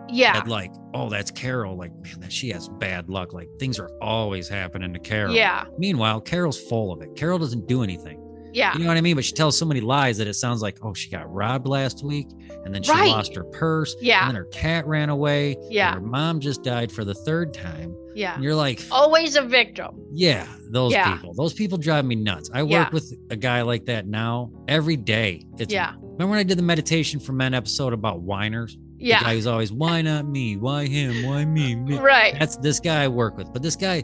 yeah. 0.10 0.34
that 0.34 0.48
like 0.48 0.72
oh 0.94 1.10
that's 1.10 1.30
carol 1.32 1.76
like 1.76 1.92
man 2.02 2.20
that 2.22 2.32
she 2.32 2.50
has 2.50 2.70
bad 2.70 3.10
luck 3.10 3.34
like 3.34 3.50
things 3.60 3.78
are 3.78 3.90
always 4.02 4.48
happening 4.48 4.94
to 4.94 5.00
carol 5.00 5.34
Yeah. 5.34 5.66
meanwhile 5.78 6.22
carol's 6.22 6.62
full 6.62 6.94
of 6.94 7.02
it 7.02 7.16
carol 7.18 7.38
doesn't 7.38 7.68
do 7.68 7.84
anything 7.84 8.25
Yeah. 8.56 8.74
you 8.74 8.80
know 8.84 8.88
what 8.88 8.98
i 8.98 9.02
mean 9.02 9.15
but 9.15 9.26
she 9.26 9.34
tells 9.34 9.58
so 9.58 9.65
many 9.65 9.82
lies 9.82 10.18
that 10.18 10.28
it 10.28 10.34
sounds 10.36 10.62
like 10.62 10.78
oh 10.84 10.94
she 10.94 11.10
got 11.10 11.32
robbed 11.32 11.68
last 11.68 12.04
week 12.06 12.28
and 12.63 12.74
then 12.74 12.82
she 12.84 12.91
Right. 12.91 13.10
lost 13.10 13.36
her 13.36 13.44
purse 13.44 13.96
Yeah. 14.02 14.22
and 14.22 14.30
then 14.30 14.36
her 14.36 14.46
cat 14.46 14.88
ran 14.88 15.10
away 15.10 15.54
and 15.56 15.74
Yeah. 15.74 15.94
her 15.96 16.00
mom 16.02 16.39
just 16.39 16.63
died 16.63 16.91
for 16.91 17.04
the 17.04 17.13
third 17.13 17.54
time 17.54 17.94
Yeah. 18.15 18.34
and 18.36 18.44
you're 18.44 18.56
like 18.56 18.82
Always 18.91 19.36
a 19.36 19.41
victim. 19.41 19.91
yeah 20.13 20.48
those 20.72 20.94
Yeah. 20.94 21.13
people 21.15 21.34
those 21.34 21.54
people 21.54 21.78
drive 21.78 22.06
me 22.06 22.15
nuts 22.15 22.50
i 22.54 22.63
work 22.63 22.72
Yeah. 22.72 22.89
with 22.94 23.13
a 23.30 23.36
guy 23.36 23.62
like 23.62 23.86
that 23.86 24.08
now 24.08 24.50
every 24.68 24.96
day 24.98 25.46
it's 25.60 25.74
Yeah. 25.74 25.91
remember 26.02 26.28
when 26.28 26.39
i 26.39 26.44
did 26.44 26.58
the 26.58 26.63
meditation 26.63 27.20
for 27.20 27.34
men 27.34 27.54
episode 27.54 27.91
about 27.94 28.22
whiners 28.22 28.78
the 28.98 29.10
guy 29.12 29.20
Yeah. 29.20 29.34
who's 29.34 29.48
always 29.48 29.74
why 29.74 30.02
not 30.02 30.26
me 30.28 30.56
why 30.56 30.88
him 30.88 31.26
why 31.26 31.44
me, 31.44 31.76
me? 31.76 31.98
Right. 31.98 32.36
that's 32.39 32.56
this 32.58 32.80
guy 32.80 33.04
i 33.04 33.08
work 33.10 33.38
with 33.38 33.52
but 33.52 33.62
this 33.62 33.76
guy 33.76 34.04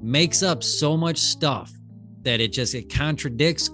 makes 0.00 0.44
up 0.44 0.62
so 0.62 0.96
much 0.96 1.18
stuff 1.18 1.72
that 2.22 2.40
it 2.40 2.52
just 2.52 2.74
it 2.74 2.92
contradicts 2.92 3.70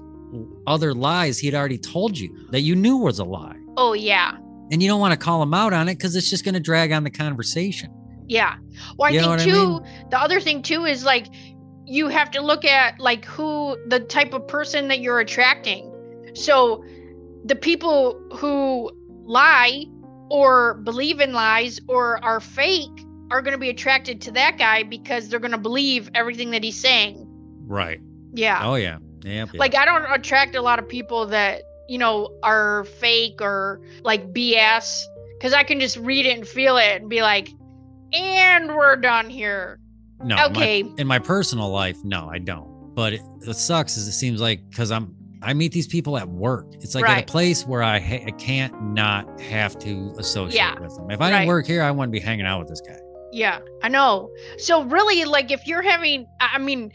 other 0.66 0.94
lies 0.94 1.38
he'd 1.38 1.55
already 1.55 1.79
told 1.79 2.18
you 2.18 2.35
that 2.50 2.61
you 2.61 2.74
knew 2.77 2.96
was 2.96 3.18
a 3.18 3.24
lie 3.24 3.57
Oh, 3.77 3.92
yeah. 3.92 4.37
and 4.70 4.83
you 4.83 4.88
don't 4.88 5.00
want 5.00 5.12
to 5.12 5.18
call 5.18 5.42
him 5.42 5.53
out 5.55 5.72
on 5.72 5.88
it 5.88 5.96
because 5.96 6.14
it's 6.16 6.31
just 6.31 6.44
going 6.44 6.55
to 6.55 6.61
drag 6.61 6.92
on 6.92 7.05
the 7.05 7.11
conversation 7.11 7.90
Yeah. 8.27 8.57
Well, 8.98 9.09
I 9.09 9.12
You 9.12 9.20
think 9.20 9.31
what 9.31 9.40
I 9.40 9.44
too, 9.44 9.81
the 10.11 10.18
other 10.20 10.40
thing 10.40 10.62
too 10.62 10.85
is 10.85 11.05
like 11.05 11.27
you 11.87 12.09
have 12.09 12.31
to 12.31 12.40
look 12.40 12.64
at 12.64 12.98
like 12.98 13.24
who 13.27 13.77
the 13.88 14.00
type 14.00 14.33
of 14.33 14.46
person 14.48 14.88
that 14.88 15.00
you're 15.00 15.20
attracting. 15.20 15.90
So 16.35 16.83
the 17.44 17.55
people 17.57 18.18
who 18.33 18.90
lie 19.27 19.85
or 20.31 20.74
believe 20.85 21.20
in 21.20 21.33
lies 21.35 21.79
or 21.87 22.24
are 22.24 22.40
fake 22.40 22.88
are 23.31 23.42
going 23.42 23.53
to 23.53 23.59
be 23.59 23.68
attracted 23.68 24.20
to 24.22 24.31
that 24.33 24.57
guy 24.57 24.83
because 24.83 25.29
they're 25.29 25.40
going 25.40 25.50
to 25.53 25.59
believe 25.59 26.09
everything 26.14 26.50
that 26.53 26.64
he's 26.64 26.79
saying. 26.81 27.27
right 27.66 28.00
Yeah. 28.33 28.61
oh 28.62 28.77
yeah 28.77 28.98
yeah 29.24 29.46
Like 29.54 29.74
I 29.74 29.84
don't 29.84 30.04
attract 30.12 30.54
a 30.54 30.62
lot 30.62 30.78
of 30.78 30.88
people 30.88 31.26
that, 31.26 31.62
you 31.88 31.98
know, 31.98 32.30
are 32.42 32.84
fake 32.84 33.40
or 33.40 33.80
like 34.02 34.32
BS 34.32 35.02
cuz 35.40 35.52
I 35.52 35.62
can 35.64 35.80
just 35.80 35.96
read 35.96 36.26
it 36.26 36.37
and 36.38 36.46
feel 36.46 36.76
it 36.76 37.00
and 37.00 37.08
be 37.10 37.22
like, 37.22 37.48
"And 38.12 38.74
we're 38.76 38.96
done 38.96 39.28
here." 39.30 39.78
no 40.22 40.37
my- 40.37 40.44
okay. 40.46 40.84
in 40.98 41.06
my 41.06 41.18
personal 41.18 41.68
life 41.70 41.98
no 42.04 42.28
i 42.32 42.38
don't 42.38 42.94
but 42.94 43.12
it, 43.14 43.20
it 43.42 43.56
sucks 43.56 43.96
is 43.96 44.06
it 44.06 44.12
seems 44.12 44.40
like 44.40 44.60
because 44.70 44.90
i'm 44.92 45.12
i 45.42 45.52
meet 45.52 45.72
these 45.72 45.88
people 45.88 46.16
at 46.16 46.26
work 46.28 46.66
it's 46.80 46.94
like 46.94 47.06
at 47.06 47.24
a 47.24 47.26
place 47.26 47.66
where 47.66 47.82
i 47.82 47.98
ha- 47.98 48.22
i 48.24 48.30
can't 48.30 48.72
not 48.82 49.38
have 49.40 49.76
to 49.76 50.14
associate 50.18 50.54
Yeah. 50.54 50.78
with 50.78 50.94
them 50.96 51.10
if 51.10 51.20
i 51.20 51.26
didn't 51.28 51.40
Right. 51.40 51.48
work 51.48 51.66
here 51.66 51.82
i 51.82 51.90
wouldn't 51.90 52.12
be 52.12 52.20
hanging 52.20 52.46
out 52.46 52.60
with 52.60 52.68
this 52.68 52.80
guy 52.80 52.96
Yeah, 53.32 53.58
I 53.82 53.88
know. 53.88 54.30
So 54.58 54.84
really 54.84 55.24
like 55.24 55.50
if 55.50 55.66
you're 55.66 55.82
having 55.82 56.24
I 56.40 56.58
mean, 56.58 56.92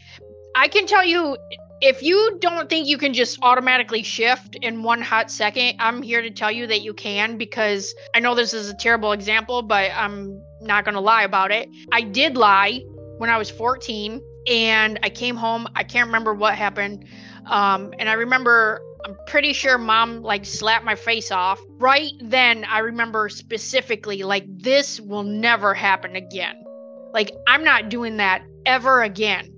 I 0.55 0.69
can 0.69 0.87
tell 0.87 1.03
you 1.05 1.37
if 1.81 2.03
you 2.03 2.37
don't 2.41 2.69
think 2.69 2.87
you 2.87 2.97
can 2.97 3.13
just 3.13 3.39
automatically 3.41 4.03
shift 4.03 4.55
in 4.61 4.83
one 4.83 5.01
hot 5.01 5.31
second, 5.31 5.75
I'm 5.79 6.01
here 6.01 6.21
to 6.21 6.29
tell 6.29 6.51
you 6.51 6.67
that 6.67 6.81
you 6.81 6.93
can 6.93 7.37
because 7.37 7.95
I 8.13 8.19
know 8.19 8.35
this 8.35 8.53
is 8.53 8.69
a 8.69 8.73
terrible 8.73 9.13
example, 9.13 9.61
but 9.61 9.91
I'm 9.95 10.41
not 10.61 10.83
going 10.83 10.95
to 10.95 11.01
lie 11.01 11.23
about 11.23 11.51
it. 11.51 11.69
I 11.91 12.01
did 12.01 12.35
lie 12.35 12.81
when 13.17 13.29
I 13.29 13.37
was 13.37 13.49
14 13.49 14.21
and 14.47 14.99
I 15.03 15.09
came 15.09 15.37
home. 15.37 15.67
I 15.75 15.83
can't 15.83 16.07
remember 16.07 16.33
what 16.33 16.55
happened. 16.55 17.05
Um, 17.45 17.93
and 17.97 18.09
I 18.09 18.13
remember, 18.13 18.81
I'm 19.05 19.15
pretty 19.27 19.53
sure 19.53 19.77
mom 19.77 20.21
like 20.21 20.45
slapped 20.45 20.83
my 20.83 20.95
face 20.95 21.31
off. 21.31 21.61
Right 21.77 22.11
then, 22.21 22.65
I 22.65 22.79
remember 22.79 23.29
specifically, 23.29 24.23
like, 24.23 24.43
this 24.47 24.99
will 24.99 25.23
never 25.23 25.73
happen 25.73 26.17
again. 26.17 26.61
Like, 27.13 27.31
I'm 27.47 27.63
not 27.63 27.89
doing 27.89 28.17
that 28.17 28.43
ever 28.65 29.01
again. 29.01 29.53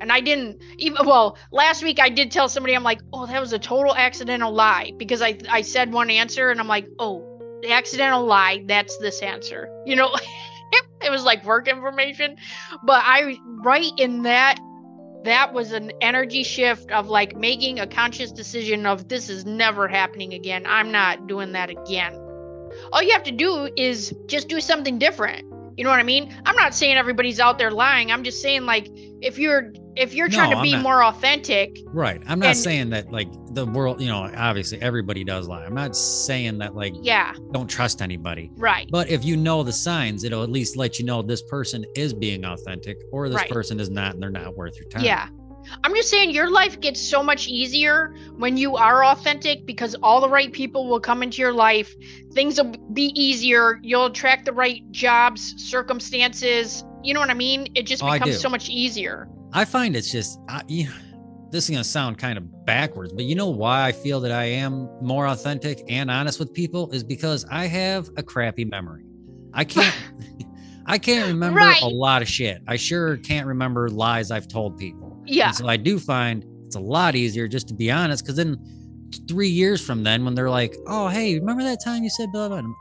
And 0.00 0.10
I 0.10 0.20
didn't 0.20 0.60
even, 0.78 1.06
well, 1.06 1.36
last 1.52 1.82
week 1.82 2.00
I 2.00 2.08
did 2.08 2.30
tell 2.30 2.48
somebody, 2.48 2.74
I'm 2.74 2.82
like, 2.82 3.00
oh, 3.12 3.26
that 3.26 3.40
was 3.40 3.52
a 3.52 3.58
total 3.58 3.94
accidental 3.94 4.52
lie 4.52 4.92
because 4.96 5.22
I, 5.22 5.38
I 5.48 5.62
said 5.62 5.92
one 5.92 6.10
answer 6.10 6.50
and 6.50 6.60
I'm 6.60 6.68
like, 6.68 6.88
oh, 6.98 7.30
the 7.62 7.72
accidental 7.72 8.24
lie, 8.24 8.64
that's 8.66 8.96
this 8.98 9.22
answer. 9.22 9.68
You 9.86 9.96
know, 9.96 10.10
it 11.02 11.10
was 11.10 11.24
like 11.24 11.44
work 11.44 11.68
information. 11.68 12.36
But 12.82 13.02
I, 13.04 13.36
right 13.62 13.92
in 13.98 14.22
that, 14.22 14.58
that 15.24 15.52
was 15.52 15.72
an 15.72 15.92
energy 16.00 16.42
shift 16.42 16.90
of 16.90 17.08
like 17.08 17.36
making 17.36 17.80
a 17.80 17.86
conscious 17.86 18.32
decision 18.32 18.86
of 18.86 19.08
this 19.08 19.28
is 19.28 19.44
never 19.44 19.88
happening 19.88 20.32
again. 20.34 20.64
I'm 20.66 20.90
not 20.90 21.26
doing 21.26 21.52
that 21.52 21.70
again. 21.70 22.14
All 22.92 23.02
you 23.02 23.12
have 23.12 23.22
to 23.24 23.32
do 23.32 23.68
is 23.76 24.14
just 24.26 24.48
do 24.48 24.60
something 24.60 24.98
different. 24.98 25.44
You 25.76 25.84
know 25.84 25.90
what 25.90 25.98
I 26.00 26.04
mean? 26.04 26.34
I'm 26.46 26.56
not 26.56 26.74
saying 26.74 26.96
everybody's 26.96 27.40
out 27.40 27.58
there 27.58 27.70
lying. 27.70 28.12
I'm 28.12 28.22
just 28.24 28.40
saying 28.40 28.64
like 28.66 28.88
if 29.20 29.38
you're 29.38 29.72
if 29.96 30.12
you're 30.12 30.28
trying 30.28 30.50
No, 30.50 30.56
to 30.56 30.62
be 30.62 30.72
not- 30.72 30.82
more 30.82 31.04
authentic, 31.04 31.78
right 31.86 32.20
i'm 32.26 32.40
not 32.40 32.48
And- 32.50 32.58
saying 32.58 32.90
that 32.90 33.12
like 33.12 33.28
the 33.52 33.64
world 33.64 34.00
you 34.00 34.08
know 34.08 34.28
obviously 34.36 34.82
everybody 34.82 35.22
does 35.22 35.46
lie 35.46 35.64
i'm 35.64 35.72
not 35.74 35.94
saying 35.94 36.58
that 36.58 36.74
like 36.74 36.94
yeah, 37.00 37.32
don't 37.52 37.68
trust 37.68 38.02
anybody 38.02 38.50
right. 38.56 38.88
but 38.90 39.08
if 39.08 39.24
you 39.24 39.36
know 39.36 39.62
the 39.62 39.72
signs 39.72 40.24
it'll 40.24 40.42
at 40.42 40.50
least 40.50 40.76
let 40.76 40.98
you 40.98 41.04
know 41.04 41.22
this 41.22 41.42
person 41.42 41.84
is 41.94 42.12
being 42.12 42.44
authentic 42.44 42.98
or 43.12 43.28
this 43.28 43.36
Right. 43.36 43.48
person 43.50 43.78
is 43.78 43.88
not 43.88 44.14
and 44.14 44.22
they're 44.22 44.30
not 44.30 44.56
worth 44.56 44.76
your 44.76 44.88
time 44.88 45.04
Yeah. 45.04 45.28
I'm 45.82 45.94
just 45.94 46.10
saying 46.10 46.30
your 46.30 46.50
life 46.50 46.80
gets 46.80 47.00
so 47.00 47.22
much 47.22 47.48
easier 47.48 48.14
when 48.36 48.56
you 48.56 48.76
are 48.76 49.04
authentic 49.04 49.66
because 49.66 49.94
all 50.02 50.20
the 50.20 50.28
right 50.28 50.52
people 50.52 50.88
will 50.88 51.00
come 51.00 51.22
into 51.22 51.40
your 51.42 51.52
life. 51.52 51.94
Things 52.32 52.60
will 52.60 52.72
be 52.92 53.12
easier. 53.20 53.78
You'll 53.82 54.06
attract 54.06 54.44
the 54.44 54.52
right 54.52 54.82
jobs, 54.90 55.54
circumstances. 55.56 56.84
You 57.02 57.14
know 57.14 57.20
what 57.20 57.30
I 57.30 57.34
mean? 57.34 57.68
It 57.74 57.86
just 57.86 58.02
Oh, 58.02 58.12
becomes 58.12 58.40
so 58.40 58.48
much 58.48 58.68
easier. 58.68 59.28
I 59.52 59.64
find 59.64 59.94
it's 59.96 60.10
just, 60.10 60.38
I, 60.48 60.62
you, 60.68 60.88
this 61.50 61.64
is 61.64 61.70
going 61.70 61.82
to 61.82 61.88
sound 61.88 62.18
kind 62.18 62.36
of 62.38 62.64
backwards, 62.66 63.12
but 63.12 63.24
you 63.24 63.34
know 63.34 63.48
why 63.48 63.84
I 63.86 63.92
feel 63.92 64.20
that 64.20 64.32
I 64.32 64.44
am 64.44 64.88
more 65.00 65.26
authentic 65.28 65.82
and 65.88 66.10
honest 66.10 66.38
with 66.40 66.52
people 66.52 66.90
is 66.90 67.04
because 67.04 67.44
I 67.50 67.66
have 67.66 68.08
a 68.16 68.22
crappy 68.22 68.64
memory. 68.64 69.04
I 69.52 69.64
can't, 69.64 69.94
I 70.86 70.98
can't 70.98 71.28
remember 71.28 71.60
Right. 71.60 71.80
a 71.82 71.86
lot 71.88 72.22
of 72.22 72.28
shit. 72.28 72.60
I 72.66 72.76
sure 72.76 73.16
can't 73.18 73.46
remember 73.46 73.88
lies 73.88 74.30
I've 74.30 74.48
told 74.48 74.76
people. 74.78 75.13
Yeah. 75.26 75.48
And 75.48 75.56
so 75.56 75.68
I 75.68 75.76
do 75.76 75.98
find 75.98 76.44
it's 76.66 76.76
a 76.76 76.80
lot 76.80 77.14
easier 77.14 77.46
just 77.48 77.68
to 77.68 77.74
be 77.74 77.90
honest 77.90 78.24
because 78.24 78.36
then 78.36 78.58
three 79.28 79.48
years 79.48 79.84
from 79.84 80.02
then, 80.02 80.24
when 80.24 80.34
they're 80.34 80.50
like, 80.50 80.74
oh, 80.86 81.08
hey, 81.08 81.38
remember 81.38 81.62
that 81.62 81.78
time 81.84 82.02
you 82.02 82.10
said 82.10 82.30
blah, 82.32 82.48
blah, 82.48 82.60
blah? 82.62 82.72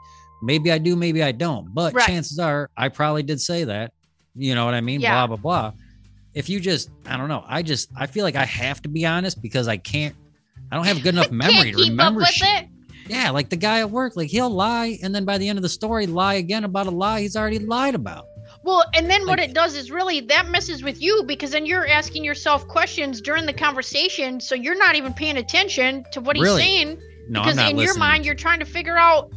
Maybe 0.41 0.71
I 0.71 0.77
do, 0.77 0.95
maybe 0.95 1.21
I 1.23 1.31
don't. 1.31 1.73
But 1.73 1.93
Right. 1.93 2.05
chances 2.07 2.39
are 2.39 2.69
I 2.75 2.89
probably 2.89 3.23
did 3.23 3.39
say 3.39 3.63
that. 3.65 3.93
You 4.35 4.55
know 4.55 4.65
what 4.65 4.73
I 4.73 4.81
mean? 4.81 4.99
Yeah. 4.99 5.25
Blah, 5.25 5.37
blah, 5.37 5.71
blah. 5.71 5.73
If 6.33 6.49
you 6.49 6.59
just, 6.59 6.89
I 7.05 7.17
don't 7.17 7.27
know. 7.29 7.43
I 7.47 7.61
just, 7.61 7.89
I 7.95 8.07
feel 8.07 8.23
like 8.23 8.35
I 8.35 8.45
have 8.45 8.81
to 8.81 8.89
be 8.89 9.05
honest 9.05 9.41
because 9.41 9.67
I 9.67 9.77
can't, 9.77 10.15
I 10.71 10.75
don't 10.75 10.85
have 10.85 11.03
good 11.03 11.13
enough 11.15 11.29
memory 11.31 11.71
to 11.71 11.77
remember 11.77 12.25
shit. 12.25 12.63
it. 12.63 12.69
Yeah, 13.07 13.29
like 13.31 13.49
the 13.49 13.57
guy 13.57 13.79
at 13.81 13.91
work, 13.91 14.15
like 14.15 14.29
he'll 14.29 14.49
lie, 14.49 14.97
and 15.03 15.13
then 15.13 15.25
by 15.25 15.37
the 15.37 15.47
end 15.49 15.59
of 15.59 15.63
the 15.63 15.69
story, 15.69 16.07
lie 16.07 16.35
again 16.35 16.63
about 16.63 16.87
a 16.87 16.91
lie 16.91 17.21
he's 17.21 17.35
already 17.35 17.59
lied 17.59 17.95
about. 17.95 18.25
Well, 18.63 18.83
and 18.95 19.09
then 19.09 19.21
what 19.27 19.39
Like- 19.39 19.49
it 19.49 19.53
does 19.53 19.75
is 19.75 19.91
really 19.91 20.21
that 20.21 20.49
messes 20.49 20.83
with 20.83 21.01
you 21.01 21.23
because 21.27 21.51
then 21.51 21.65
you're 21.65 21.87
asking 21.87 22.23
yourself 22.23 22.67
questions 22.67 23.19
during 23.21 23.45
the 23.45 23.53
conversation, 23.53 24.39
so 24.39 24.55
you're 24.55 24.77
not 24.77 24.95
even 24.95 25.13
paying 25.13 25.37
attention 25.37 26.05
to 26.13 26.21
what 26.21 26.35
he's 26.37 26.43
Really? 26.43 26.61
saying 26.61 26.97
No, 27.29 27.41
because 27.41 27.57
I'm 27.57 27.65
not 27.65 27.71
in 27.71 27.77
your 27.79 27.97
mind 27.97 28.25
you're 28.25 28.35
trying 28.35 28.59
to 28.59 28.65
figure 28.65 28.97
out 28.97 29.29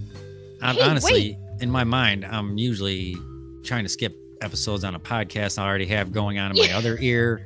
Hey, 0.63 0.81
honestly, 0.81 1.39
in 1.61 1.71
my 1.71 1.85
mind, 1.85 2.25
I'm 2.25 2.57
usually 2.57 3.17
trying 3.65 3.83
to 3.85 3.89
skip 3.89 4.17
episodes 4.43 4.85
on 4.85 4.95
a 4.95 5.01
podcast 5.01 5.59
I 5.59 5.67
already 5.67 5.87
have 5.87 6.13
going 6.13 6.39
on 6.39 6.53
in 6.53 6.59
my 6.59 6.67
Yeah. 6.69 6.79
other 6.79 6.97
ear. 7.01 7.45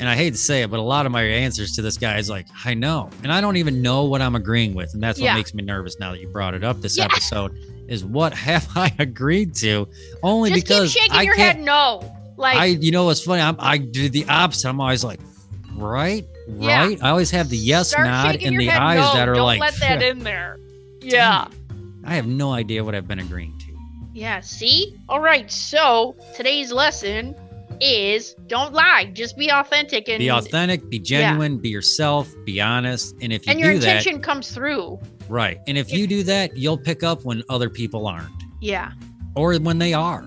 And 0.00 0.08
I 0.08 0.14
hate 0.14 0.30
to 0.30 0.38
say 0.38 0.62
it, 0.62 0.70
but 0.70 0.78
a 0.78 0.82
lot 0.82 1.06
of 1.06 1.12
my 1.12 1.22
answers 1.22 1.72
to 1.72 1.82
this 1.82 1.98
guy 1.98 2.18
is 2.18 2.30
like, 2.30 2.46
I 2.64 2.74
know. 2.74 3.10
And 3.24 3.32
I 3.32 3.40
don't 3.40 3.56
even 3.56 3.82
know 3.82 4.04
what 4.04 4.22
I'm 4.22 4.36
agreeing 4.36 4.74
with. 4.74 4.94
And 4.94 5.02
that's 5.02 5.18
what 5.18 5.24
Yeah. 5.24 5.34
makes 5.34 5.54
me 5.54 5.62
nervous 5.64 5.98
now 5.98 6.12
that 6.12 6.20
you 6.20 6.28
brought 6.28 6.54
it 6.54 6.62
up 6.62 6.80
this 6.80 6.96
Yeah. 6.96 7.04
episode 7.10 7.52
is 7.88 8.04
what 8.04 8.34
have 8.34 8.68
I 8.76 8.94
agreed 8.98 9.54
to? 9.56 9.88
Only 10.22 10.50
just 10.50 10.66
because 10.66 10.92
keep 10.94 11.02
shaking 11.02 11.16
I 11.16 11.22
your 11.22 11.34
can't 11.34 11.56
head 11.58 11.64
no. 11.64 12.14
Like 12.36 12.56
I 12.56 12.64
you 12.66 12.92
know 12.92 13.06
what's 13.06 13.22
funny? 13.24 13.42
I'm, 13.42 13.56
I 13.58 13.78
do 13.78 14.08
the 14.08 14.26
opposite. 14.28 14.68
I'm 14.68 14.80
always 14.80 15.02
like, 15.02 15.20
right, 15.74 16.24
Yeah. 16.46 16.86
right. 16.86 17.02
I 17.02 17.10
always 17.10 17.30
have 17.32 17.48
the 17.48 17.56
yes 17.56 17.90
start 17.90 18.06
nod 18.06 18.36
and 18.42 18.58
the 18.58 18.70
eyes 18.70 18.98
no. 18.98 19.14
that 19.14 19.28
are 19.28 19.34
Don't 19.34 19.44
like, 19.46 19.60
let 19.60 19.74
that 19.76 20.02
in 20.10 20.20
there. 20.20 20.58
Yeah. 21.00 21.48
I 22.04 22.14
have 22.14 22.26
no 22.26 22.52
idea 22.52 22.84
what 22.84 22.94
I've 22.94 23.08
been 23.08 23.18
agreeing 23.18 23.58
to. 23.58 23.66
Yeah, 24.14 24.40
see? 24.40 24.96
All 25.08 25.20
right. 25.20 25.50
So, 25.50 26.16
today's 26.34 26.72
lesson 26.72 27.34
is 27.80 28.34
don't 28.46 28.72
lie. 28.72 29.10
Just 29.12 29.36
be 29.36 29.50
authentic 29.50 30.08
and 30.08 30.18
Be 30.18 30.30
authentic, 30.30 30.88
be 30.88 30.98
genuine, 30.98 31.58
be 31.58 31.68
yourself, 31.68 32.32
be 32.44 32.60
honest. 32.60 33.14
And 33.20 33.32
if 33.32 33.46
you 33.46 33.52
and 33.52 33.60
your 33.60 33.74
do 33.74 33.78
that, 33.80 33.98
intention 33.98 34.20
comes 34.22 34.50
through. 34.52 34.98
Right. 35.28 35.58
And 35.66 35.76
if 35.78 35.92
you 35.92 36.06
do 36.06 36.22
that, 36.24 36.56
you'll 36.56 36.78
pick 36.78 37.02
up 37.02 37.24
when 37.24 37.42
other 37.48 37.70
people 37.70 38.06
aren't 38.06 38.30
Yeah. 38.60 38.92
or 39.36 39.54
when 39.58 39.78
they 39.78 39.94
are. 39.94 40.26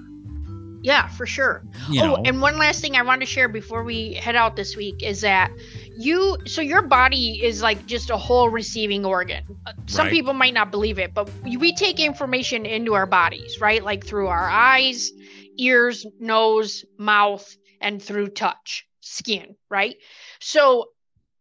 Yeah, 0.83 1.07
for 1.09 1.27
sure. 1.27 1.63
You 1.91 2.01
oh, 2.01 2.05
know, 2.07 2.15
and 2.25 2.41
one 2.41 2.57
last 2.57 2.81
thing 2.81 2.95
I 2.95 3.03
want 3.03 3.21
to 3.21 3.27
share 3.27 3.47
before 3.47 3.83
we 3.83 4.15
head 4.15 4.35
out 4.35 4.55
this 4.55 4.75
week 4.75 5.03
is 5.03 5.21
that 5.21 5.51
you, 5.95 6.37
so 6.47 6.61
your 6.61 6.81
body 6.81 7.39
is 7.43 7.61
like 7.61 7.85
just 7.85 8.09
a 8.09 8.17
whole 8.17 8.49
receiving 8.49 9.05
organ. 9.05 9.43
Uh, 9.67 9.73
Some 9.85 10.07
Right. 10.07 10.11
people 10.11 10.33
might 10.33 10.55
not 10.55 10.71
believe 10.71 10.97
it, 10.97 11.13
but 11.13 11.29
we 11.43 11.55
we 11.57 11.75
take 11.75 11.99
information 11.99 12.65
into 12.65 12.95
our 12.95 13.05
bodies, 13.05 13.61
right? 13.61 13.83
Like 13.83 14.03
through 14.03 14.27
our 14.27 14.49
eyes, 14.49 15.11
ears, 15.59 16.03
nose, 16.19 16.83
mouth, 16.97 17.45
and 17.79 18.01
through 18.01 18.29
touch, 18.29 18.87
skin, 19.01 19.55
right? 19.69 19.95
So 20.39 20.87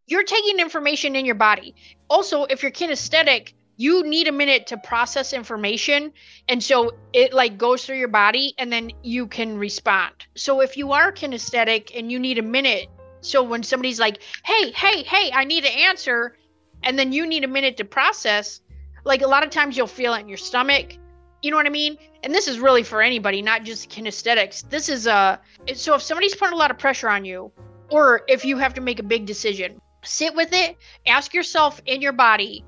you're 0.06 0.24
taking 0.24 0.58
information 0.58 1.16
in 1.16 1.24
your 1.24 1.34
body. 1.36 1.74
Also, 2.10 2.44
if 2.44 2.62
you're 2.62 2.72
kinesthetic, 2.72 3.54
you 3.76 4.02
need 4.02 4.28
a 4.28 4.32
minute 4.32 4.66
to 4.66 4.76
process 4.76 5.32
information 5.32 6.12
and 6.48 6.62
so 6.62 6.90
it 7.14 7.32
like 7.32 7.56
goes 7.56 7.86
through 7.86 7.96
your 7.96 8.08
body 8.08 8.52
and 8.58 8.70
then 8.70 8.90
you 9.02 9.26
can 9.26 9.56
respond. 9.56 10.12
So 10.34 10.60
if 10.60 10.76
you 10.76 10.92
are 10.92 11.10
kinesthetic 11.12 11.98
and 11.98 12.12
you 12.12 12.18
need 12.18 12.36
a 12.36 12.42
minute 12.42 12.88
so 13.22 13.42
when 13.42 13.62
somebody's 13.62 14.00
like 14.00 14.22
hey 14.44 14.70
hey 14.72 15.02
hey 15.02 15.30
i 15.34 15.44
need 15.44 15.64
an 15.64 15.72
answer 15.72 16.36
and 16.82 16.98
then 16.98 17.12
you 17.12 17.26
need 17.26 17.44
a 17.44 17.48
minute 17.48 17.76
to 17.76 17.84
process 17.84 18.60
like 19.04 19.22
a 19.22 19.26
lot 19.26 19.42
of 19.44 19.50
times 19.50 19.76
you'll 19.76 19.86
feel 19.86 20.14
it 20.14 20.20
in 20.20 20.28
your 20.28 20.38
stomach. 20.38 20.96
You 21.42 21.50
know 21.50 21.56
what 21.56 21.66
i 21.66 21.70
mean? 21.70 21.96
And 22.22 22.34
this 22.34 22.48
is 22.48 22.58
really 22.58 22.82
for 22.82 23.00
anybody 23.00 23.40
not 23.40 23.64
just 23.64 23.88
kinesthetics. 23.90 24.68
This 24.68 24.88
is 24.88 25.06
a 25.06 25.40
so 25.74 25.94
if 25.94 26.02
somebody's 26.02 26.34
putting 26.34 26.54
a 26.54 26.58
lot 26.58 26.70
of 26.70 26.78
pressure 26.78 27.08
on 27.08 27.24
you 27.24 27.50
or 27.90 28.22
if 28.28 28.44
you 28.44 28.58
have 28.58 28.74
to 28.74 28.80
make 28.80 28.98
a 28.98 29.02
big 29.02 29.24
decision 29.26 29.80
sit 30.02 30.34
with 30.34 30.52
it 30.52 30.76
ask 31.06 31.34
yourself 31.34 31.80
in 31.86 32.00
your 32.00 32.12
body 32.12 32.64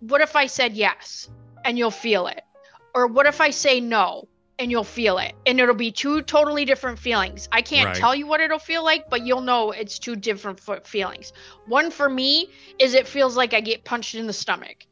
what 0.00 0.20
if 0.20 0.36
i 0.36 0.46
said 0.46 0.74
yes 0.74 1.28
and 1.64 1.78
you'll 1.78 1.90
feel 1.90 2.26
it 2.26 2.42
or 2.94 3.06
what 3.08 3.26
if 3.26 3.40
I 3.40 3.50
say 3.50 3.80
no 3.80 4.28
and 4.58 4.70
you'll 4.70 4.84
feel 4.84 5.18
it? 5.18 5.34
And 5.46 5.58
it'll 5.58 5.74
be 5.74 5.90
two 5.90 6.22
totally 6.22 6.64
different 6.64 6.98
feelings. 6.98 7.48
I 7.50 7.60
can't 7.60 7.86
Right. 7.86 7.96
tell 7.96 8.14
you 8.14 8.26
what 8.26 8.40
it'll 8.40 8.58
feel 8.58 8.84
like, 8.84 9.10
but 9.10 9.26
you'll 9.26 9.40
know 9.40 9.72
it's 9.72 9.98
two 9.98 10.14
different 10.14 10.60
feelings. 10.86 11.32
One 11.66 11.90
for 11.90 12.08
me 12.08 12.48
is 12.78 12.94
it 12.94 13.08
feels 13.08 13.36
like 13.36 13.52
I 13.52 13.60
get 13.60 13.84
punched 13.84 14.14
in 14.14 14.26
the 14.26 14.32
stomach. 14.32 14.86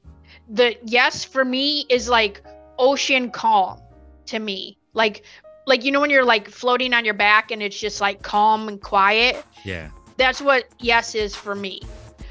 The 0.50 0.76
yes 0.84 1.24
for 1.24 1.44
me 1.44 1.86
is 1.88 2.08
like 2.08 2.42
ocean 2.78 3.30
calm 3.30 3.80
to 4.26 4.38
me. 4.38 4.78
Like 4.94 5.24
like 5.64 5.84
you 5.84 5.92
know 5.92 6.00
when 6.00 6.10
you're 6.10 6.24
like 6.24 6.48
floating 6.48 6.92
on 6.92 7.04
your 7.04 7.14
back 7.14 7.52
and 7.52 7.62
it's 7.62 7.78
just 7.78 8.00
like 8.00 8.22
calm 8.22 8.66
and 8.66 8.82
quiet? 8.82 9.44
yeah, 9.64 9.90
That's 10.16 10.40
what 10.40 10.68
yes 10.78 11.14
is 11.14 11.34
for 11.34 11.54
me. 11.54 11.80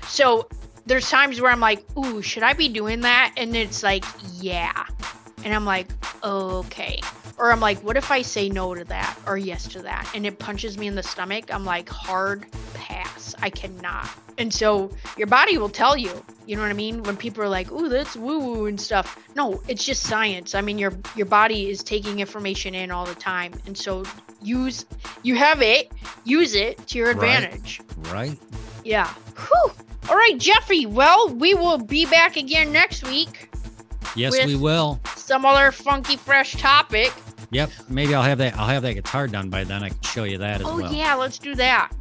So 0.08 0.48
there's 0.86 1.10
times 1.10 1.40
where 1.42 1.52
I'm 1.52 1.60
like, 1.60 1.86
ooh, 1.98 2.22
should 2.22 2.44
I 2.44 2.54
be 2.54 2.70
doing 2.70 3.02
that? 3.02 3.34
And 3.38 3.56
it's 3.56 3.84
like, 3.84 4.04
yeah. 4.40 4.86
And 5.44 5.54
I'm 5.54 5.66
like, 5.66 5.88
okay. 6.24 7.00
Or 7.38 7.52
I'm 7.52 7.60
like, 7.60 7.80
what 7.80 7.98
if 7.98 8.12
I 8.12 8.22
say 8.22 8.50
no 8.50 8.76
to 8.76 8.84
that 8.86 9.18
or 9.26 9.38
yes 9.38 9.68
to 9.70 9.82
that? 9.82 10.12
And 10.14 10.26
it 10.26 10.38
punches 10.38 10.78
me 10.78 10.88
in 10.88 10.96
the 10.96 11.04
stomach. 11.04 11.54
I'm 11.54 11.66
like, 11.66 11.90
hard 11.90 12.46
pass. 12.74 13.34
I 13.42 13.50
cannot. 13.50 14.10
And 14.38 14.54
so 14.54 14.92
your 15.18 15.28
body 15.28 15.58
will 15.58 15.70
tell 15.70 15.98
you, 15.98 16.12
you 16.46 16.56
know 16.56 16.62
what 16.62 16.70
I 16.70 16.74
mean? 16.74 17.04
When 17.04 17.18
people 17.18 17.44
are 17.44 17.50
like, 17.50 17.72
ooh, 17.72 17.90
that's 17.90 18.16
woo 18.16 18.40
woo 18.40 18.66
and 18.66 18.80
stuff. 18.80 19.18
No, 19.36 19.62
it's 19.68 19.86
just 19.86 20.04
science. 20.04 20.56
I 20.56 20.62
mean, 20.62 20.78
your 20.78 20.94
your 21.16 21.26
body 21.26 21.70
is 21.70 21.84
taking 21.84 22.20
information 22.20 22.76
in 22.76 22.92
all 22.92 23.06
the 23.06 23.16
time. 23.16 23.54
And 23.66 23.78
so 23.78 24.04
use 24.42 24.86
you 25.24 25.36
have 25.36 25.62
it, 25.62 25.92
use 26.24 26.56
it 26.56 26.86
to 26.88 26.98
your 26.98 27.12
advantage. 27.12 27.82
right. 28.12 28.38
Yeah. 28.84 29.08
Whew. 29.38 29.72
All 30.10 30.16
right, 30.16 30.38
Jeffrey. 30.38 30.86
Well, 30.86 31.30
we 31.30 31.54
will 31.54 31.78
be 31.78 32.06
back 32.06 32.36
again 32.36 32.72
next 32.72 33.08
week. 33.08 33.50
Yes, 34.16 34.46
we 34.46 34.56
will. 34.56 35.00
Some 35.16 35.46
other 35.46 35.72
funky, 35.72 36.18
fresh 36.18 36.54
topic. 36.54 37.14
Yep. 37.52 37.70
Maybe 37.90 38.16
I'll 38.16 38.24
have 38.24 38.40
that. 38.40 38.58
I'll 38.58 38.68
have 38.68 38.82
that 38.84 38.94
guitar 38.94 39.28
done 39.28 39.50
by 39.50 39.64
then. 39.64 39.84
I 39.84 39.90
can 39.90 40.02
show 40.02 40.24
you 40.24 40.38
that 40.40 40.62
as 40.62 40.68
oh, 40.68 40.78
well. 40.78 40.88
Oh 40.88 40.92
yeah, 40.92 41.16
let's 41.16 41.38
do 41.38 41.56
that. 41.56 41.92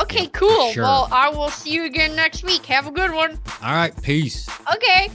Okay, 0.00 0.24
Yeah, 0.24 0.28
cool. 0.32 0.72
sure. 0.72 0.82
Well, 0.82 1.08
I 1.12 1.28
will 1.28 1.50
see 1.50 1.70
you 1.70 1.84
again 1.84 2.16
next 2.16 2.42
week. 2.44 2.64
Have 2.66 2.86
a 2.86 2.90
good 2.90 3.12
one. 3.12 3.38
All 3.62 3.74
right. 3.74 3.94
Peace. 4.02 4.48
Okay. 4.74 5.10